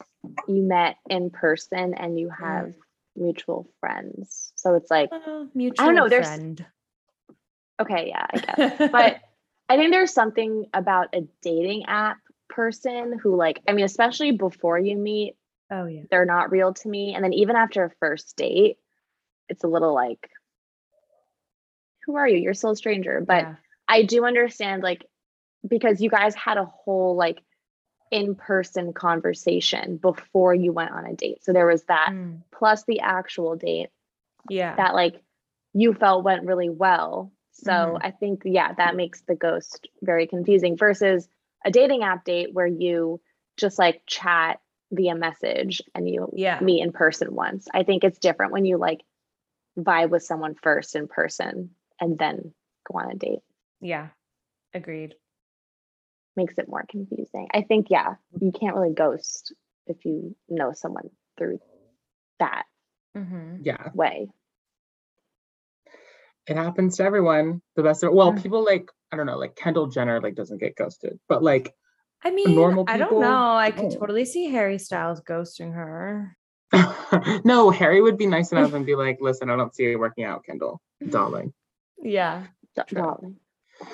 you 0.49 0.63
met 0.63 0.97
in 1.11 1.31
person 1.31 1.95
and 1.95 2.19
you 2.19 2.31
have 2.31 2.69
mm. 2.69 2.75
Mutual 3.17 3.69
friends. 3.81 4.53
So 4.57 4.75
it's 4.75 4.91
like, 4.91 5.11
Oh, 5.13 5.49
mutual 5.55 5.93
know, 5.93 6.09
there's- 6.09 6.27
friend. 6.29 6.65
okay, 7.81 8.09
yeah, 8.09 8.27
I 8.33 8.39
guess. 8.39 8.79
But 8.93 9.21
I 9.69 9.77
think 9.77 9.93
there's 9.93 10.13
something 10.13 10.67
about 10.75 11.15
a 11.15 11.27
dating 11.43 11.85
app 11.87 12.19
person 12.49 13.19
who 13.19 13.37
like, 13.37 13.61
I 13.69 13.73
mean, 13.73 13.85
especially 13.85 14.33
before 14.33 14.79
you 14.79 14.97
meet, 14.97 15.37
oh 15.71 15.87
yeah. 15.87 16.03
they're 16.11 16.27
not 16.27 16.51
real 16.51 16.75
to 16.75 16.89
me. 16.89 17.15
And 17.15 17.25
then 17.25 17.33
even 17.33 17.57
after 17.57 17.85
a 17.85 17.91
first 18.01 18.37
date, 18.37 18.77
it's 19.49 19.65
a 19.65 19.69
little 19.69 19.95
like, 19.95 20.29
who 22.07 22.17
are 22.17 22.29
you? 22.29 22.37
You're 22.39 22.55
still 22.55 22.71
a 22.73 22.77
stranger. 22.77 23.23
But 23.27 23.43
Yeah. 23.45 23.55
I 23.89 24.03
do 24.03 24.25
understand, 24.25 24.83
like, 24.83 25.05
because 25.67 26.01
you 26.01 26.11
guys 26.11 26.35
had 26.35 26.59
a 26.59 26.65
whole 26.67 27.17
like 27.17 27.39
in 28.15 28.37
person 28.37 28.93
conversation 28.93 29.97
before 29.97 30.55
you 30.55 30.73
went 30.73 30.93
on 30.93 31.05
a 31.05 31.15
date. 31.15 31.43
So 31.43 31.53
there 31.53 31.67
was 31.67 31.83
that 31.87 32.11
Mm, 32.13 32.43
plus 32.53 32.85
the 32.85 33.01
actual 33.01 33.57
date 33.57 33.91
yeah. 34.49 34.77
that 34.77 34.95
like 34.95 35.21
you 35.73 35.93
felt 35.95 36.23
went 36.25 36.45
really 36.47 36.69
well. 36.69 37.33
So 37.51 37.73
Mhm. 37.73 37.99
I 38.01 38.13
think, 38.13 38.43
yeah, 38.45 38.73
that 38.75 38.95
makes 38.95 39.23
the 39.23 39.35
ghost 39.35 39.89
very 40.01 40.29
confusing 40.29 40.77
versus 40.77 41.29
a 41.65 41.73
dating 41.73 42.05
app 42.05 42.25
date 42.25 42.55
where 42.55 42.69
you 42.69 43.21
just 43.57 43.81
like 43.81 44.03
chat 44.07 44.61
via 44.93 45.17
message 45.17 45.83
and 45.95 46.09
you 46.09 46.31
Yeah. 46.33 46.61
meet 46.61 46.83
in 46.83 46.93
person 46.93 47.35
once. 47.35 47.67
I 47.75 47.83
think 47.83 48.05
it's 48.05 48.21
different 48.21 48.53
when 48.53 48.65
you 48.65 48.77
like 48.77 49.03
vibe 49.77 50.11
with 50.11 50.23
someone 50.23 50.55
first 50.55 50.95
in 50.95 51.09
person 51.09 51.75
and 52.01 52.17
then 52.17 52.55
go 52.87 52.99
on 53.01 53.11
a 53.11 53.17
date. 53.17 53.43
yeah. 53.81 54.11
Agreed. 54.73 55.15
Makes 56.37 56.59
it 56.59 56.69
more 56.69 56.85
confusing. 56.89 57.49
I 57.55 57.63
think, 57.63 57.87
yeah, 57.91 58.15
you 58.41 58.51
can't 58.53 58.75
really 58.75 58.93
ghost 58.95 59.53
if 59.87 60.05
you 60.05 60.35
know 60.49 60.73
someone 60.73 61.11
through 61.39 61.61
that 62.41 62.65
hmm 63.15 63.57
Yeah. 63.63 63.91
way. 63.95 64.29
It 66.47 66.57
happens 66.57 66.97
to 66.97 67.05
everyone. 67.05 67.63
The 67.77 67.83
best 67.83 68.03
of 68.03 68.13
well, 68.13 68.33
Mm. 68.33 68.43
people 68.43 68.65
like 68.65 68.91
I 69.13 69.17
don't 69.17 69.27
know, 69.27 69.39
like 69.39 69.55
Kendall 69.55 69.87
Jenner 69.87 70.21
like 70.21 70.35
doesn't 70.35 70.59
get 70.59 70.77
ghosted, 70.77 71.21
but 71.29 71.43
like 71.43 71.75
I 72.23 72.31
mean, 72.31 72.55
normal 72.55 72.85
I 72.89 72.97
don't 72.97 73.21
know. 73.21 73.55
I 73.55 73.71
could 73.71 73.91
don't. 73.91 74.01
totally 74.01 74.25
see 74.25 74.51
Harry 74.51 74.79
Styles 74.79 75.21
ghosting 75.21 75.73
her. 75.73 76.37
no, 77.45 77.71
Harry 77.71 78.01
would 78.01 78.19
be 78.19 78.27
nice 78.27 78.51
enough 78.51 78.73
and 78.73 78.85
be 78.85 78.97
like, 78.97 79.19
listen, 79.21 79.51
I 79.51 79.57
don't 79.57 79.75
see 79.75 79.93
it 79.93 79.99
working 79.99 80.25
out, 80.25 80.45
Kendall, 80.45 80.81
darling. 81.09 81.53
Yeah. 82.03 82.47
D- 82.75 82.83
darling. 82.95 83.37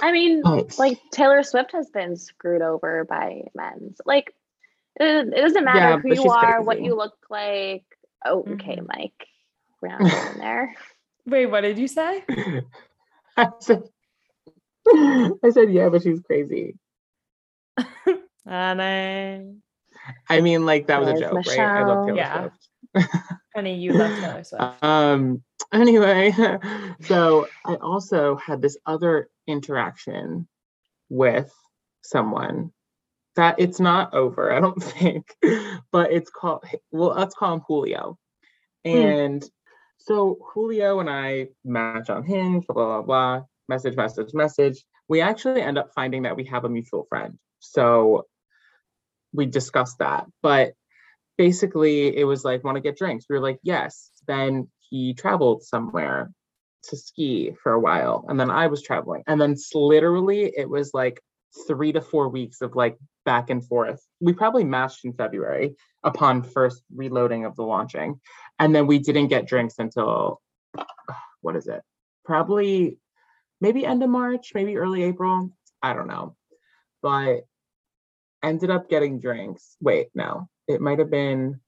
I 0.03 0.12
mean, 0.12 0.43
But 0.43 0.78
like 0.78 0.99
Taylor 1.12 1.43
Swift 1.43 1.72
has 1.72 1.91
been 1.91 2.16
screwed 2.16 2.62
over 2.62 3.05
by 3.05 3.43
men. 3.55 3.95
Like 4.05 4.35
it, 4.99 5.28
it 5.28 5.41
doesn't 5.41 5.64
matter 5.64 5.78
Yeah, 5.78 5.97
who 5.99 6.09
you 6.09 6.22
she's 6.22 6.33
are, 6.33 6.62
what 6.62 6.81
you 6.83 6.97
look 6.97 7.16
like. 7.28 7.85
Oh, 8.24 8.41
okay, 8.41 8.76
Mhm. 8.76 8.87
Mike. 8.89 9.26
We're 9.81 9.89
not 9.89 10.01
going 10.01 10.39
there. 10.39 10.74
Wait, 11.26 11.47
what 11.47 11.62
did 11.62 11.78
you 11.78 11.89
say? 11.89 12.24
I 13.37 13.49
said, 13.61 13.83
I 14.89 15.51
said, 15.51 15.72
yeah, 15.72 15.89
but 15.89 16.03
she's 16.03 16.20
crazy. 16.20 16.76
Honey. 18.47 19.57
I 20.28 20.41
mean, 20.41 20.66
like 20.66 20.87
that 20.89 21.01
was 21.01 21.09
a 21.09 21.12
There's 21.12 21.20
joke, 21.20 21.47
right? 21.47 21.59
I 21.61 21.83
love 21.85 22.07
Taylor 22.07 22.16
Yeah. 22.18 22.49
Swift. 22.95 23.11
Honey, 23.55 23.76
you 23.76 23.93
love 23.93 24.18
Taylor 24.18 24.45
Swift. 24.45 24.83
Um. 24.83 25.43
Anyway, 25.72 26.33
so 27.01 27.47
I 27.64 27.74
also 27.76 28.37
had 28.37 28.61
this 28.61 28.76
other 28.87 29.28
interaction 29.51 30.48
with 31.09 31.53
someone 32.03 32.72
that 33.36 33.57
it's 33.59 33.80
not 33.80 34.14
over. 34.14 34.53
I 34.53 34.61
don't 34.61 34.82
think, 34.82 35.34
but 35.92 36.12
it's 36.12 36.30
called. 36.30 36.64
Well, 36.90 37.14
let's 37.16 37.34
call 37.34 37.55
him 37.55 37.62
Julio. 37.66 38.18
Hmm. 38.86 38.96
And 38.96 39.51
so 39.98 40.38
Julio 40.55 41.01
and 41.01 41.11
I 41.11 41.48
match 41.64 42.11
on 42.11 42.24
Hinge. 42.24 42.66
Blah 42.66 42.74
blah 42.74 43.03
blah. 43.03 43.03
blah 43.03 43.44
message, 43.68 43.96
message, 43.96 44.34
message. 44.34 44.84
We 45.09 45.20
actually 45.20 45.62
end 45.62 45.78
up 45.78 45.90
finding 45.94 46.22
that 46.22 46.36
we 46.36 46.44
have 46.46 46.64
a 46.64 46.68
mutual 46.68 47.07
friend. 47.09 47.38
So 47.61 48.26
we 49.32 49.46
discussed 49.46 49.98
that, 49.98 50.26
but 50.42 50.74
basically 51.40 52.14
it 52.14 52.24
was 52.24 52.44
like 52.44 52.62
want 52.62 52.76
to 52.76 52.82
get 52.82 52.98
drinks 52.98 53.24
we 53.26 53.34
were 53.34 53.40
like 53.40 53.59
yes 53.62 54.11
then 54.26 54.68
he 54.90 55.14
traveled 55.14 55.62
somewhere 55.62 56.30
to 56.83 56.97
ski 56.97 57.53
for 57.62 57.72
a 57.72 57.81
while 57.81 58.24
and 58.28 58.39
then 58.39 58.51
i 58.51 58.66
was 58.66 58.83
traveling 58.83 59.22
and 59.26 59.41
then 59.41 59.55
literally 59.74 60.53
it 60.57 60.68
was 60.68 60.93
like 60.95 61.20
three 61.66 61.93
to 61.93 62.01
four 62.01 62.28
weeks 62.28 62.61
of 62.61 62.76
like 62.76 62.97
back 63.24 63.51
and 63.51 63.66
forth. 63.66 64.01
We 64.20 64.33
probably 64.33 64.64
matched 64.64 65.05
in 65.05 65.12
february 65.12 65.74
upon 66.03 66.43
first 66.43 66.83
reloading 66.95 67.45
of 67.45 67.57
the 67.57 67.64
launching 67.64 68.20
and 68.59 68.74
then 68.74 68.87
we 68.87 68.99
didn't 68.99 69.28
get 69.28 69.47
drinks 69.47 69.74
until 69.78 70.41
what 71.41 71.57
is 71.57 71.66
it? 71.66 71.83
Probably 72.24 72.99
maybe 73.61 73.85
end 73.85 74.03
of 74.03 74.09
march 74.09 74.53
maybe 74.55 74.78
early 74.78 75.03
april 75.03 75.51
i 75.83 75.93
don't 75.93 76.07
know 76.07 76.35
but 77.03 77.41
ended 78.43 78.70
up 78.70 78.89
getting 78.89 79.20
drinks. 79.20 79.76
Wait 79.81 80.09
no 80.14 80.49
it 80.68 80.81
might 80.81 80.99
have 80.99 81.11
been 81.11 81.61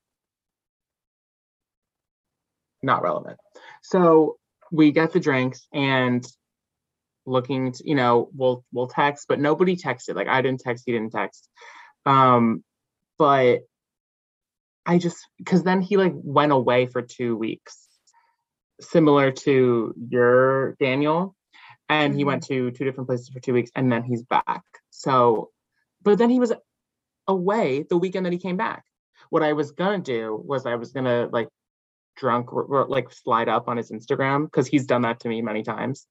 not 2.82 3.02
relevant. 3.02 3.38
So 3.82 4.38
we 4.72 4.90
get 4.90 5.12
the 5.12 5.20
drinks 5.20 5.68
and 5.72 6.26
looking 7.26 7.72
to, 7.72 7.88
you 7.88 7.94
know, 7.94 8.30
we'll 8.34 8.64
we'll 8.72 8.88
text, 8.88 9.26
but 9.28 9.38
nobody 9.38 9.76
texted. 9.76 10.16
Like 10.16 10.28
I 10.28 10.42
didn't 10.42 10.60
text, 10.60 10.84
he 10.86 10.92
didn't 10.92 11.12
text. 11.12 11.48
Um, 12.06 12.64
but 13.18 13.60
I 14.84 14.98
just 14.98 15.18
because 15.38 15.62
then 15.62 15.82
he 15.82 15.96
like 15.96 16.14
went 16.14 16.52
away 16.52 16.86
for 16.86 17.02
two 17.02 17.36
weeks, 17.36 17.86
similar 18.80 19.30
to 19.30 19.94
your 20.08 20.74
Daniel. 20.80 21.36
And 21.88 22.14
he 22.14 22.24
went 22.24 22.44
to 22.44 22.70
two 22.70 22.84
different 22.86 23.06
places 23.06 23.28
for 23.28 23.38
two 23.38 23.52
weeks 23.52 23.70
and 23.76 23.92
then 23.92 24.02
he's 24.02 24.22
back. 24.22 24.62
So, 24.88 25.50
but 26.02 26.16
then 26.16 26.30
he 26.30 26.40
was 26.40 26.54
away 27.28 27.84
the 27.88 27.98
weekend 27.98 28.24
that 28.24 28.32
he 28.32 28.38
came 28.38 28.56
back. 28.56 28.82
What 29.28 29.42
I 29.42 29.52
was 29.52 29.72
gonna 29.72 29.98
do 29.98 30.42
was 30.42 30.64
I 30.64 30.76
was 30.76 30.92
gonna 30.92 31.28
like 31.30 31.48
drunk 32.16 32.52
r- 32.52 32.66
r- 32.72 32.88
like 32.88 33.12
slide 33.12 33.48
up 33.48 33.68
on 33.68 33.76
his 33.76 33.90
Instagram 33.90 34.44
because 34.46 34.66
he's 34.66 34.86
done 34.86 35.02
that 35.02 35.20
to 35.20 35.28
me 35.28 35.42
many 35.42 35.62
times. 35.62 36.06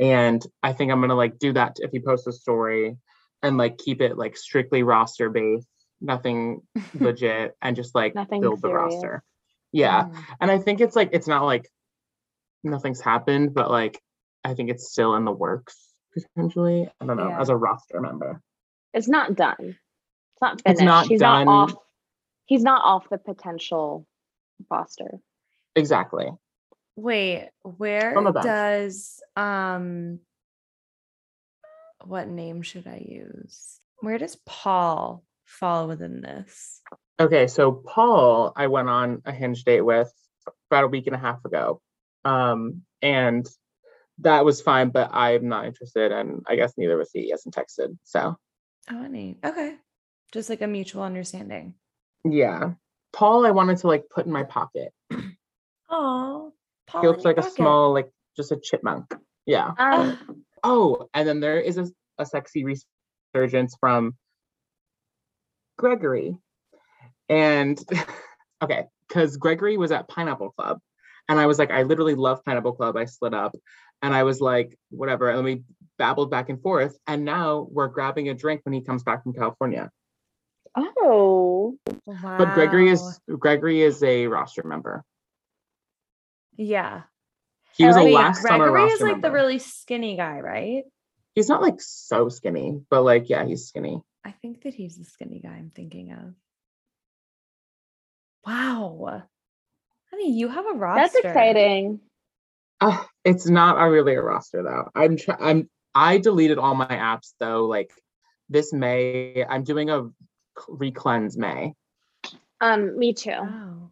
And 0.00 0.44
I 0.62 0.72
think 0.72 0.92
I'm 0.92 1.00
gonna 1.00 1.14
like 1.14 1.38
do 1.38 1.52
that 1.54 1.76
if 1.80 1.90
he 1.90 2.00
posts 2.00 2.26
a 2.26 2.32
story 2.32 2.96
and 3.42 3.56
like 3.56 3.78
keep 3.78 4.00
it 4.00 4.16
like 4.18 4.36
strictly 4.36 4.82
roster 4.82 5.30
based, 5.30 5.68
nothing 6.00 6.60
legit, 6.94 7.54
and 7.62 7.76
just 7.76 7.94
like 7.94 8.14
Nothing 8.14 8.40
build 8.40 8.60
the 8.62 8.72
roster. 8.72 9.22
Yeah. 9.72 10.04
Mm. 10.04 10.24
And 10.40 10.50
I 10.50 10.58
think 10.58 10.80
it's 10.80 10.96
like 10.96 11.10
it's 11.12 11.26
not 11.28 11.44
like 11.44 11.68
nothing's 12.64 13.00
happened, 13.00 13.54
but 13.54 13.70
like 13.70 14.00
I 14.44 14.54
think 14.54 14.70
it's 14.70 14.90
still 14.90 15.14
in 15.16 15.24
the 15.24 15.32
works 15.32 15.76
potentially. 16.14 16.88
I 17.00 17.06
don't 17.06 17.16
know, 17.16 17.28
Yeah. 17.28 17.40
as 17.40 17.48
a 17.48 17.56
roster 17.56 18.00
member. 18.00 18.40
It's 18.94 19.08
not 19.08 19.34
done. 19.34 19.56
It's 19.60 20.40
not 20.42 20.52
It's 20.54 20.62
finished. 20.80 20.84
not 20.84 21.06
he's 21.08 21.20
done. 21.20 21.46
not 21.46 21.52
off. 21.72 21.74
He's 22.46 22.62
not 22.62 22.82
off 22.84 23.08
the 23.10 23.18
potential 23.18 24.06
roster. 24.70 25.18
Exactly. 25.76 26.26
Wait, 26.96 27.50
where 27.62 28.14
Some 28.14 28.26
of 28.26 28.34
them. 28.34 28.42
does 28.44 29.20
um 29.36 30.18
what 32.04 32.28
name 32.28 32.62
should 32.62 32.86
I 32.86 33.04
use? 33.06 33.80
Where 34.00 34.18
does 34.18 34.36
Paul 34.46 35.24
fall 35.44 35.88
within 35.88 36.20
this? 36.20 36.80
Okay, 37.18 37.46
so 37.46 37.72
Paul, 37.72 38.52
I 38.56 38.66
went 38.68 38.88
on 38.88 39.22
a 39.24 39.32
hinge 39.32 39.64
date 39.64 39.80
with 39.80 40.12
about 40.70 40.84
a 40.84 40.88
week 40.88 41.06
and 41.06 41.16
a 41.16 41.18
half 41.18 41.44
ago. 41.44 41.80
Um, 42.24 42.82
and 43.02 43.46
that 44.20 44.44
was 44.44 44.60
fine, 44.62 44.90
but 44.90 45.10
I'm 45.12 45.48
not 45.48 45.66
interested, 45.66 46.12
and 46.12 46.42
I 46.46 46.56
guess 46.56 46.74
neither 46.76 46.96
was 46.96 47.10
he. 47.12 47.22
He 47.22 47.30
hasn't 47.30 47.54
texted. 47.54 47.96
So 48.04 48.36
Oh, 48.90 49.06
neat. 49.08 49.38
Okay. 49.44 49.74
Just 50.32 50.48
like 50.50 50.62
a 50.62 50.66
mutual 50.66 51.02
understanding. 51.02 51.74
yeah. 52.24 52.72
Paul, 53.12 53.46
I 53.46 53.50
wanted 53.50 53.78
to 53.78 53.86
like 53.88 54.04
put 54.14 54.26
in 54.26 54.32
my 54.32 54.42
pocket. 54.44 54.92
Oh, 55.88 56.52
He 57.00 57.06
looks 57.06 57.24
like 57.24 57.38
a 57.38 57.42
small, 57.42 57.92
like 57.92 58.10
just 58.36 58.52
a 58.52 58.56
chipmunk. 58.56 59.14
Yeah. 59.46 59.72
Um, 59.78 60.18
Oh, 60.64 61.08
and 61.14 61.28
then 61.28 61.38
there 61.38 61.60
is 61.60 61.78
a, 61.78 61.86
a 62.18 62.26
sexy 62.26 62.64
resurgence 62.64 63.76
from 63.78 64.16
Gregory. 65.78 66.36
And 67.28 67.78
okay, 68.62 68.86
because 69.08 69.36
Gregory 69.36 69.76
was 69.76 69.92
at 69.92 70.08
Pineapple 70.08 70.50
Club. 70.52 70.80
And 71.28 71.38
I 71.38 71.46
was 71.46 71.58
like, 71.58 71.70
I 71.70 71.82
literally 71.82 72.14
love 72.14 72.44
Pineapple 72.44 72.72
Club. 72.72 72.96
I 72.96 73.04
slid 73.04 73.34
up 73.34 73.54
and 74.02 74.14
I 74.14 74.24
was 74.24 74.40
like, 74.40 74.76
whatever. 74.90 75.28
And 75.30 75.44
we 75.44 75.62
babbled 75.98 76.30
back 76.30 76.48
and 76.48 76.60
forth. 76.60 76.96
And 77.06 77.24
now 77.24 77.68
we're 77.70 77.88
grabbing 77.88 78.28
a 78.28 78.34
drink 78.34 78.62
when 78.64 78.72
he 78.72 78.80
comes 78.80 79.02
back 79.02 79.22
from 79.22 79.34
California. 79.34 79.90
oh, 80.76 81.76
Wow. 82.06 82.38
But 82.38 82.54
Gregory 82.54 82.90
is 82.90 83.20
Gregory 83.38 83.82
is 83.82 84.02
a 84.02 84.26
roster 84.26 84.62
member. 84.64 85.04
Yeah. 86.56 87.02
He 87.76 87.84
was 87.84 87.96
a 87.96 88.04
Wait, 88.04 88.14
last 88.14 88.42
summer 88.42 88.70
Gregory 88.70 88.82
roster 88.82 89.06
is 89.06 89.12
like 89.12 89.22
the 89.22 89.30
really 89.30 89.58
skinny 89.58 90.16
guy, 90.16 90.40
right? 90.40 90.84
He's 91.34 91.48
not 91.48 91.60
like 91.60 91.80
so 91.80 92.28
skinny, 92.30 92.80
but 92.88 93.02
like 93.02 93.28
yeah, 93.28 93.44
he's 93.44 93.66
skinny. 93.66 94.00
I 94.24 94.32
think 94.32 94.62
that 94.62 94.74
he's 94.74 94.96
the 94.96 95.04
skinny 95.04 95.40
guy 95.40 95.50
I'm 95.50 95.70
thinking 95.74 96.12
of. 96.12 96.34
Wow. 98.46 99.22
Honey, 100.10 100.32
you 100.32 100.48
have 100.48 100.66
a 100.66 100.72
roster. 100.72 101.02
that's 101.02 101.14
exciting. 101.16 102.00
Uh, 102.80 103.02
it's 103.24 103.46
not 103.48 103.76
a 103.80 103.90
really 103.90 104.14
a 104.14 104.22
roster 104.22 104.62
though. 104.62 104.90
I'm 104.94 105.16
try- 105.16 105.36
I'm 105.40 105.68
I 105.94 106.18
deleted 106.18 106.58
all 106.58 106.74
my 106.74 106.86
apps 106.86 107.32
though. 107.40 107.66
Like 107.66 107.90
this 108.48 108.72
May, 108.72 109.44
I'm 109.48 109.64
doing 109.64 109.90
a 109.90 110.08
re-cleanse 110.68 111.36
May. 111.36 111.74
Um, 112.60 112.98
me 112.98 113.12
too. 113.12 113.30
Wow. 113.30 113.90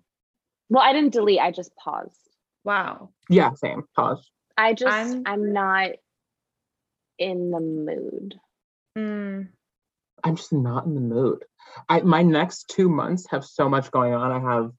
Well, 0.71 0.83
I 0.83 0.93
didn't 0.93 1.12
delete. 1.12 1.41
I 1.41 1.51
just 1.51 1.75
paused. 1.77 2.17
Wow. 2.65 3.11
Yeah, 3.29 3.53
same. 3.55 3.85
Pause. 3.95 4.31
I 4.57 4.75
just 4.75 4.93
I'm- 4.93 5.23
I'm, 5.27 5.53
not 5.53 5.91
in 7.19 7.51
the 7.51 7.61
mood. 7.61 8.41
Mm, 8.97 9.49
I'm 10.23 10.37
just 10.37 10.53
not 10.53 10.87
in 10.87 10.95
the 10.95 11.01
mood. 11.01 11.45
I 11.89 12.01
my 12.01 12.23
next 12.23 12.69
two 12.69 12.89
months 12.89 13.27
have 13.31 13.45
so 13.45 13.69
much 13.69 13.91
going 13.91 14.15
on. 14.15 14.31
I 14.31 14.39
have 14.39 14.71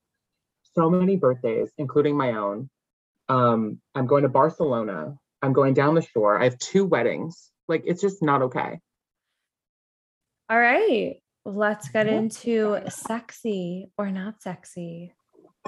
so 0.74 0.90
many 0.90 1.16
birthdays, 1.18 1.72
including 1.78 2.18
my 2.18 2.32
own. 2.34 2.70
Um, 3.28 3.82
I'm 3.94 4.08
going 4.08 4.24
to 4.24 4.30
Barcelona. 4.30 5.18
I'm 5.42 5.54
going 5.54 5.74
down 5.74 5.96
the 5.96 6.02
shore. 6.02 6.40
I 6.40 6.46
have 6.46 6.58
two 6.58 6.86
weddings. 6.86 7.52
Like 7.68 7.84
it's 7.86 8.02
just 8.02 8.24
not 8.24 8.42
okay. 8.44 8.80
all 10.50 10.60
right. 10.60 11.18
Let's 11.46 11.90
get 11.90 12.08
into 12.08 12.82
sexy 12.90 13.92
or 13.98 14.10
not 14.10 14.42
sexy. 14.42 15.14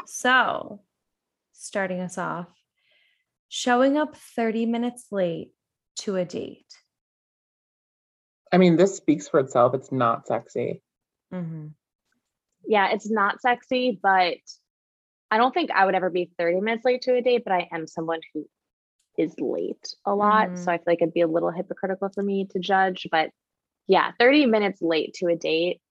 So, 0.07 0.81
starting 1.57 1.99
us 1.99 2.17
off, 2.17 2.47
showing 3.49 3.97
up 3.97 4.15
30 4.15 4.65
minutes 4.65 5.07
late 5.11 5.51
to 5.97 6.15
a 6.15 6.25
date. 6.25 6.65
I 8.51 8.57
mean, 8.57 8.75
this 8.77 8.95
speaks 8.95 9.27
for 9.27 9.39
itself. 9.39 9.73
It's 9.73 9.91
not 9.91 10.27
sexy. 10.27 10.81
Mhm. 11.33 11.73
Yeah, 12.65 12.89
it's 12.91 13.09
not 13.09 13.41
sexy, 13.41 13.99
but 14.01 14.37
I 15.29 15.37
don't 15.37 15.53
think 15.53 15.71
I 15.71 15.85
would 15.85 15.95
ever 15.95 16.09
be 16.09 16.31
30 16.37 16.61
minutes 16.61 16.85
late 16.85 17.01
to 17.03 17.15
a 17.15 17.21
date, 17.21 17.43
but 17.43 17.51
I 17.53 17.67
am 17.71 17.87
someone 17.87 18.21
who 18.33 18.47
is 19.17 19.37
late 19.39 19.93
a 20.05 20.13
lot. 20.15 20.49
Mhm. 20.49 20.57
So 20.57 20.71
I 20.71 20.77
feel 20.77 20.83
like 20.87 21.01
it'd 21.01 21.13
be 21.13 21.21
a 21.21 21.27
little 21.27 21.51
hypocritical 21.51 22.09
for 22.09 22.23
me 22.23 22.45
to 22.51 22.59
judge. 22.59 23.07
But 23.11 23.31
yeah, 23.87 24.11
30 24.19 24.45
minutes 24.45 24.81
late 24.81 25.13
to 25.15 25.27
a 25.27 25.35
date 25.35 25.81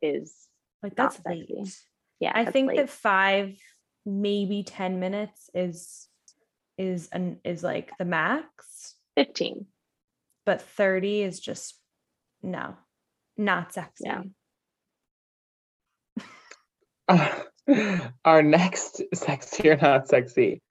is 0.00 0.48
Like 0.82 0.96
Not 0.98 1.12
that's 1.14 1.26
late. 1.26 1.48
sexy. 1.48 1.86
yeah. 2.20 2.32
I 2.34 2.42
that's 2.44 2.52
think 2.52 2.68
late. 2.68 2.76
that 2.78 2.90
5 2.90 3.56
maybe 4.04 4.62
10 4.62 5.00
minutes 5.00 5.50
is 5.54 6.08
is 6.78 7.08
an 7.12 7.38
is 7.44 7.62
like 7.62 7.92
the 7.98 8.04
max, 8.04 8.96
15. 9.16 9.66
but 10.46 10.62
30 10.62 11.22
is 11.22 11.40
just 11.40 11.78
no. 12.42 12.74
Not 13.36 13.72
sexy. 13.72 14.04
Yeah. 14.04 14.22
Our 18.24 18.42
next 18.42 19.02
sexy 19.14 19.70
or 19.70 19.76
not 19.76 20.08
sexy, 20.08 20.62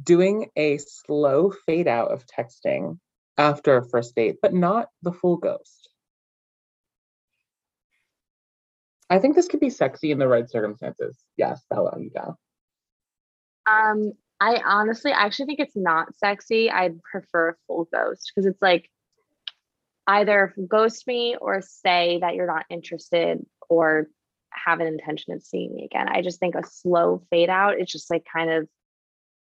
doing 0.00 0.48
a 0.56 0.78
slow 0.78 1.52
fade 1.66 1.88
out 1.88 2.10
of 2.12 2.24
texting 2.26 2.98
after 3.38 3.76
a 3.76 3.88
first 3.88 4.14
date, 4.14 4.36
but 4.42 4.54
not 4.54 4.88
the 5.02 5.12
full 5.12 5.36
ghost. 5.36 5.90
I 9.10 9.18
think 9.18 9.36
this 9.36 9.48
could 9.48 9.60
be 9.60 9.70
sexy 9.70 10.10
in 10.10 10.18
the 10.18 10.28
right 10.28 10.48
circumstances. 10.48 11.18
Yes, 11.36 11.62
Bella, 11.68 11.98
you 12.00 12.10
go. 12.10 12.36
Um, 13.66 14.12
I 14.40 14.60
honestly 14.64 15.12
I 15.12 15.24
actually 15.24 15.46
think 15.46 15.60
it's 15.60 15.76
not 15.76 16.16
sexy. 16.16 16.70
I'd 16.70 17.02
prefer 17.02 17.56
full 17.66 17.88
ghost 17.92 18.32
because 18.34 18.46
it's 18.46 18.60
like 18.60 18.90
either 20.06 20.54
ghost 20.68 21.06
me 21.06 21.36
or 21.40 21.62
say 21.62 22.18
that 22.20 22.34
you're 22.34 22.46
not 22.46 22.66
interested 22.68 23.44
or 23.68 24.08
have 24.50 24.80
an 24.80 24.86
intention 24.86 25.32
of 25.32 25.42
seeing 25.42 25.74
me 25.74 25.84
again. 25.84 26.08
I 26.08 26.22
just 26.22 26.40
think 26.40 26.54
a 26.54 26.66
slow 26.66 27.22
fade 27.30 27.50
out 27.50 27.80
is 27.80 27.90
just 27.90 28.10
like 28.10 28.26
kind 28.30 28.50
of 28.50 28.68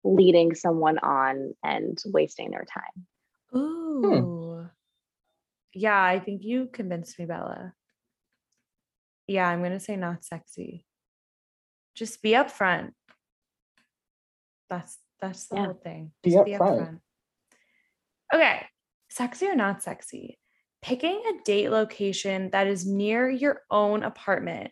leading 0.04 0.54
someone 0.54 0.98
on 0.98 1.54
and 1.64 1.98
wasting 2.06 2.50
their 2.50 2.64
time. 2.64 3.58
Ooh. 3.58 4.68
Yeah, 5.72 6.00
I 6.02 6.18
think 6.18 6.42
you 6.44 6.68
convinced 6.72 7.18
me, 7.18 7.26
Bella. 7.26 7.74
Yeah, 9.26 9.48
I'm 9.48 9.62
gonna 9.62 9.80
say 9.80 9.96
not 9.96 10.24
sexy. 10.24 10.84
Just 11.94 12.22
be 12.22 12.32
upfront. 12.32 12.92
That's 14.70 14.98
that's 15.20 15.48
the 15.48 15.56
Yeah. 15.56 15.64
whole 15.66 15.74
thing. 15.74 16.12
Be 16.22 16.30
Just 16.30 16.46
upfront. 16.46 17.00
Okay, 18.32 18.66
sexy 19.10 19.46
or 19.48 19.56
not 19.56 19.82
sexy? 19.82 20.38
Picking 20.80 21.20
a 21.26 21.42
date 21.44 21.68
location 21.68 22.50
that 22.50 22.66
is 22.66 22.86
near 22.86 23.28
your 23.28 23.62
own 23.70 24.02
apartment 24.02 24.70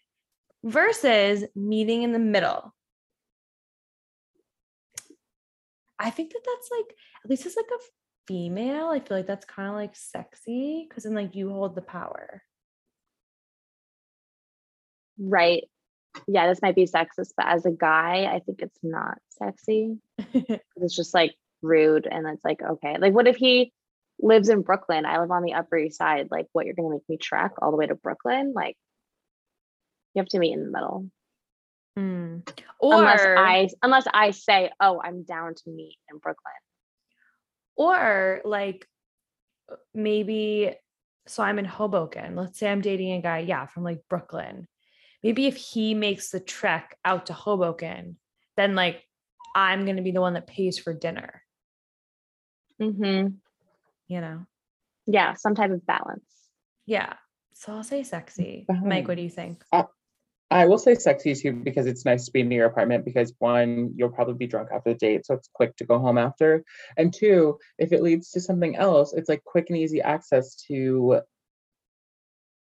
versus 0.63 1.45
meeting 1.55 2.03
in 2.03 2.13
the 2.13 2.19
middle. 2.19 2.75
I 5.99 6.11
think 6.11 6.33
that 6.33 6.41
that's 6.47 6.71
like 6.71 6.97
at 7.25 7.29
least 7.31 7.45
as 7.45 7.57
like 7.57 7.67
a 7.67 7.83
female, 8.27 8.89
I 8.89 9.01
feel 9.01 9.17
like 9.19 9.27
that's 9.27 9.45
kind 9.45 9.69
of 9.69 9.75
like 9.75 9.97
sexy 9.97 10.87
because 10.89 11.03
then 11.05 11.15
like 11.15 11.35
you 11.35 11.51
hold 11.51 11.75
the 11.75 11.83
power. 11.83 12.43
Right. 15.19 15.65
Yeah, 16.27 16.49
this 16.49 16.63
might 16.63 16.75
be 16.75 16.85
sexist, 16.85 17.33
but 17.37 17.47
as 17.47 17.65
a 17.67 17.71
guy, 17.71 18.25
I 18.33 18.41
think 18.41 18.61
it's 18.63 18.79
not 18.83 19.19
sexy. 19.31 19.99
It's 20.77 20.95
just 20.95 21.15
like 21.15 21.35
rude 21.63 22.07
and 22.11 22.27
it's 22.27 22.45
like, 22.45 22.63
okay. 22.63 22.97
Like 22.99 23.15
what 23.15 23.27
if 23.27 23.37
he 23.37 23.73
lives 24.21 24.49
in 24.49 24.63
Brooklyn? 24.63 25.07
I 25.07 25.21
live 25.21 25.31
on 25.31 25.43
the 25.43 25.55
Upper 25.55 25.77
East 25.77 25.99
Side. 25.99 26.29
Like 26.31 26.47
what 26.53 26.67
you're 26.67 26.75
gonna 26.75 26.91
make 26.91 27.09
me 27.09 27.17
trek 27.17 27.53
all 27.61 27.71
the 27.71 27.77
way 27.77 27.87
to 27.87 27.95
Brooklyn? 27.95 28.53
Like 28.55 28.77
you 30.15 30.21
have 30.21 30.29
to 30.29 30.39
meet 30.39 30.53
in 30.53 30.65
the 30.65 30.71
middle. 30.71 31.11
Mm. 31.99 32.49
Or 32.79 32.95
unless 32.95 33.21
I 33.23 33.69
unless 33.83 34.07
I 34.13 34.31
say, 34.31 34.71
oh, 34.81 35.01
I'm 35.03 35.25
down 35.25 35.55
to 35.55 35.71
meet 35.71 35.97
in 36.11 36.19
Brooklyn. 36.19 36.55
or 37.77 38.41
like 38.45 38.87
maybe 39.95 40.75
so 41.27 41.43
I'm 41.43 41.59
in 41.59 41.65
Hoboken. 41.65 42.37
Let's 42.37 42.59
say 42.59 42.71
I'm 42.71 42.81
dating 42.81 43.13
a 43.13 43.23
guy, 43.23 43.41
yeah, 43.41 43.67
from 43.67 43.85
like 43.85 44.01
Brooklyn. 44.09 44.67
Maybe 45.23 45.47
if 45.47 45.57
he 45.57 45.95
makes 45.95 46.31
the 46.31 46.41
trek 46.41 46.97
out 47.05 47.27
to 47.27 47.33
Hoboken, 47.33 48.17
then 48.57 48.75
like 48.75 49.03
I'm 49.55 49.85
gonna 49.87 50.03
be 50.03 50.13
the 50.13 50.21
one 50.21 50.35
that 50.35 50.47
pays 50.47 50.79
for 50.79 50.93
dinner, 50.95 51.43
Mm-hmm. 52.81 53.29
you 54.07 54.21
know? 54.21 54.47
Yeah, 55.07 55.35
some 55.35 55.55
type 55.55 55.71
of 55.71 55.85
balance. 55.87 56.23
Yeah. 56.87 57.15
So 57.55 57.73
I'll 57.73 57.83
say 57.83 58.05
sexy. 58.05 58.67
Mike, 58.69 59.09
what 59.09 59.17
do 59.17 59.23
you 59.23 59.31
think? 59.31 59.65
I 60.51 60.67
will 60.67 60.79
say 60.79 60.95
sexy 60.95 61.35
too 61.35 61.53
because 61.53 61.87
it's 61.87 62.07
nice 62.07 62.25
to 62.25 62.33
be 62.33 62.43
near 62.43 62.61
your 62.61 62.69
apartment 62.69 63.05
because 63.05 63.35
one, 63.39 63.93
you'll 63.97 64.09
probably 64.09 64.35
be 64.35 64.47
drunk 64.47 64.71
after 64.73 64.95
the 64.95 64.99
date, 64.99 65.27
so 65.27 65.35
it's 65.35 65.51
quick 65.53 65.77
to 65.77 65.85
go 65.85 65.99
home 65.99 66.17
after. 66.17 66.65
And 66.97 67.13
two, 67.13 67.59
if 67.79 67.93
it 67.93 68.03
leads 68.03 68.31
to 68.31 68.41
something 68.41 68.75
else, 68.77 69.13
it's 69.13 69.29
like 69.29 69.45
quick 69.45 69.67
and 69.69 69.79
easy 69.79 70.01
access 70.01 70.55
to 70.69 71.21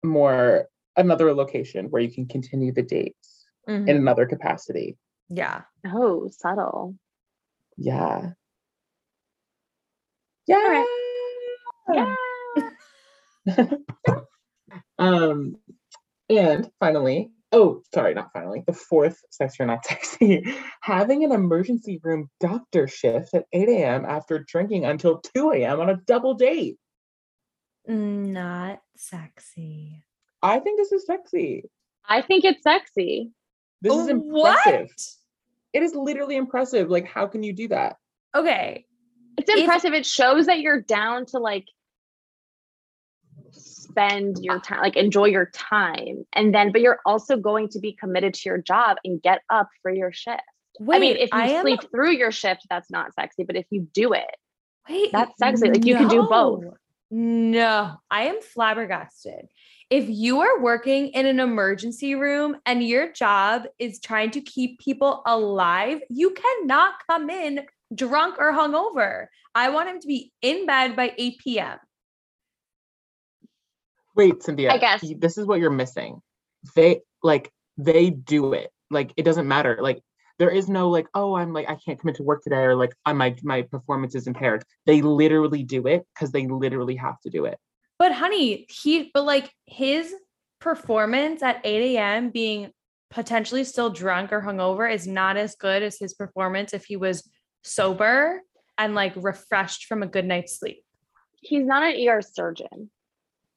more 0.02 0.66
another 0.96 1.32
location 1.34 1.86
where 1.90 2.02
you 2.02 2.10
can 2.12 2.26
continue 2.26 2.72
the 2.72 2.82
dates 2.82 3.46
Mhm. 3.68 3.88
in 3.88 3.96
another 3.96 4.26
capacity. 4.26 4.98
Yeah. 5.28 5.62
Oh, 5.86 6.28
subtle. 6.30 6.96
Yeah. 7.76 8.32
Yeah. 10.46 10.84
Yeah. 11.92 12.14
um 14.98 15.56
and 16.30 16.70
finally 16.78 17.32
oh 17.50 17.82
sorry 17.92 18.14
not 18.14 18.30
finally 18.32 18.62
the 18.66 18.72
fourth 18.72 19.20
sexy 19.30 19.62
or 19.62 19.66
not 19.66 19.84
sexy 19.84 20.44
having 20.82 21.24
an 21.24 21.32
emergency 21.32 21.98
room 22.04 22.28
doctor 22.40 22.86
shift 22.86 23.34
at 23.34 23.46
8 23.52 23.68
a.m 23.68 24.04
after 24.04 24.38
drinking 24.46 24.84
until 24.84 25.20
2 25.34 25.50
a.m 25.52 25.80
on 25.80 25.90
a 25.90 25.96
double 26.06 26.34
date 26.34 26.78
Not 27.86 28.80
sexy. 28.96 30.04
I 30.42 30.58
think 30.58 30.78
this 30.78 30.92
is 30.92 31.06
sexy 31.06 31.64
I 32.08 32.20
think 32.20 32.44
it's 32.44 32.62
sexy. 32.64 33.30
this 33.80 33.92
is 33.94 34.08
impressive. 34.08 34.32
What? 34.32 34.66
impressive 34.66 34.96
it 35.72 35.82
is 35.82 35.94
literally 35.94 36.36
impressive 36.36 36.90
like 36.90 37.06
how 37.06 37.26
can 37.26 37.42
you 37.42 37.52
do 37.52 37.68
that 37.68 37.96
Okay. 38.34 38.86
It's 39.38 39.48
If- 39.50 39.58
impressive. 39.60 39.92
it 39.92 40.06
shows 40.06 40.46
that 40.46 40.60
you're 40.60 40.80
down 40.80 41.26
to 41.26 41.38
like 41.38 41.66
spend 43.50 44.38
your 44.40 44.58
time, 44.60 44.80
like 44.80 44.96
enjoy 44.96 45.26
your 45.26 45.50
time. 45.52 46.24
And 46.32 46.54
then, 46.54 46.72
but 46.72 46.80
you're 46.80 47.00
also 47.04 47.36
going 47.36 47.68
to 47.70 47.78
be 47.78 47.92
committed 47.92 48.34
to 48.34 48.48
your 48.48 48.58
job 48.58 48.96
and 49.04 49.20
get 49.22 49.42
up 49.50 49.68
for 49.82 49.92
your 49.92 50.12
shift. 50.12 50.40
Wait, 50.80 50.96
I 50.96 50.98
mean, 51.00 51.16
if 51.16 51.30
you 51.32 51.38
I 51.38 51.46
am- 51.48 51.62
sleep 51.62 51.80
through 51.90 52.12
your 52.12 52.32
shift, 52.32 52.66
that's 52.70 52.90
not 52.90 53.14
sexy. 53.14 53.44
But 53.44 53.56
if 53.56 53.66
you 53.70 53.86
do 53.92 54.12
it, 54.14 54.34
Wait, 54.88 55.12
That's 55.12 55.30
sexy, 55.38 55.68
like, 55.68 55.84
you 55.84 55.94
can 55.96 56.08
do 56.08 56.22
both. 56.28 56.62
no. 56.64 56.74
No, 57.10 57.96
I 58.10 58.24
am 58.28 58.40
flabbergasted. 58.40 59.46
If 59.92 60.08
you 60.08 60.40
are 60.40 60.58
working 60.58 61.08
in 61.08 61.26
an 61.26 61.38
emergency 61.38 62.14
room 62.14 62.56
and 62.64 62.82
your 62.82 63.12
job 63.12 63.64
is 63.78 64.00
trying 64.00 64.30
to 64.30 64.40
keep 64.40 64.80
people 64.80 65.20
alive, 65.26 66.00
you 66.08 66.30
cannot 66.30 66.94
come 67.06 67.28
in 67.28 67.66
drunk 67.94 68.36
or 68.38 68.54
hungover. 68.54 69.26
I 69.54 69.68
want 69.68 69.90
him 69.90 70.00
to 70.00 70.06
be 70.06 70.32
in 70.40 70.64
bed 70.64 70.96
by 70.96 71.12
8 71.18 71.38
p.m. 71.44 71.78
wait 74.16 74.42
cynthia 74.42 74.72
I 74.72 74.78
guess. 74.78 75.04
this 75.18 75.36
is 75.36 75.44
what 75.44 75.60
you're 75.60 75.70
missing 75.70 76.22
they 76.74 77.00
like 77.22 77.52
they 77.76 78.08
do 78.08 78.54
it 78.54 78.70
like 78.90 79.12
it 79.18 79.24
doesn't 79.24 79.46
matter 79.46 79.76
like 79.82 80.00
there 80.38 80.50
is 80.50 80.70
no 80.70 80.88
like 80.88 81.08
oh 81.14 81.34
i'm 81.34 81.52
like 81.52 81.68
i 81.68 81.76
can't 81.76 82.00
commit 82.00 82.16
to 82.16 82.22
work 82.22 82.42
today 82.42 82.56
or 82.56 82.76
like 82.76 82.92
my 83.06 83.34
my 83.42 83.60
performance 83.60 84.14
is 84.14 84.26
impaired 84.26 84.64
they 84.86 85.02
literally 85.02 85.62
do 85.62 85.86
it 85.86 86.06
because 86.14 86.30
they 86.30 86.46
literally 86.46 86.96
have 86.96 87.20
to 87.20 87.30
do 87.30 87.44
it 87.44 87.58
But 88.02 88.10
honey, 88.10 88.66
he 88.68 89.12
but 89.14 89.24
like 89.24 89.48
his 89.64 90.12
performance 90.58 91.40
at 91.40 91.60
8 91.62 91.94
a.m. 91.94 92.30
being 92.30 92.72
potentially 93.12 93.62
still 93.62 93.90
drunk 93.90 94.32
or 94.32 94.42
hungover 94.42 94.92
is 94.92 95.06
not 95.06 95.36
as 95.36 95.54
good 95.54 95.84
as 95.84 96.00
his 96.00 96.12
performance 96.12 96.74
if 96.74 96.84
he 96.84 96.96
was 96.96 97.30
sober 97.62 98.42
and 98.76 98.96
like 98.96 99.12
refreshed 99.14 99.84
from 99.84 100.02
a 100.02 100.08
good 100.08 100.24
night's 100.24 100.58
sleep. 100.58 100.82
He's 101.36 101.64
not 101.64 101.84
an 101.84 102.08
ER 102.08 102.20
surgeon. 102.22 102.90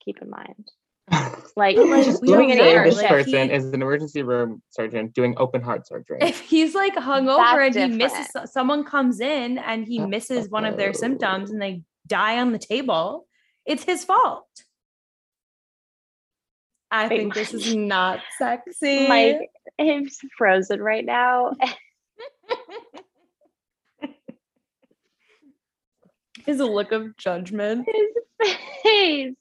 Keep 0.04 0.22
in 0.22 0.30
mind. 0.30 0.72
Like, 1.58 1.78
like, 1.78 2.20
doing 2.20 2.52
an 2.52 2.60
ER 2.60 2.84
this 2.84 2.98
like, 2.98 3.08
person 3.08 3.48
he- 3.48 3.56
is 3.56 3.66
an 3.68 3.82
emergency 3.82 4.24
room 4.24 4.62
surgeon 4.70 5.08
doing 5.08 5.36
open 5.38 5.62
heart 5.62 5.88
surgery. 5.88 6.18
If 6.20 6.42
he's 6.42 6.76
like 6.76 6.94
hungover 6.96 7.64
That's 7.64 7.78
and 7.78 7.92
he 7.94 7.98
misses 7.98 8.52
someone 8.52 8.84
comes 8.84 9.22
in 9.22 9.58
and 9.58 9.86
he 9.88 10.00
misses 10.00 10.50
one 10.50 10.66
of 10.66 10.76
their 10.76 10.94
symptoms 10.94 11.52
and 11.52 11.62
they 11.62 11.82
die 12.08 12.40
on 12.40 12.52
the 12.52 12.60
table, 12.60 13.26
it's 13.66 13.84
his 13.84 14.04
fault. 14.04 14.48
I 16.92 17.08
Wait, 17.08 17.18
think 17.18 17.34
this 17.34 17.54
is 17.54 17.76
not 17.76 18.20
sexy. 18.38 19.08
Mike 19.08 19.50
is 19.78 20.20
frozen 20.38 20.82
right 20.82 21.04
now. 21.04 21.54
His 26.46 26.60
look 26.60 26.92
of 26.92 27.18
judgment. 27.18 27.88
His 27.88 28.56
face. 28.84 29.36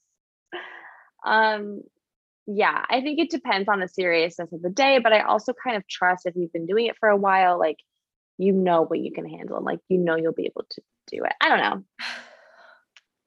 Um, 1.24 1.82
yeah, 2.46 2.84
I 2.88 3.00
think 3.02 3.18
it 3.18 3.30
depends 3.30 3.68
on 3.68 3.80
the 3.80 3.88
seriousness 3.88 4.52
of 4.52 4.62
the 4.62 4.70
day, 4.70 4.98
but 4.98 5.12
I 5.12 5.20
also 5.20 5.52
kind 5.52 5.76
of 5.76 5.86
trust 5.86 6.26
if 6.26 6.34
you've 6.36 6.52
been 6.52 6.66
doing 6.66 6.86
it 6.86 6.96
for 6.98 7.08
a 7.08 7.16
while, 7.16 7.58
like 7.58 7.78
you 8.38 8.52
know 8.52 8.82
what 8.82 8.98
you 8.98 9.12
can 9.12 9.28
handle 9.28 9.56
and 9.56 9.64
like 9.64 9.80
you 9.88 9.98
know 9.98 10.16
you'll 10.16 10.32
be 10.32 10.46
able 10.46 10.64
to 10.70 10.82
do 11.08 11.24
it. 11.24 11.32
I 11.40 11.48
don't 11.48 11.60
know. 11.60 11.84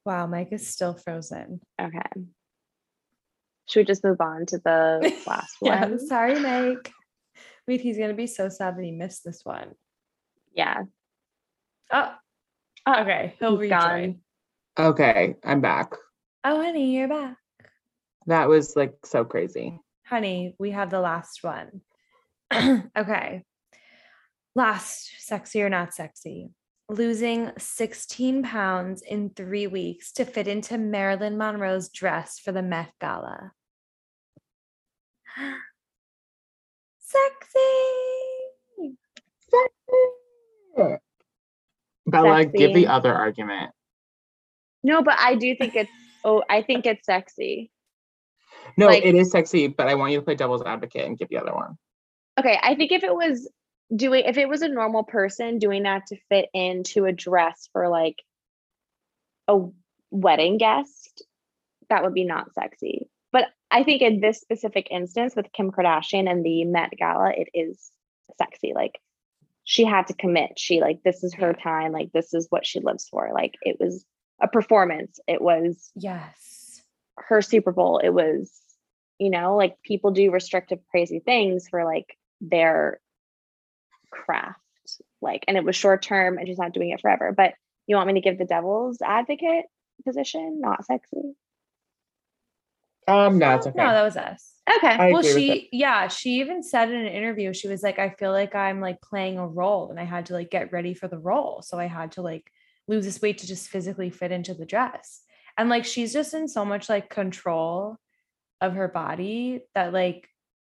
Wow, 0.08 0.26
Mike 0.26 0.54
is 0.54 0.66
still 0.66 0.94
frozen. 0.94 1.60
Okay. 1.82 2.00
Should 3.68 3.82
we 3.82 3.84
just 3.84 4.06
move 4.06 4.22
on 4.22 4.46
to 4.46 4.58
the 4.58 5.14
last 5.28 5.58
Yeah, 5.62 5.82
one? 5.86 6.00
sorry, 6.08 6.40
Mike. 6.40 6.94
Wait, 7.68 7.82
he's 7.82 7.98
gonna 7.98 8.14
be 8.14 8.26
so 8.26 8.48
sad 8.48 8.78
that 8.78 8.86
he 8.86 8.92
missed 8.92 9.26
this 9.26 9.42
one. 9.44 9.74
Yeah. 10.54 10.84
Oh, 11.92 12.14
Uh, 12.86 13.02
okay. 13.02 13.36
He'll 13.42 13.60
he's 13.60 13.70
rejoin. 13.70 14.22
gone. 14.78 14.88
Okay, 14.92 15.36
I'm 15.44 15.60
back. 15.60 15.92
Oh, 16.46 16.56
honey, 16.64 16.96
you're 16.96 17.10
back. 17.10 17.36
That 18.28 18.48
was 18.48 18.78
like 18.78 18.94
so 19.04 19.26
crazy. 19.26 19.78
Honey, 20.06 20.56
we 20.58 20.72
have 20.72 20.90
the 20.90 21.02
last 21.02 21.44
one. 21.44 21.82
okay. 22.98 23.44
Last, 24.56 25.10
sexy 25.20 25.62
or 25.64 25.70
not 25.70 25.94
sexy. 25.94 26.52
Losing 26.90 27.52
16 27.58 28.44
pounds 28.44 29.02
in 29.02 29.30
three 29.32 29.68
weeks 29.68 30.14
to 30.14 30.24
fit 30.24 30.48
into 30.48 30.78
Marilyn 30.78 31.38
Monroe's 31.38 31.90
dress 31.90 32.40
for 32.40 32.54
the 32.54 32.62
Met 32.62 32.94
Gala. 33.02 33.52
Sexy. 37.00 37.60
Sexy. 39.50 41.02
Bella, 42.08 42.46
give 42.46 42.74
the 42.74 42.88
other 42.88 43.14
argument. 43.14 43.72
No, 44.82 45.04
but 45.04 45.16
I 45.20 45.36
do 45.36 45.56
think 45.56 45.76
it's 45.76 45.92
oh, 46.24 46.44
I 46.50 46.62
think 46.62 46.86
it's 46.86 47.06
sexy. 47.06 47.70
No, 48.78 48.88
Like- 48.88 49.04
it 49.04 49.16
is 49.16 49.32
sexy, 49.32 49.68
but 49.68 49.88
I 49.88 49.96
want 49.96 50.14
you 50.14 50.20
to 50.20 50.24
play 50.24 50.36
devil's 50.36 50.64
advocate 50.64 51.06
and 51.06 51.18
give 51.18 51.28
the 51.30 51.38
other 51.38 51.54
one. 51.54 51.78
Okay, 52.40 52.58
I 52.62 52.76
think 52.76 52.92
if 52.92 53.04
it 53.04 53.14
was 53.14 53.50
doing 53.96 54.24
if 54.26 54.38
it 54.38 54.50
was 54.50 54.62
a 54.62 54.68
normal 54.68 55.04
person 55.04 55.60
doing 55.60 55.84
that 55.84 56.08
to 56.08 56.18
fit 56.30 56.50
into 56.54 57.06
a 57.06 57.12
dress 57.14 57.70
for 57.72 57.88
like 57.90 58.22
a 59.48 59.60
wedding 60.12 60.58
guest, 60.58 61.24
that 61.90 62.04
would 62.04 62.14
be 62.14 62.26
not 62.26 62.54
sexy. 62.54 63.10
But 63.32 63.46
I 63.72 63.84
think 63.84 64.02
in 64.02 64.20
this 64.20 64.40
specific 64.42 64.88
instance 64.92 65.36
with 65.36 65.52
Kim 65.54 65.72
Kardashian 65.72 66.30
and 66.30 66.46
the 66.46 66.66
Met 66.66 66.92
Gala, 66.98 67.32
it 67.32 67.50
is 67.54 67.92
sexy. 68.38 68.74
Like 68.74 69.00
she 69.64 69.84
had 69.86 70.08
to 70.08 70.14
commit. 70.14 70.58
She 70.58 70.82
like 70.82 71.04
this 71.04 71.24
is 71.24 71.34
her 71.36 71.54
time. 71.54 71.92
Like 71.92 72.12
this 72.14 72.34
is 72.34 72.48
what 72.50 72.66
she 72.66 72.80
lives 72.80 73.08
for. 73.10 73.32
Like 73.34 73.56
it 73.62 73.78
was 73.80 74.06
a 74.42 74.48
performance. 74.48 75.20
It 75.28 75.42
was 75.42 75.92
Yes. 75.96 76.82
her 77.18 77.42
Super 77.42 77.72
Bowl. 77.72 78.00
It 78.00 78.10
was, 78.10 78.52
you 79.20 79.30
know, 79.30 79.56
like 79.56 79.82
people 79.84 80.12
do 80.12 80.32
restrictive, 80.32 80.80
crazy 80.90 81.20
things 81.20 81.68
for 81.70 81.84
like 81.86 82.18
their 82.40 83.00
craft. 84.12 84.60
Like, 85.22 85.44
and 85.48 85.58
it 85.58 85.64
was 85.64 85.76
short 85.76 86.02
term 86.02 86.38
and 86.38 86.48
she's 86.48 86.58
not 86.58 86.74
doing 86.74 86.92
it 86.92 87.02
forever. 87.02 87.34
But 87.36 87.54
you 87.88 87.96
want 87.96 88.08
me 88.08 88.14
to 88.14 88.22
give 88.22 88.38
the 88.38 88.46
devil's 88.46 89.02
advocate 89.02 89.66
position? 90.06 90.60
Not 90.62 90.86
sexy. 90.86 91.36
Um, 93.08 93.38
no, 93.38 93.56
it's 93.56 93.68
okay. 93.68 93.78
No, 93.78 93.92
that 93.92 94.04
was 94.04 94.18
us. 94.18 94.58
Okay. 94.78 94.88
I 94.88 95.12
well 95.12 95.24
she 95.24 95.70
yeah 95.72 96.10
she 96.10 96.42
even 96.42 96.62
said 96.62 96.90
in 96.90 97.00
an 97.00 97.08
interview 97.08 97.54
she 97.54 97.70
was 97.70 97.82
like 97.82 98.00
i 98.00 98.10
feel 98.10 98.32
like 98.32 98.54
i'm 98.54 98.82
like 98.82 99.02
playing 99.02 99.38
a 99.38 99.48
role 99.48 99.90
and 99.90 99.98
i 100.00 100.04
had 100.04 100.26
to 100.26 100.34
like 100.34 100.50
get 100.50 100.74
ready 100.74 100.94
for 100.94 101.08
the 101.08 101.18
role 101.18 101.62
so 101.62 101.80
i 101.80 101.86
had 101.86 102.12
to 102.14 102.22
like 102.22 102.52
lose 102.88 103.06
this 103.06 103.22
weight 103.22 103.38
to 103.38 103.48
just 103.48 103.70
physically 103.70 104.10
fit 104.10 104.34
into 104.34 104.54
the 104.54 104.66
dress 104.66 105.22
and 105.58 105.70
like 105.70 105.86
she's 105.86 106.12
just 106.12 106.34
in 106.34 106.50
so 106.50 106.66
much 106.66 106.90
like 106.90 107.10
control 107.10 107.98
of 108.60 108.74
her 108.74 108.90
body 108.90 109.62
that 109.74 109.94
like 109.94 110.28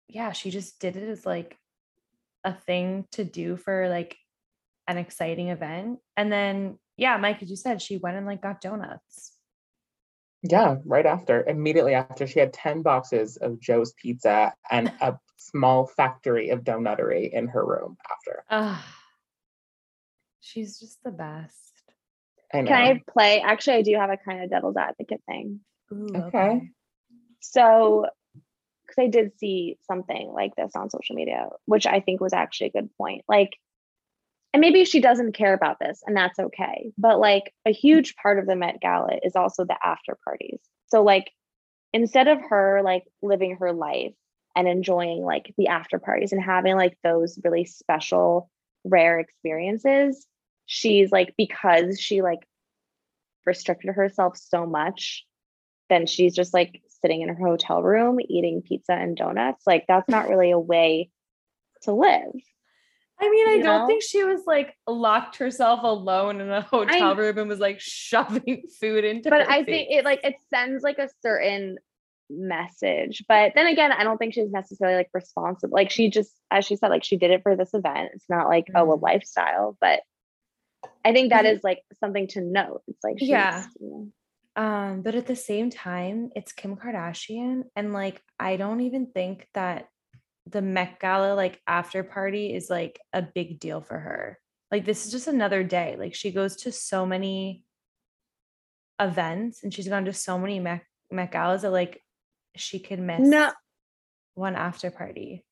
yeah 0.09 0.33
she 0.33 0.51
just 0.51 0.81
did 0.81 0.97
it 0.97 1.09
as 1.09 1.25
like 1.25 1.57
a 2.45 2.53
thing 2.53 3.07
to 3.13 3.25
do 3.25 3.57
for 3.57 3.89
like 3.89 4.17
an 4.87 4.99
exciting 4.99 5.49
event 5.49 5.99
and 6.17 6.31
then 6.31 6.79
yeah 6.97 7.17
mike 7.17 7.43
as 7.43 7.51
you 7.51 7.57
said 7.57 7.81
she 7.81 7.97
went 7.97 8.17
and 8.17 8.27
like 8.27 8.43
got 8.43 8.61
donuts 8.61 9.33
Yeah, 10.43 10.77
right 10.85 11.07
after, 11.07 11.43
immediately 11.49 11.95
after, 11.95 12.27
she 12.27 12.39
had 12.39 12.53
10 12.53 12.83
boxes 12.83 13.39
of 13.39 13.59
Joe's 13.61 13.95
Pizza 13.95 14.53
and 14.71 14.93
a 15.01 15.17
small 15.39 15.87
factory 15.87 16.51
of 16.51 16.65
donutery 16.65 17.33
in 17.33 17.49
her 17.49 17.65
room 17.65 17.97
after. 18.13 18.45
She's 20.41 20.79
just 20.79 21.03
the 21.03 21.11
best 21.11 21.75
I 22.53 22.61
know. 22.61 22.69
Can 22.69 22.77
I 22.77 23.03
play? 23.11 23.41
Actually, 23.41 23.77
I 23.79 23.83
do 23.83 23.95
have 23.97 24.11
a 24.11 24.17
kind 24.19 24.45
of 24.45 24.51
devil's 24.51 24.77
advocate 24.77 25.23
thing. 25.27 25.61
Ooh, 25.93 26.15
Okay. 26.15 26.71
So, 27.41 28.07
because 28.95 29.05
I 29.05 29.11
did 29.11 29.39
see 29.39 29.79
something 29.87 30.31
like 30.33 30.55
this 30.57 30.73
on 30.75 30.91
social 30.91 31.17
media, 31.17 31.49
which 31.67 31.87
I 31.87 32.01
think 32.01 32.21
was 32.21 32.33
actually 32.33 32.69
a 32.69 32.81
good 32.81 32.91
point. 32.97 33.25
Like, 33.29 33.51
and 34.53 34.61
maybe 34.61 34.85
she 34.85 35.01
doesn't 35.01 35.35
care 35.35 35.55
about 35.55 35.79
this, 35.81 36.03
and 36.07 36.17
that's 36.17 36.39
okay. 36.39 36.93
But 36.97 37.19
like, 37.19 37.53
a 37.67 37.73
huge 37.73 38.17
part 38.17 38.39
of 38.39 38.47
the 38.47 38.57
Met 38.57 38.81
Gala 38.81 39.19
is 39.23 39.37
also 39.37 39.65
the 39.65 39.77
after 39.83 40.17
parties. 40.25 40.61
So, 40.87 41.03
like, 41.03 41.31
instead 41.93 42.29
of 42.29 42.41
her 42.51 42.83
like 42.83 43.05
living 43.23 43.57
her 43.57 43.73
life 43.73 44.15
and 44.57 44.69
enjoying 44.69 45.23
like 45.23 45.53
the 45.57 45.69
after 45.69 45.99
parties 45.99 46.33
and 46.33 46.43
having 46.43 46.77
like 46.77 46.97
those 47.03 47.39
really 47.45 47.65
special, 47.65 48.51
rare 48.85 49.19
experiences, 49.19 50.27
she's 50.67 51.11
like, 51.11 51.35
because 51.37 52.01
she 52.01 52.23
like 52.23 52.41
restricted 53.47 53.95
herself 53.95 54.37
so 54.37 54.67
much 54.67 55.25
then 55.91 56.07
she's 56.07 56.35
just 56.35 56.55
like 56.55 56.81
sitting 57.05 57.21
in 57.21 57.29
her 57.29 57.47
hotel 57.47 57.83
room 57.83 58.19
eating 58.27 58.63
pizza 58.63 58.93
and 58.95 59.15
donuts. 59.15 59.67
Like 59.67 59.85
that's 59.87 60.09
not 60.09 60.27
really 60.31 60.51
a 60.53 60.59
way 60.59 61.11
to 61.83 61.93
live. 61.93 62.33
I 63.21 63.31
mean, 63.31 63.49
I 63.49 63.53
you 63.57 63.63
don't 63.63 63.83
know? 63.83 63.87
think 63.87 64.03
she 64.03 64.25
was 64.25 64.41
like 64.47 64.75
locked 64.87 65.37
herself 65.37 65.81
alone 65.83 66.41
in 66.41 66.51
a 66.51 66.63
hotel 66.63 67.15
room 67.15 67.37
and 67.39 67.49
was 67.49 67.61
like 67.61 67.79
shoving 67.81 68.63
food 68.81 69.05
into 69.05 69.29
But 69.29 69.49
I 69.51 69.65
think 69.65 69.89
it 69.91 70.05
like 70.05 70.21
it 70.25 70.37
sends 70.53 70.83
like 70.83 70.99
a 70.99 71.09
certain 71.23 71.77
message. 72.31 73.23
But 73.29 73.53
then 73.55 73.67
again, 73.67 73.93
I 73.93 74.03
don't 74.03 74.17
think 74.17 74.33
she's 74.33 74.51
necessarily 74.51 74.97
like 74.97 75.11
responsible. 75.13 75.75
Like 75.75 75.91
she 75.91 76.09
just, 76.09 76.33
as 76.51 76.65
she 76.65 76.77
said, 76.77 76.89
like 76.89 77.05
she 77.05 77.19
did 77.19 77.31
it 77.31 77.43
for 77.43 77.55
this 77.55 77.75
event. 77.75 78.13
It's 78.15 78.29
not 78.31 78.49
like 78.49 78.69
oh 78.75 78.93
a 78.93 78.97
lifestyle, 78.97 79.77
but 79.81 80.01
I 81.05 81.13
think 81.13 81.31
that 81.31 81.45
Mhm. 81.45 81.57
is 81.57 81.63
like 81.63 81.83
something 82.01 82.29
to 82.29 82.41
note. 82.41 82.83
It's 82.89 83.05
like 83.05 83.17
Yeah. 83.19 83.67
you 83.79 83.91
know, 83.91 84.09
um, 84.57 85.03
but 85.03 85.15
at 85.15 85.27
the 85.27 85.37
same 85.37 85.71
time, 85.71 86.31
it's 86.37 86.53
Kim 86.53 86.77
Kardashian, 86.77 87.65
and 87.75 87.93
like 87.93 88.23
I 88.39 88.57
don't 88.57 88.81
even 88.81 89.07
think 89.07 89.49
that 89.55 89.89
the 90.47 90.63
Met 90.63 91.01
Gala 91.01 91.35
like 91.35 91.61
after 91.67 92.05
party 92.05 92.55
is 92.55 92.69
like 92.71 93.01
a 93.13 93.23
big 93.23 93.59
deal 93.59 93.81
for 93.81 93.99
her. 93.99 94.39
Like 94.71 94.85
this 94.85 95.07
is 95.07 95.13
just 95.13 95.27
another 95.27 95.63
day. 95.65 95.97
Like 95.99 96.15
she 96.15 96.31
goes 96.31 96.57
to 96.57 96.73
so 96.73 97.07
many 97.07 97.65
events 99.01 99.63
and 99.65 99.73
she's 99.73 99.89
gone 99.89 100.05
to 100.05 100.13
so 100.13 100.39
many 100.39 100.61
Met, 100.61 100.83
Met 101.11 101.33
Galas 101.33 101.63
that 101.63 101.71
like 101.71 102.01
she 102.57 102.79
could 102.79 103.01
miss 103.01 103.27
No. 103.29 103.53
one 104.35 104.55
after 104.55 104.91
party. 104.91 105.45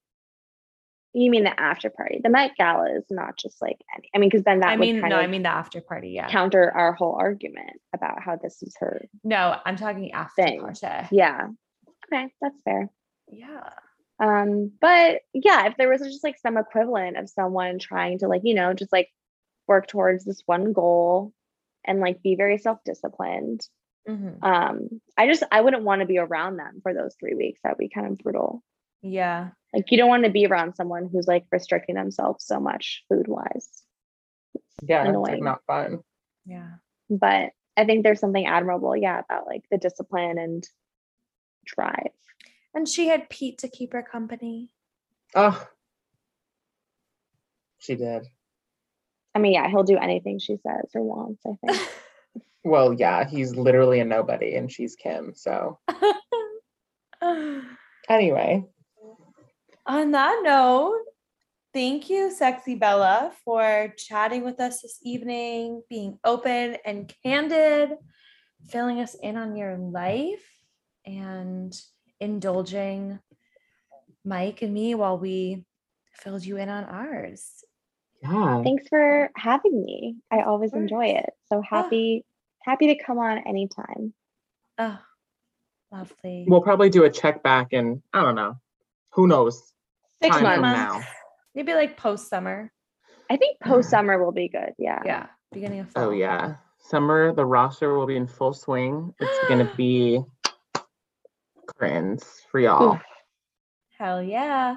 You 1.14 1.30
mean 1.30 1.44
the 1.44 1.58
after 1.60 1.90
party. 1.90 2.20
The 2.22 2.30
Met 2.30 2.52
Gala 2.56 2.96
is 2.96 3.04
not 3.10 3.36
just 3.36 3.60
like 3.60 3.76
any 3.96 4.08
I 4.14 4.18
mean, 4.18 4.30
because 4.30 4.44
then 4.44 4.60
that 4.60 4.70
I 4.70 4.72
would 4.76 4.80
mean, 4.80 5.00
kind 5.00 5.10
no, 5.10 5.18
of 5.18 5.24
I 5.24 5.26
mean 5.26 5.42
the 5.42 5.50
after 5.50 5.80
party. 5.80 6.10
Yeah. 6.10 6.28
counter 6.30 6.70
our 6.70 6.92
whole 6.92 7.14
argument 7.18 7.80
about 7.94 8.22
how 8.22 8.36
this 8.36 8.62
is 8.62 8.74
her 8.80 9.06
No, 9.24 9.56
I'm 9.64 9.76
talking 9.76 10.12
after 10.12 10.42
Thing. 10.42 10.60
party. 10.60 10.86
Yeah. 11.10 11.48
Okay, 12.12 12.28
that's 12.40 12.60
fair. 12.62 12.90
Yeah. 13.28 13.68
Um, 14.20 14.72
but 14.80 15.20
yeah, 15.34 15.66
if 15.66 15.76
there 15.76 15.88
was 15.88 16.00
just 16.00 16.22
like 16.24 16.38
some 16.38 16.56
equivalent 16.56 17.16
of 17.16 17.28
someone 17.28 17.78
trying 17.78 18.18
to 18.20 18.28
like, 18.28 18.42
you 18.44 18.54
know, 18.54 18.72
just 18.72 18.92
like 18.92 19.08
work 19.66 19.86
towards 19.88 20.24
this 20.24 20.42
one 20.46 20.72
goal 20.72 21.32
and 21.84 22.00
like 22.00 22.22
be 22.22 22.36
very 22.36 22.58
self-disciplined. 22.58 23.60
Mhm. 24.08 24.42
Um, 24.42 24.88
I 25.16 25.26
just 25.26 25.42
I 25.50 25.60
wouldn't 25.60 25.84
want 25.84 26.00
to 26.00 26.06
be 26.06 26.18
around 26.18 26.56
them 26.56 26.80
for 26.82 26.92
those 26.94 27.14
three 27.18 27.34
weeks. 27.34 27.60
That'd 27.62 27.78
be 27.78 27.88
kind 27.88 28.06
of 28.08 28.18
brutal. 28.18 28.62
Yeah. 29.02 29.50
Like 29.74 29.90
you 29.90 29.98
don't 29.98 30.08
want 30.08 30.24
to 30.24 30.30
be 30.30 30.46
around 30.46 30.74
someone 30.74 31.08
who's 31.10 31.26
like 31.26 31.44
restricting 31.50 31.94
themselves 31.94 32.44
so 32.44 32.60
much 32.60 33.04
food 33.08 33.26
wise. 33.26 33.68
Yeah, 34.82 35.04
it's 35.08 35.16
like 35.16 35.32
Annoying. 35.32 35.44
not 35.44 35.64
fun. 35.66 36.00
Yeah. 36.44 36.68
But 37.08 37.50
I 37.76 37.84
think 37.84 38.02
there's 38.04 38.20
something 38.20 38.46
admirable, 38.46 38.96
yeah, 38.96 39.20
about 39.20 39.46
like 39.46 39.62
the 39.70 39.78
discipline 39.78 40.38
and 40.38 40.66
drive. 41.64 42.10
And 42.74 42.88
she 42.88 43.08
had 43.08 43.28
Pete 43.28 43.58
to 43.58 43.68
keep 43.68 43.92
her 43.92 44.02
company. 44.02 44.70
Oh, 45.34 45.66
she 47.78 47.96
did. 47.96 48.26
I 49.34 49.38
mean, 49.38 49.54
yeah, 49.54 49.68
he'll 49.68 49.82
do 49.82 49.96
anything 49.96 50.38
she 50.38 50.56
says 50.56 50.90
or 50.94 51.02
wants, 51.02 51.42
I 51.46 51.66
think. 51.66 51.88
Well, 52.64 52.92
yeah, 52.92 53.28
he's 53.28 53.56
literally 53.56 53.98
a 53.98 54.04
nobody, 54.04 54.54
and 54.54 54.70
she's 54.70 54.94
Kim. 54.94 55.32
So 55.34 55.80
anyway, 58.08 58.64
On 59.86 60.12
that 60.12 60.42
note, 60.44 61.00
thank 61.74 62.08
you, 62.08 62.30
Sexy 62.30 62.76
Bella, 62.76 63.32
for 63.44 63.92
chatting 63.96 64.44
with 64.44 64.60
us 64.60 64.80
this 64.80 65.00
evening, 65.02 65.82
being 65.90 66.18
open 66.24 66.76
and 66.84 67.12
candid, 67.24 67.96
filling 68.68 69.00
us 69.00 69.16
in 69.20 69.36
on 69.36 69.56
your 69.56 69.76
life, 69.76 70.48
and 71.04 71.74
indulging 72.20 73.18
Mike 74.24 74.62
and 74.62 74.72
me 74.72 74.94
while 74.94 75.18
we 75.18 75.64
filled 76.14 76.44
you 76.44 76.58
in 76.58 76.68
on 76.68 76.84
ours. 76.84 77.64
yeah, 78.22 78.62
Thanks 78.62 78.86
for 78.88 79.30
having 79.34 79.84
me. 79.84 80.16
I 80.30 80.42
always 80.42 80.72
enjoy 80.74 81.06
it. 81.06 81.30
So 81.46 81.60
happy, 81.60 82.24
happy 82.60 82.94
to 82.94 83.02
come 83.02 83.18
on 83.18 83.38
anytime. 83.38 84.14
Oh, 84.78 84.98
lovely. 85.90 86.44
we'll 86.46 86.60
probably 86.60 86.88
do 86.88 87.02
a 87.02 87.10
check 87.10 87.42
back, 87.42 87.72
and 87.72 88.00
I 88.12 88.22
don't 88.22 88.36
know. 88.36 88.58
Who 89.14 89.26
knows? 89.26 89.71
Six 90.22 90.36
Time 90.36 90.44
from 90.44 90.60
months. 90.62 90.78
now. 90.78 91.04
Maybe 91.54 91.74
like 91.74 91.96
post 91.96 92.28
summer. 92.28 92.72
I 93.30 93.36
think 93.36 93.58
post 93.60 93.90
summer 93.90 94.22
will 94.22 94.32
be 94.32 94.48
good. 94.48 94.72
Yeah. 94.78 95.00
Yeah. 95.04 95.26
Beginning 95.52 95.80
of 95.80 95.88
oh, 95.96 96.00
fall. 96.00 96.04
Oh 96.04 96.10
yeah, 96.12 96.54
summer. 96.78 97.34
The 97.34 97.44
roster 97.44 97.96
will 97.96 98.06
be 98.06 98.16
in 98.16 98.26
full 98.26 98.52
swing. 98.52 99.14
It's 99.20 99.48
gonna 99.48 99.70
be 99.76 100.22
curtains 101.66 102.24
for 102.50 102.60
y'all. 102.60 102.94
Oof. 102.94 103.02
Hell 103.98 104.22
yeah. 104.22 104.76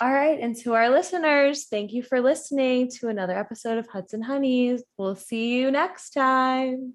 All 0.00 0.12
right. 0.12 0.40
And 0.40 0.56
to 0.58 0.74
our 0.74 0.90
listeners, 0.90 1.66
thank 1.66 1.92
you 1.92 2.02
for 2.02 2.20
listening 2.20 2.90
to 2.98 3.08
another 3.08 3.38
episode 3.38 3.78
of 3.78 3.86
Hudson 3.86 4.22
Honeys. 4.22 4.82
We'll 4.98 5.14
see 5.14 5.54
you 5.54 5.70
next 5.70 6.10
time. 6.10 6.94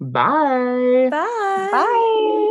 Bye. 0.00 1.08
Bye. 1.10 1.68
Bye. 1.72 2.47